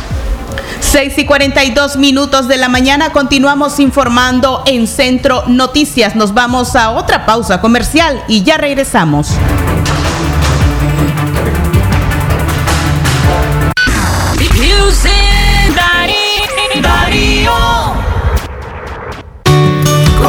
6 0.82 1.18
y 1.18 1.26
42 1.26 1.98
minutos 1.98 2.48
de 2.48 2.58
la 2.58 2.70
mañana 2.70 3.12
continuamos 3.12 3.80
informando 3.80 4.62
en 4.68 4.86
Centro 4.86 5.46
Noticias. 5.48 6.16
Nos 6.16 6.36
vamos 6.36 6.76
a 6.76 6.92
otra 6.92 7.26
pausa 7.26 7.60
comercial 7.60 8.24
y 8.28 8.44
ya 8.44 8.58
regresamos. 8.58 9.32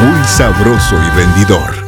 muy 0.00 0.24
sabroso 0.24 0.96
y 0.96 1.10
rendidor. 1.16 1.85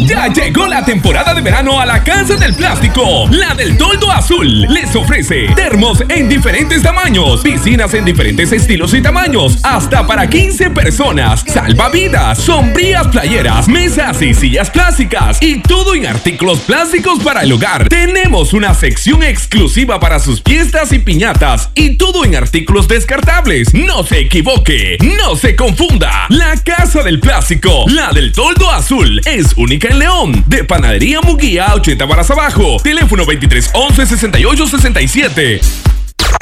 Ya 0.00 0.26
llegó 0.26 0.66
la 0.66 0.84
temporada 0.84 1.34
de 1.34 1.40
verano 1.40 1.80
a 1.80 1.86
la 1.86 2.02
Casa 2.02 2.34
del 2.34 2.54
Plástico. 2.54 3.28
La 3.30 3.54
del 3.54 3.78
Toldo 3.78 4.10
Azul 4.10 4.62
les 4.62 4.94
ofrece 4.96 5.46
termos 5.54 6.02
en 6.08 6.28
diferentes 6.28 6.82
tamaños, 6.82 7.42
piscinas 7.42 7.94
en 7.94 8.04
diferentes 8.04 8.50
estilos 8.50 8.92
y 8.92 9.00
tamaños, 9.00 9.58
hasta 9.62 10.04
para 10.04 10.28
15 10.28 10.70
personas, 10.70 11.44
salvavidas, 11.46 12.38
sombrías 12.38 13.06
playeras, 13.06 13.68
mesas 13.68 14.20
y 14.20 14.34
sillas 14.34 14.68
plásticas 14.68 15.38
y 15.40 15.60
todo 15.60 15.94
en 15.94 16.06
artículos 16.06 16.58
plásticos 16.60 17.22
para 17.22 17.42
el 17.42 17.52
hogar. 17.52 17.88
Tenemos 17.88 18.52
una 18.52 18.74
sección 18.74 19.22
exclusiva 19.22 20.00
para 20.00 20.18
sus 20.18 20.42
fiestas 20.42 20.92
y 20.92 20.98
piñatas 20.98 21.70
y 21.76 21.96
todo 21.96 22.24
en 22.24 22.34
artículos 22.34 22.88
descartables. 22.88 23.72
No 23.72 24.02
se 24.02 24.18
equivoque, 24.18 24.98
no 25.18 25.36
se 25.36 25.54
confunda. 25.54 26.26
La 26.30 26.56
Casa 26.64 27.02
del 27.04 27.20
Plástico, 27.20 27.84
la 27.86 28.10
del 28.10 28.32
Toldo 28.32 28.70
Azul, 28.70 29.20
es 29.24 29.54
única 29.56 29.84
en 29.94 29.98
León. 29.98 30.44
De 30.46 30.64
Panadería 30.64 31.20
Muguía, 31.20 31.74
80 31.74 32.04
varas 32.04 32.30
abajo. 32.30 32.76
Teléfono 32.82 33.24
23 33.24 33.70
11 33.72 34.06
68 34.06 34.66
67. 34.66 35.60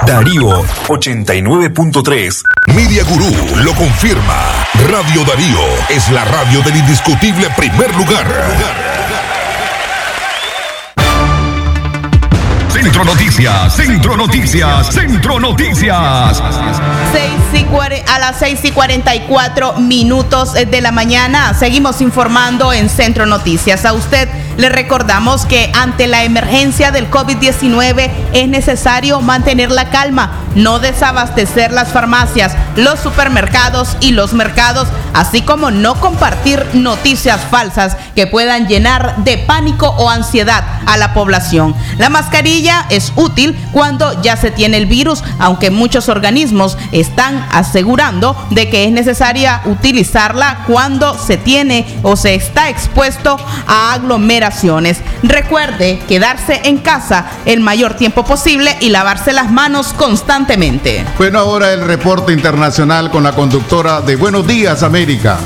Darío 0.06 0.62
89.3. 0.88 2.42
Media 2.74 3.04
Gurú 3.04 3.30
lo 3.62 3.72
confirma. 3.74 4.66
Radio 4.90 5.24
Darío 5.24 5.60
es 5.88 6.10
la 6.10 6.24
radio 6.24 6.62
del 6.62 6.76
indiscutible 6.76 7.48
primer 7.56 7.94
lugar. 7.94 8.26
Centro 12.82 13.04
Noticias, 13.04 13.76
Centro 13.76 14.16
Noticias, 14.16 14.88
Centro 14.88 15.38
Noticias. 15.38 16.42
a 18.08 18.18
las 18.18 18.38
6 18.40 18.60
y 18.64 18.70
44 18.72 19.74
minutos 19.74 20.54
de 20.54 20.80
la 20.80 20.90
mañana 20.90 21.54
seguimos 21.54 22.00
informando 22.00 22.72
en 22.72 22.88
Centro 22.88 23.24
Noticias. 23.24 23.84
A 23.84 23.92
usted 23.92 24.28
le 24.56 24.68
recordamos 24.68 25.46
que 25.46 25.70
ante 25.74 26.08
la 26.08 26.24
emergencia 26.24 26.90
del 26.90 27.08
COVID-19 27.08 28.10
es 28.32 28.48
necesario 28.48 29.20
mantener 29.20 29.70
la 29.70 29.88
calma 29.90 30.42
no 30.54 30.78
desabastecer 30.78 31.72
las 31.72 31.92
farmacias, 31.92 32.54
los 32.76 33.00
supermercados 33.00 33.96
y 34.00 34.12
los 34.12 34.32
mercados, 34.32 34.88
así 35.14 35.42
como 35.42 35.70
no 35.70 35.94
compartir 35.96 36.64
noticias 36.74 37.40
falsas 37.50 37.96
que 38.14 38.26
puedan 38.26 38.68
llenar 38.68 39.16
de 39.24 39.38
pánico 39.38 39.88
o 39.88 40.10
ansiedad 40.10 40.64
a 40.86 40.96
la 40.96 41.14
población. 41.14 41.74
La 41.98 42.10
mascarilla 42.10 42.71
es 42.90 43.12
útil 43.16 43.56
cuando 43.72 44.20
ya 44.22 44.36
se 44.36 44.50
tiene 44.50 44.76
el 44.76 44.86
virus, 44.86 45.22
aunque 45.38 45.70
muchos 45.70 46.08
organismos 46.08 46.76
están 46.92 47.46
asegurando 47.50 48.36
de 48.50 48.68
que 48.68 48.84
es 48.84 48.92
necesaria 48.92 49.62
utilizarla 49.64 50.64
cuando 50.66 51.18
se 51.18 51.36
tiene 51.36 51.86
o 52.02 52.16
se 52.16 52.34
está 52.34 52.68
expuesto 52.68 53.36
a 53.66 53.92
aglomeraciones. 53.92 54.98
Recuerde 55.22 56.00
quedarse 56.08 56.60
en 56.64 56.78
casa 56.78 57.26
el 57.44 57.60
mayor 57.60 57.94
tiempo 57.94 58.24
posible 58.24 58.76
y 58.80 58.90
lavarse 58.90 59.32
las 59.32 59.50
manos 59.50 59.92
constantemente. 59.92 61.04
Bueno, 61.18 61.38
ahora 61.38 61.72
el 61.72 61.84
reporte 61.84 62.32
internacional 62.32 63.10
con 63.10 63.22
la 63.22 63.32
conductora 63.32 64.00
de 64.00 64.16
Buenos 64.16 64.46
Días 64.46 64.82
América. 64.82 65.38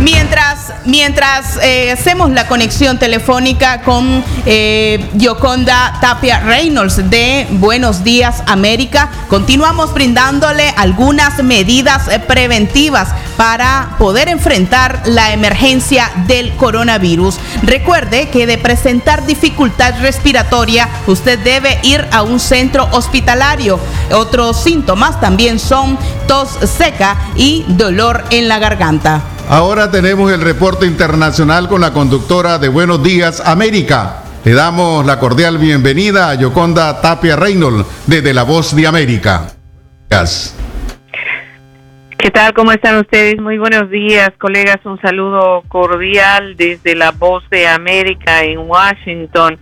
Mientras, 0.00 0.45
mientras 0.86 1.58
eh, 1.62 1.92
hacemos 1.92 2.30
la 2.30 2.46
conexión 2.46 2.98
telefónica 2.98 3.82
con 3.82 4.24
eh, 4.46 5.04
Yoconda 5.14 5.98
Tapia 6.00 6.40
Reynolds 6.40 7.10
de 7.10 7.46
Buenos 7.50 8.04
Días 8.04 8.42
América, 8.46 9.10
continuamos 9.28 9.92
brindándole 9.92 10.72
algunas 10.76 11.42
medidas 11.42 12.08
eh, 12.08 12.18
preventivas 12.18 13.08
para 13.36 13.96
poder 13.98 14.28
enfrentar 14.28 15.02
la 15.04 15.32
emergencia 15.32 16.10
del 16.26 16.54
coronavirus. 16.56 17.38
Recuerde 17.62 18.28
que 18.28 18.46
de 18.46 18.58
presentar 18.58 19.26
dificultad 19.26 20.00
respiratoria, 20.00 20.88
usted 21.06 21.38
debe 21.40 21.78
ir 21.82 22.06
a 22.12 22.22
un 22.22 22.40
centro 22.40 22.88
hospitalario. 22.92 23.78
Otros 24.12 24.62
síntomas 24.62 25.20
también 25.20 25.58
son 25.58 25.98
tos 26.26 26.58
seca 26.78 27.16
y 27.36 27.64
dolor 27.68 28.24
en 28.30 28.48
la 28.48 28.58
garganta. 28.58 29.35
Ahora 29.48 29.92
tenemos 29.92 30.32
el 30.32 30.40
reporte 30.40 30.86
internacional 30.86 31.68
con 31.68 31.80
la 31.80 31.92
conductora 31.92 32.58
de 32.58 32.68
Buenos 32.68 33.00
Días 33.04 33.40
América. 33.46 34.24
Le 34.44 34.54
damos 34.54 35.06
la 35.06 35.20
cordial 35.20 35.58
bienvenida 35.58 36.30
a 36.30 36.34
Yoconda 36.34 37.00
Tapia 37.00 37.36
Reynolds 37.36 37.86
desde 38.08 38.34
La 38.34 38.42
Voz 38.42 38.74
de 38.74 38.88
América. 38.88 39.46
¿Qué 42.18 42.30
tal? 42.32 42.54
¿Cómo 42.54 42.72
están 42.72 42.98
ustedes? 42.98 43.40
Muy 43.40 43.56
buenos 43.56 43.88
días, 43.88 44.32
colegas. 44.36 44.84
Un 44.84 45.00
saludo 45.00 45.62
cordial 45.68 46.56
desde 46.56 46.96
La 46.96 47.12
Voz 47.12 47.48
de 47.48 47.68
América 47.68 48.42
en 48.42 48.58
Washington. 48.58 49.58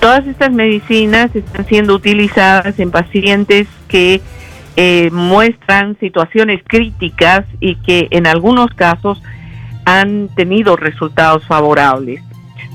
Todas 0.00 0.26
estas 0.26 0.52
medicinas 0.52 1.34
están 1.34 1.66
siendo 1.66 1.94
utilizadas 1.94 2.78
en 2.78 2.90
pacientes 2.90 3.66
que 3.88 4.20
eh, 4.82 5.10
muestran 5.10 5.98
situaciones 6.00 6.62
críticas 6.66 7.44
y 7.60 7.74
que 7.74 8.08
en 8.12 8.26
algunos 8.26 8.72
casos 8.72 9.22
han 9.84 10.30
tenido 10.34 10.74
resultados 10.74 11.44
favorables. 11.46 12.22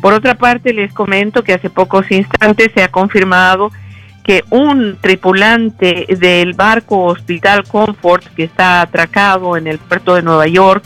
Por 0.03 0.13
otra 0.13 0.35
parte, 0.35 0.71
les 0.71 0.93
comento 0.93 1.43
que 1.43 1.53
hace 1.53 1.71
pocos 1.71 2.11
instantes 2.11 2.71
se 2.75 2.83
ha 2.83 2.91
confirmado 2.91 3.71
que 4.23 4.43
un 4.51 4.99
tripulante 5.01 6.05
del 6.07 6.53
barco 6.53 7.05
Hospital 7.05 7.63
Comfort 7.63 8.23
que 8.35 8.43
está 8.43 8.81
atracado 8.81 9.57
en 9.57 9.65
el 9.65 9.79
puerto 9.79 10.13
de 10.13 10.21
Nueva 10.21 10.45
York 10.45 10.83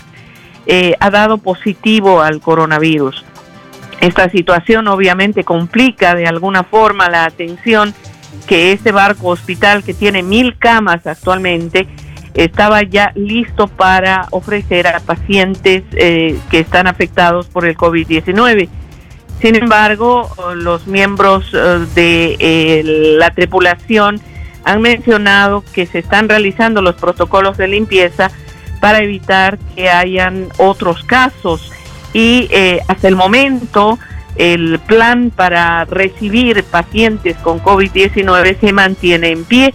eh, 0.68 0.96
ha 1.02 1.10
dado 1.10 1.38
positivo 1.38 2.22
al 2.22 2.40
coronavirus. 2.40 3.26
Esta 4.00 4.30
situación 4.30 4.88
obviamente 4.88 5.44
complica 5.44 6.16
de 6.16 6.28
alguna 6.28 6.64
forma 6.64 7.10
la 7.10 7.26
atención 7.26 7.94
que 8.48 8.72
este 8.72 8.92
barco 8.92 9.28
hospital 9.28 9.84
que 9.84 9.94
tiene 9.94 10.24
mil 10.24 10.58
camas 10.58 11.06
actualmente 11.06 11.88
estaba 12.34 12.84
ya 12.84 13.12
listo 13.16 13.68
para 13.68 14.28
ofrecer 14.32 14.88
a 14.88 15.00
pacientes 15.00 15.84
eh, 15.94 16.38
que 16.50 16.60
están 16.60 16.88
afectados 16.88 17.48
por 17.48 17.66
el 17.66 17.76
COVID-19. 17.76 18.70
Sin 19.42 19.56
embargo, 19.56 20.30
los 20.56 20.88
miembros 20.88 21.52
eh, 21.54 21.86
de 21.96 22.38
eh, 22.40 22.82
la 22.84 23.32
tripulación 23.32 24.20
han 24.64 24.82
mencionado 24.82 25.64
que 25.74 25.86
se 25.86 26.00
están 26.00 26.30
realizando 26.30 26.82
los 26.82 26.96
protocolos 26.96 27.58
de 27.58 27.68
limpieza 27.68 28.32
para 28.82 29.00
evitar 29.00 29.58
que 29.76 29.90
hayan 29.90 30.48
otros 30.58 31.04
casos 31.04 31.72
y 32.14 32.50
hasta 32.88 33.08
el 33.08 33.16
momento 33.16 34.00
el 34.36 34.80
plan 34.80 35.32
para 35.36 35.86
recibir 35.86 36.64
pacientes 36.64 37.36
con 37.38 37.60
COVID-19 37.62 38.60
se 38.60 38.74
mantiene 38.74 39.30
en 39.30 39.44
pie. 39.44 39.74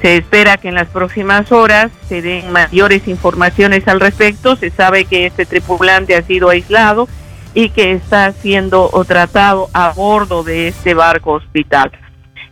Se 0.00 0.16
espera 0.16 0.58
que 0.58 0.68
en 0.68 0.74
las 0.74 0.88
próximas 0.88 1.50
horas 1.50 1.90
se 2.08 2.22
den 2.22 2.52
mayores 2.52 3.08
informaciones 3.08 3.88
al 3.88 4.00
respecto. 4.00 4.56
Se 4.56 4.70
sabe 4.70 5.06
que 5.06 5.26
este 5.26 5.46
tripulante 5.46 6.14
ha 6.14 6.22
sido 6.22 6.50
aislado 6.50 7.08
y 7.54 7.70
que 7.70 7.92
está 7.92 8.32
siendo 8.32 8.90
tratado 9.08 9.68
a 9.72 9.92
bordo 9.92 10.44
de 10.44 10.68
este 10.68 10.94
barco 10.94 11.32
hospital. 11.32 11.90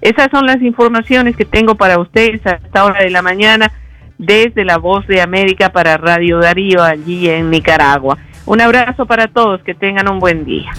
Esas 0.00 0.28
son 0.30 0.46
las 0.46 0.60
informaciones 0.62 1.36
que 1.36 1.44
tengo 1.44 1.74
para 1.74 1.98
ustedes 1.98 2.44
a 2.46 2.52
esta 2.52 2.84
hora 2.84 3.02
de 3.02 3.10
la 3.10 3.22
mañana 3.22 3.70
desde 4.18 4.64
la 4.64 4.78
Voz 4.78 5.06
de 5.06 5.20
América 5.20 5.70
para 5.70 5.96
Radio 5.96 6.38
Darío 6.38 6.82
allí 6.82 7.28
en 7.28 7.50
Nicaragua. 7.50 8.18
Un 8.46 8.60
abrazo 8.60 9.06
para 9.06 9.28
todos, 9.28 9.62
que 9.62 9.74
tengan 9.74 10.10
un 10.10 10.20
buen 10.20 10.44
día. 10.44 10.72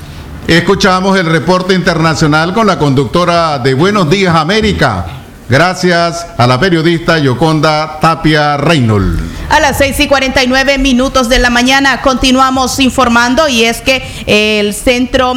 Escuchamos 0.48 1.18
el 1.18 1.26
reporte 1.26 1.74
internacional 1.74 2.54
con 2.54 2.68
la 2.68 2.78
conductora 2.78 3.58
de 3.58 3.74
Buenos 3.74 4.08
Días 4.12 4.36
América, 4.36 5.25
Gracias 5.48 6.26
a 6.40 6.48
la 6.48 6.60
periodista 6.60 7.20
Yoconda 7.20 8.00
Tapia 8.00 8.58
Reynolds. 8.58 9.22
A 9.50 9.60
las 9.60 9.78
6 9.78 10.00
y 10.00 10.08
49 10.08 10.80
minutos 10.80 11.30
de 11.30 11.38
la 11.38 11.52
mañana 11.52 12.02
continuamos 12.02 12.80
informando 12.80 13.48
y 13.48 13.64
es 13.64 13.82
que 13.82 14.02
el 14.26 14.74
centro 14.74 15.36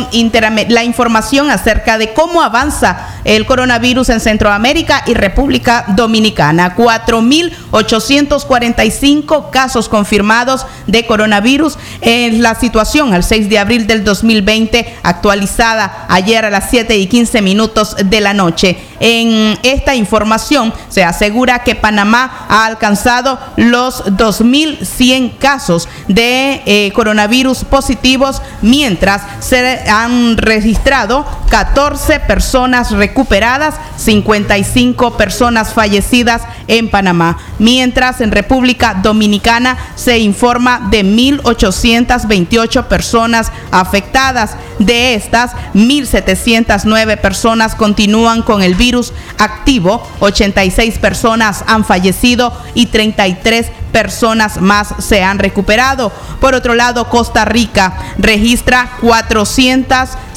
la 0.68 0.82
información 0.82 1.50
acerca 1.50 1.98
de 1.98 2.14
cómo 2.14 2.40
avanza 2.42 3.06
el 3.24 3.44
coronavirus 3.44 4.08
en 4.08 4.20
Centroamérica 4.20 5.02
y 5.06 5.12
República 5.12 5.84
Dominicana. 5.88 6.74
4.845 6.74 9.50
casos 9.50 9.90
confirmados 9.90 10.64
de 10.86 11.04
coronavirus 11.04 11.76
en 12.00 12.42
la 12.42 12.54
situación 12.54 13.12
al 13.12 13.24
6 13.24 13.50
de 13.50 13.58
abril 13.58 13.86
del 13.86 14.04
2020 14.04 15.00
actualizada 15.02 16.06
ayer 16.08 16.46
a 16.46 16.50
las 16.50 16.70
7 16.70 16.96
y 16.96 17.08
15 17.08 17.42
minutos 17.42 17.94
de 18.02 18.22
la 18.22 18.32
noche. 18.32 18.78
En 19.00 19.58
esta 19.62 19.97
información 19.98 20.72
se 20.88 21.04
asegura 21.04 21.62
que 21.64 21.74
Panamá 21.74 22.46
ha 22.48 22.64
alcanzado 22.64 23.38
los 23.56 24.04
2.100 24.06 25.36
casos 25.38 25.88
de 26.08 26.62
eh, 26.64 26.92
coronavirus 26.94 27.64
positivos, 27.64 28.40
mientras 28.62 29.22
se 29.40 29.88
han 29.90 30.36
registrado 30.38 31.26
14 31.50 32.20
personas 32.20 32.90
recuperadas, 32.92 33.74
55 33.96 35.16
personas 35.16 35.74
fallecidas 35.74 36.42
en 36.66 36.90
Panamá, 36.90 37.38
mientras 37.58 38.20
en 38.20 38.30
República 38.30 38.94
Dominicana 38.94 39.76
se 39.96 40.18
informa 40.18 40.88
de 40.90 41.04
1.828 41.04 42.84
personas 42.86 43.50
afectadas. 43.70 44.56
De 44.78 45.14
estas, 45.14 45.52
1.709 45.74 47.20
personas 47.20 47.74
continúan 47.74 48.42
con 48.42 48.62
el 48.62 48.74
virus 48.74 49.12
activo, 49.38 49.87
86 50.20 50.98
personas 50.98 51.64
han 51.66 51.84
fallecido 51.84 52.52
y 52.74 52.86
33 52.86 53.66
personas 53.92 54.60
más 54.60 54.94
se 54.98 55.22
han 55.22 55.38
recuperado. 55.38 56.12
Por 56.40 56.54
otro 56.54 56.74
lado, 56.74 57.08
Costa 57.08 57.44
Rica 57.44 57.96
registra 58.18 58.90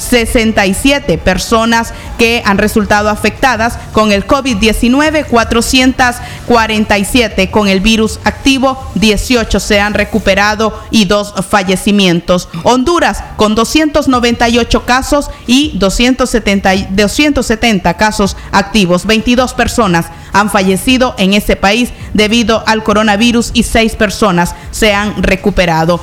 467 0.02 1.16
personas 1.18 1.92
que 2.18 2.42
han 2.44 2.58
resultado 2.58 3.08
afectadas 3.08 3.78
con 3.92 4.10
el 4.12 4.26
COVID-19, 4.26 5.26
447 5.26 7.50
con 7.50 7.68
el 7.68 7.80
virus 7.80 8.18
activo, 8.24 8.90
18 8.96 9.60
se 9.60 9.80
han 9.80 9.94
recuperado 9.94 10.76
y 10.90 11.04
dos 11.04 11.32
fallecimientos. 11.48 12.48
Honduras 12.64 13.22
con 13.36 13.54
298 13.54 14.84
casos 14.84 15.30
y 15.46 15.78
270, 15.78 16.88
270 16.90 17.96
casos 17.96 18.36
activos, 18.50 19.06
22 19.06 19.54
personas 19.54 20.06
han 20.32 20.50
fallecido 20.50 21.14
en 21.18 21.34
ese 21.34 21.56
país 21.56 21.90
debido 22.14 22.64
al 22.66 22.82
coronavirus 22.82 23.50
y 23.54 23.64
seis 23.64 23.96
personas 23.96 24.54
se 24.72 24.92
han 24.92 25.22
recuperado. 25.22 26.00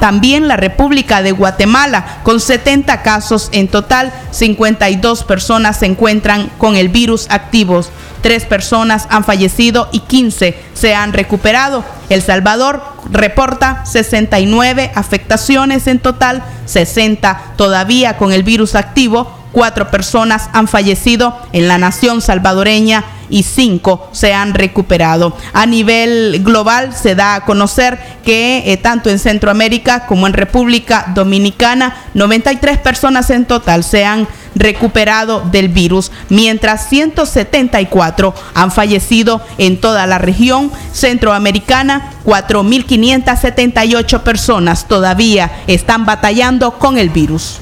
También 0.00 0.48
la 0.48 0.56
República 0.56 1.20
de 1.20 1.32
Guatemala, 1.32 2.20
con 2.22 2.40
70 2.40 3.02
casos 3.02 3.50
en 3.52 3.68
total, 3.68 4.10
52 4.30 5.24
personas 5.24 5.78
se 5.78 5.86
encuentran 5.86 6.50
con 6.56 6.76
el 6.76 6.88
virus 6.88 7.26
activos. 7.28 7.90
Tres 8.22 8.46
personas 8.46 9.06
han 9.10 9.24
fallecido 9.24 9.88
y 9.92 10.00
15 10.00 10.58
se 10.74 10.94
han 10.94 11.12
recuperado. 11.12 11.84
El 12.08 12.22
Salvador 12.22 12.82
reporta 13.10 13.84
69 13.84 14.90
afectaciones 14.94 15.86
en 15.86 15.98
total, 15.98 16.42
60 16.64 17.54
todavía 17.56 18.16
con 18.16 18.32
el 18.32 18.42
virus 18.42 18.74
activo. 18.74 19.34
Cuatro 19.52 19.90
personas 19.90 20.50
han 20.52 20.68
fallecido 20.68 21.38
en 21.52 21.68
la 21.68 21.78
nación 21.78 22.20
salvadoreña 22.20 23.04
y 23.30 23.42
cinco 23.42 24.08
se 24.12 24.34
han 24.34 24.54
recuperado. 24.54 25.36
A 25.52 25.66
nivel 25.66 26.42
global 26.42 26.94
se 26.94 27.14
da 27.14 27.34
a 27.34 27.44
conocer 27.44 27.98
que 28.24 28.64
eh, 28.66 28.76
tanto 28.76 29.10
en 29.10 29.18
Centroamérica 29.18 30.06
como 30.06 30.26
en 30.26 30.32
República 30.32 31.12
Dominicana, 31.14 31.96
93 32.14 32.78
personas 32.78 33.30
en 33.30 33.44
total 33.46 33.84
se 33.84 34.04
han 34.04 34.28
recuperado 34.54 35.40
del 35.50 35.68
virus, 35.68 36.10
mientras 36.28 36.88
174 36.88 38.34
han 38.54 38.72
fallecido 38.72 39.40
en 39.56 39.80
toda 39.80 40.06
la 40.06 40.18
región 40.18 40.70
centroamericana. 40.92 42.12
4.578 42.24 44.22
personas 44.22 44.86
todavía 44.86 45.50
están 45.66 46.04
batallando 46.04 46.78
con 46.78 46.98
el 46.98 47.08
virus. 47.10 47.60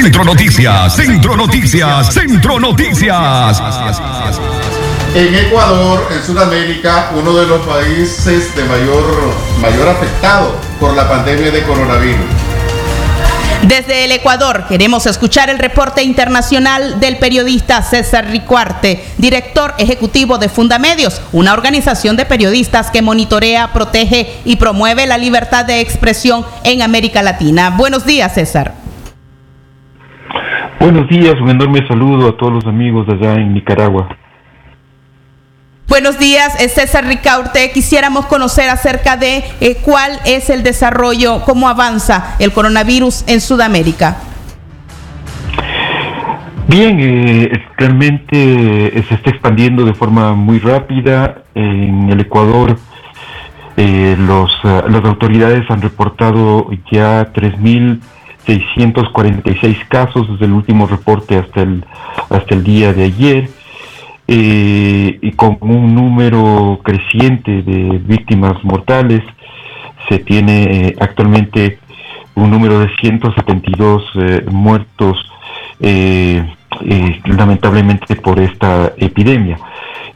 Centro 0.00 0.22
Noticias, 0.22 0.94
Centro 0.94 1.36
Noticias, 1.36 2.14
Centro 2.14 2.60
Noticias. 2.60 3.60
En 5.12 5.34
Ecuador, 5.34 6.06
en 6.12 6.22
Sudamérica, 6.22 7.10
uno 7.16 7.34
de 7.34 7.48
los 7.48 7.66
países 7.66 8.54
de 8.54 8.62
mayor, 8.62 9.34
mayor 9.60 9.88
afectado 9.88 10.54
por 10.78 10.94
la 10.94 11.08
pandemia 11.08 11.50
de 11.50 11.64
coronavirus. 11.64 12.26
Desde 13.64 14.04
el 14.04 14.12
Ecuador 14.12 14.66
queremos 14.68 15.04
escuchar 15.06 15.50
el 15.50 15.58
reporte 15.58 16.04
internacional 16.04 17.00
del 17.00 17.18
periodista 17.18 17.82
César 17.82 18.28
Ricuarte, 18.28 19.04
director 19.18 19.74
ejecutivo 19.78 20.38
de 20.38 20.48
Fundamedios, 20.48 21.20
una 21.32 21.54
organización 21.54 22.16
de 22.16 22.24
periodistas 22.24 22.92
que 22.92 23.02
monitorea, 23.02 23.72
protege 23.72 24.32
y 24.44 24.56
promueve 24.56 25.08
la 25.08 25.18
libertad 25.18 25.64
de 25.64 25.80
expresión 25.80 26.46
en 26.62 26.82
América 26.82 27.20
Latina. 27.24 27.70
Buenos 27.70 28.06
días, 28.06 28.34
César. 28.34 28.77
Buenos 30.80 31.08
días, 31.08 31.34
un 31.40 31.50
enorme 31.50 31.84
saludo 31.88 32.28
a 32.28 32.36
todos 32.36 32.52
los 32.52 32.66
amigos 32.66 33.04
de 33.08 33.14
allá 33.14 33.34
en 33.34 33.52
Nicaragua. 33.52 34.08
Buenos 35.88 36.20
días, 36.20 36.52
César 36.72 37.04
Ricaurte. 37.04 37.72
Quisiéramos 37.72 38.26
conocer 38.26 38.70
acerca 38.70 39.16
de 39.16 39.42
eh, 39.60 39.78
cuál 39.82 40.12
es 40.24 40.50
el 40.50 40.62
desarrollo, 40.62 41.42
cómo 41.44 41.68
avanza 41.68 42.36
el 42.38 42.52
coronavirus 42.52 43.24
en 43.26 43.40
Sudamérica. 43.40 44.18
Bien, 46.68 46.98
eh, 47.00 47.60
realmente 47.76 49.02
se 49.08 49.14
está 49.14 49.30
expandiendo 49.30 49.84
de 49.84 49.94
forma 49.94 50.34
muy 50.34 50.60
rápida. 50.60 51.42
En 51.56 52.08
el 52.08 52.20
Ecuador, 52.20 52.78
eh, 53.76 54.14
los, 54.16 54.52
las 54.62 55.04
autoridades 55.04 55.68
han 55.70 55.82
reportado 55.82 56.70
ya 56.92 57.32
3.000 57.32 57.98
646 58.48 59.76
casos 59.88 60.26
desde 60.30 60.46
el 60.46 60.52
último 60.52 60.86
reporte 60.86 61.36
hasta 61.36 61.60
el, 61.60 61.84
hasta 62.30 62.54
el 62.54 62.64
día 62.64 62.94
de 62.94 63.04
ayer, 63.04 63.50
eh, 64.26 65.18
y 65.20 65.32
con 65.32 65.58
un 65.60 65.94
número 65.94 66.80
creciente 66.82 67.62
de 67.62 67.98
víctimas 67.98 68.62
mortales. 68.64 69.22
Se 70.08 70.18
tiene 70.18 70.62
eh, 70.62 70.96
actualmente 70.98 71.78
un 72.34 72.50
número 72.50 72.80
de 72.80 72.88
172 73.00 74.02
eh, 74.14 74.44
muertos 74.50 75.24
lamentablemente 77.24 78.16
por 78.16 78.40
esta 78.40 78.92
epidemia. 78.96 79.58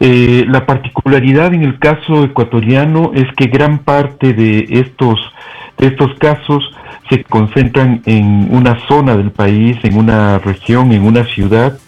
la 0.01 0.66
particularidad 0.66 1.55
en 1.55 1.62
el 1.62 1.78
caso 1.78 2.24
ecuatoriano 2.24 3.12
es 3.14 3.33
que 3.37 3.47
gran 3.47 3.78
parte 3.78 4.33
de 4.33 4.66
estos, 4.70 5.20
de 5.78 5.87
estos 5.87 6.12
casos 6.18 6.68
se 7.12 7.24
concentran 7.24 8.00
en 8.06 8.48
una 8.50 8.78
zona 8.88 9.16
del 9.16 9.32
país, 9.32 9.76
en 9.82 9.98
una 9.98 10.38
región, 10.38 10.92
en 10.92 11.04
una 11.04 11.24
ciudad, 11.24 11.78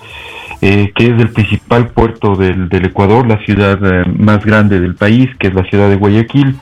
eh, 0.60 0.92
que 0.94 1.06
es 1.06 1.12
el 1.12 1.30
principal 1.30 1.88
puerto 1.88 2.36
del, 2.36 2.68
Ecuador, 2.72 3.26
la 3.26 3.38
ciudad 3.38 3.78
eh, 3.82 4.04
más 4.18 4.44
grande 4.44 4.80
del 4.80 4.94
país, 4.94 5.30
que 5.38 5.48
es 5.48 5.54
la 5.54 5.64
ciudad 5.64 5.88
de 5.88 5.96
Guayaquil, 5.96 6.56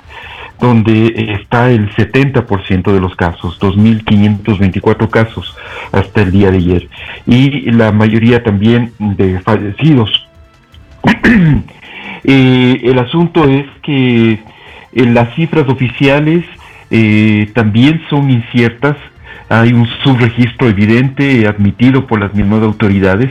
donde 0.61 1.37
está 1.41 1.73
el 1.73 1.91
70% 1.91 2.93
de 2.93 3.01
los 3.01 3.17
casos, 3.17 3.59
2.524 3.61 5.11
casos 5.11 5.57
hasta 5.91 6.23
el 6.23 6.31
día 6.31 6.53
de 6.53 6.59
ayer, 6.59 6.89
y 7.27 7.69
la 7.73 7.91
mayoría 7.91 8.45
también 8.45 8.93
de 8.99 9.41
fallecidos. 9.41 10.29
Eh, 12.25 12.81
el 12.85 13.01
asunto 13.01 13.49
es 13.49 13.67
que 13.83 14.39
en 14.93 15.13
las 15.13 15.35
cifras 15.35 15.69
oficiales 15.69 16.45
eh, 16.95 17.51
también 17.55 18.03
son 18.11 18.31
inciertas. 18.31 18.97
Hay 19.49 19.73
un 19.73 19.87
subregistro 20.05 20.69
evidente 20.69 21.47
admitido 21.47 22.07
por 22.07 22.21
las 22.21 22.35
mismas 22.35 22.63
autoridades, 22.63 23.31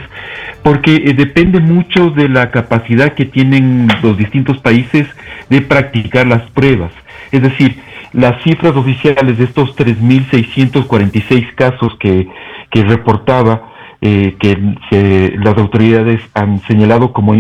porque 0.64 0.96
eh, 0.96 1.14
depende 1.14 1.60
mucho 1.60 2.10
de 2.10 2.28
la 2.28 2.50
capacidad 2.50 3.14
que 3.14 3.26
tienen 3.26 3.88
los 4.02 4.18
distintos 4.18 4.58
países 4.58 5.08
de 5.50 5.62
practicar 5.62 6.26
las 6.26 6.42
pruebas. 6.50 6.92
Es 7.32 7.44
decir, 7.44 7.76
las 8.14 8.42
cifras 8.42 8.76
oficiales 8.76 9.38
de 9.38 9.44
estos 9.44 9.76
3.646 9.76 11.54
casos 11.54 11.96
que, 12.00 12.28
que 12.72 12.84
reportaba, 12.84 13.70
eh, 14.02 14.36
que 14.40 15.38
las 15.38 15.56
autoridades 15.58 16.20
han 16.34 16.60
señalado 16.62 17.14
como 17.14 17.40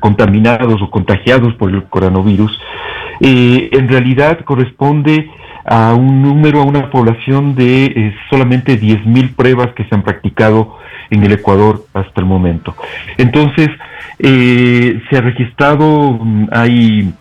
contaminados 0.00 0.80
o 0.80 0.90
contagiados 0.90 1.52
por 1.54 1.70
el 1.70 1.84
coronavirus, 1.84 2.58
en 3.20 3.88
realidad 3.88 4.40
corresponde 4.44 5.28
a 5.68 5.94
un 5.94 6.22
número, 6.22 6.62
a 6.62 6.64
una 6.64 6.90
población 6.90 7.54
de 7.54 7.84
eh, 7.84 8.14
solamente 8.30 8.80
10.000 8.80 9.34
pruebas 9.34 9.68
que 9.74 9.84
se 9.84 9.94
han 9.94 10.02
practicado 10.02 10.78
en 11.10 11.22
el 11.22 11.32
Ecuador 11.32 11.84
hasta 11.92 12.20
el 12.20 12.26
momento. 12.26 12.74
Entonces, 13.18 13.68
eh, 14.18 15.00
se 15.08 15.16
ha 15.16 15.20
registrado, 15.20 16.18
mm, 16.20 16.46
hay 16.52 17.12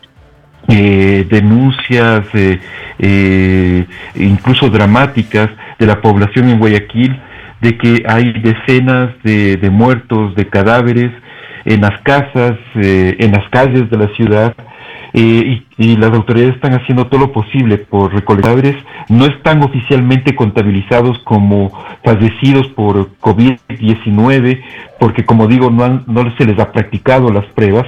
eh, 0.70 1.26
denuncias, 1.30 2.26
incluso 4.16 4.70
dramáticas, 4.70 5.50
de 5.80 5.86
la 5.86 6.02
población 6.02 6.50
en 6.50 6.60
Guayaquil, 6.60 7.20
de 7.62 7.78
que 7.78 8.04
hay 8.08 8.34
decenas 8.34 9.12
de, 9.24 9.58
de 9.58 9.70
muertos, 9.70 10.36
de 10.36 10.48
cadáveres 10.48 11.12
en 11.64 11.82
las 11.82 12.02
casas, 12.02 12.58
en 12.76 13.32
las 13.32 13.48
calles 13.50 13.90
de 13.90 13.98
la 13.98 14.08
ciudad, 14.16 14.56
y, 15.20 15.96
las 15.98 16.12
autoridades 16.14 16.56
están 16.56 16.74
haciendo 16.74 17.08
todo 17.08 17.22
lo 17.22 17.32
posible 17.32 17.78
por 17.78 18.14
recolectadores, 18.14 18.76
no 19.10 19.26
están 19.26 19.64
oficialmente 19.64 20.36
contabilizados 20.36 21.18
como 21.20 21.72
fallecidos 22.04 22.68
por 22.70 23.10
COVID-19, 23.20 24.62
porque 25.00 25.26
como 25.26 25.48
digo, 25.48 25.70
no, 25.72 26.04
no 26.06 26.38
se 26.38 26.46
les 26.46 26.60
ha 26.60 26.72
practicado 26.72 27.32
las 27.32 27.46
pruebas, 27.46 27.86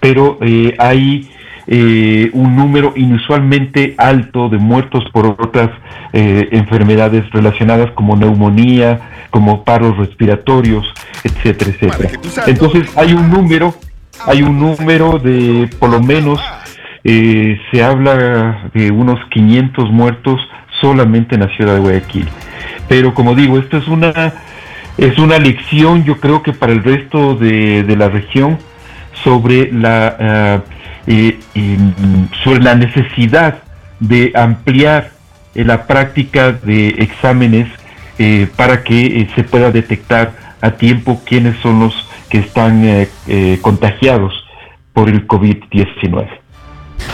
pero 0.00 0.38
eh, 0.40 0.74
hay 0.78 1.30
eh, 1.68 2.30
un 2.32 2.56
número 2.56 2.92
inusualmente 2.96 3.94
alto 3.98 4.48
de 4.48 4.58
muertos 4.58 5.04
por 5.12 5.26
otras 5.26 5.70
eh, 6.12 6.48
enfermedades 6.50 7.30
relacionadas 7.30 7.92
como 7.92 8.16
neumonía, 8.16 9.00
como 9.30 9.62
paros 9.64 9.96
respiratorios, 9.98 10.84
etcétera, 11.22 11.70
etcétera. 11.70 12.10
Entonces 12.46 12.88
hay 12.96 13.12
un 13.12 13.30
número, 13.30 13.74
hay 14.26 14.42
un 14.42 14.58
número 14.58 15.18
de 15.18 15.70
por 15.78 15.90
lo 15.90 16.00
menos 16.00 16.40
eh, 17.04 17.60
se 17.70 17.82
habla 17.82 18.70
de 18.74 18.92
unos 18.92 19.18
500 19.30 19.90
muertos 19.90 20.40
solamente 20.80 21.34
en 21.34 21.40
la 21.40 21.48
ciudad 21.56 21.74
de 21.74 21.80
Guayaquil. 21.80 22.28
Pero 22.88 23.14
como 23.14 23.34
digo, 23.34 23.58
esto 23.58 23.76
es 23.78 23.88
una, 23.88 24.34
es 24.98 25.18
una 25.18 25.38
lección, 25.38 26.04
yo 26.04 26.18
creo 26.18 26.42
que 26.42 26.52
para 26.52 26.72
el 26.72 26.84
resto 26.84 27.34
de, 27.34 27.84
la 27.96 28.08
región, 28.08 28.58
sobre 29.24 29.72
la, 29.72 30.16
ah, 30.18 30.60
eh, 31.06 31.38
sobre 32.44 32.60
la 32.60 32.74
necesidad 32.74 33.62
de 34.00 34.32
ampliar 34.34 35.10
eh, 35.54 35.64
la 35.64 35.86
práctica 35.86 36.52
de 36.52 36.88
exámenes 36.98 37.68
para 38.56 38.84
que 38.84 39.28
se 39.34 39.42
pueda 39.42 39.72
detectar 39.72 40.32
a 40.60 40.70
tiempo 40.72 41.20
quiénes 41.26 41.56
son 41.56 41.80
los 41.80 42.08
que 42.30 42.38
están 42.38 43.08
contagiados 43.62 44.32
por 44.92 45.08
el 45.08 45.26
COVID-19. 45.26 46.41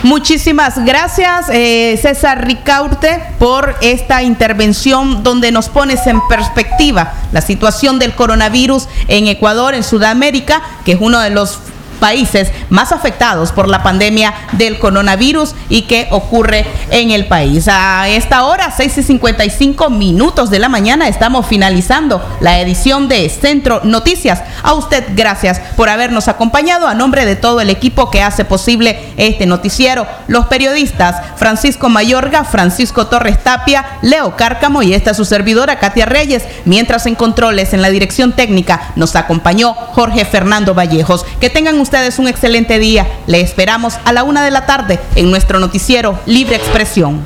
Muchísimas 0.03 0.85
gracias, 0.85 1.47
eh, 1.49 1.99
César 2.01 2.45
Ricaurte, 2.45 3.21
por 3.37 3.75
esta 3.81 4.23
intervención 4.23 5.23
donde 5.23 5.51
nos 5.51 5.69
pones 5.69 6.07
en 6.07 6.25
perspectiva 6.27 7.13
la 7.31 7.41
situación 7.41 7.99
del 7.99 8.15
coronavirus 8.15 8.87
en 9.07 9.27
Ecuador, 9.27 9.73
en 9.75 9.83
Sudamérica, 9.83 10.61
que 10.85 10.93
es 10.93 10.99
uno 11.01 11.19
de 11.19 11.31
los 11.31 11.59
países 11.99 12.51
más 12.69 12.91
afectados 12.91 13.51
por 13.51 13.67
la 13.67 13.83
pandemia 13.83 14.33
del 14.53 14.79
coronavirus 14.79 15.55
y 15.69 15.83
que 15.83 16.07
ocurre 16.11 16.65
en 16.91 17.11
el 17.11 17.25
país. 17.27 17.67
A 17.67 18.07
esta 18.07 18.45
hora, 18.45 18.71
6 18.75 18.97
y 18.97 19.03
55 19.03 19.89
minutos 19.89 20.49
de 20.49 20.59
la 20.59 20.69
mañana, 20.69 21.07
estamos 21.07 21.45
finalizando 21.45 22.21
la 22.39 22.59
edición 22.59 23.07
de 23.07 23.29
Centro 23.29 23.81
Noticias. 23.83 24.41
A 24.63 24.73
usted, 24.73 25.03
gracias 25.15 25.59
por 25.75 25.89
habernos 25.89 26.27
acompañado. 26.27 26.87
A 26.87 26.93
nombre 26.93 27.25
de 27.25 27.35
todo 27.35 27.61
el 27.61 27.69
equipo 27.69 28.09
que 28.09 28.21
hace 28.21 28.45
posible 28.45 28.99
este 29.17 29.45
noticiero, 29.45 30.07
los 30.27 30.47
periodistas 30.47 31.15
Francisco 31.35 31.89
Mayorga, 31.89 32.43
Francisco 32.43 33.07
Torres 33.07 33.43
Tapia, 33.43 33.99
Leo 34.01 34.35
Cárcamo 34.35 34.81
y 34.81 34.93
esta 34.93 35.13
su 35.13 35.25
servidora 35.25 35.79
Katia 35.79 36.05
Reyes, 36.05 36.43
mientras 36.65 37.05
en 37.05 37.15
controles 37.15 37.73
en 37.73 37.81
la 37.81 37.89
dirección 37.89 38.33
técnica 38.33 38.93
nos 38.95 39.15
acompañó 39.15 39.73
Jorge 39.73 40.25
Fernando 40.25 40.73
Vallejos. 40.73 41.25
Que 41.39 41.49
tengan 41.49 41.77
ustedes 41.89 42.19
un 42.19 42.27
excelente 42.27 42.77
día. 42.77 43.07
Le 43.25 43.41
esperamos 43.41 43.97
a 44.05 44.13
la 44.13 44.23
una 44.23 44.45
de 44.45 44.51
la 44.51 44.67
tarde 44.67 44.99
en 45.15 45.31
nuestro 45.31 45.57
noticiero 45.57 46.19
Libre 46.27 46.55
Expresión. 46.55 47.25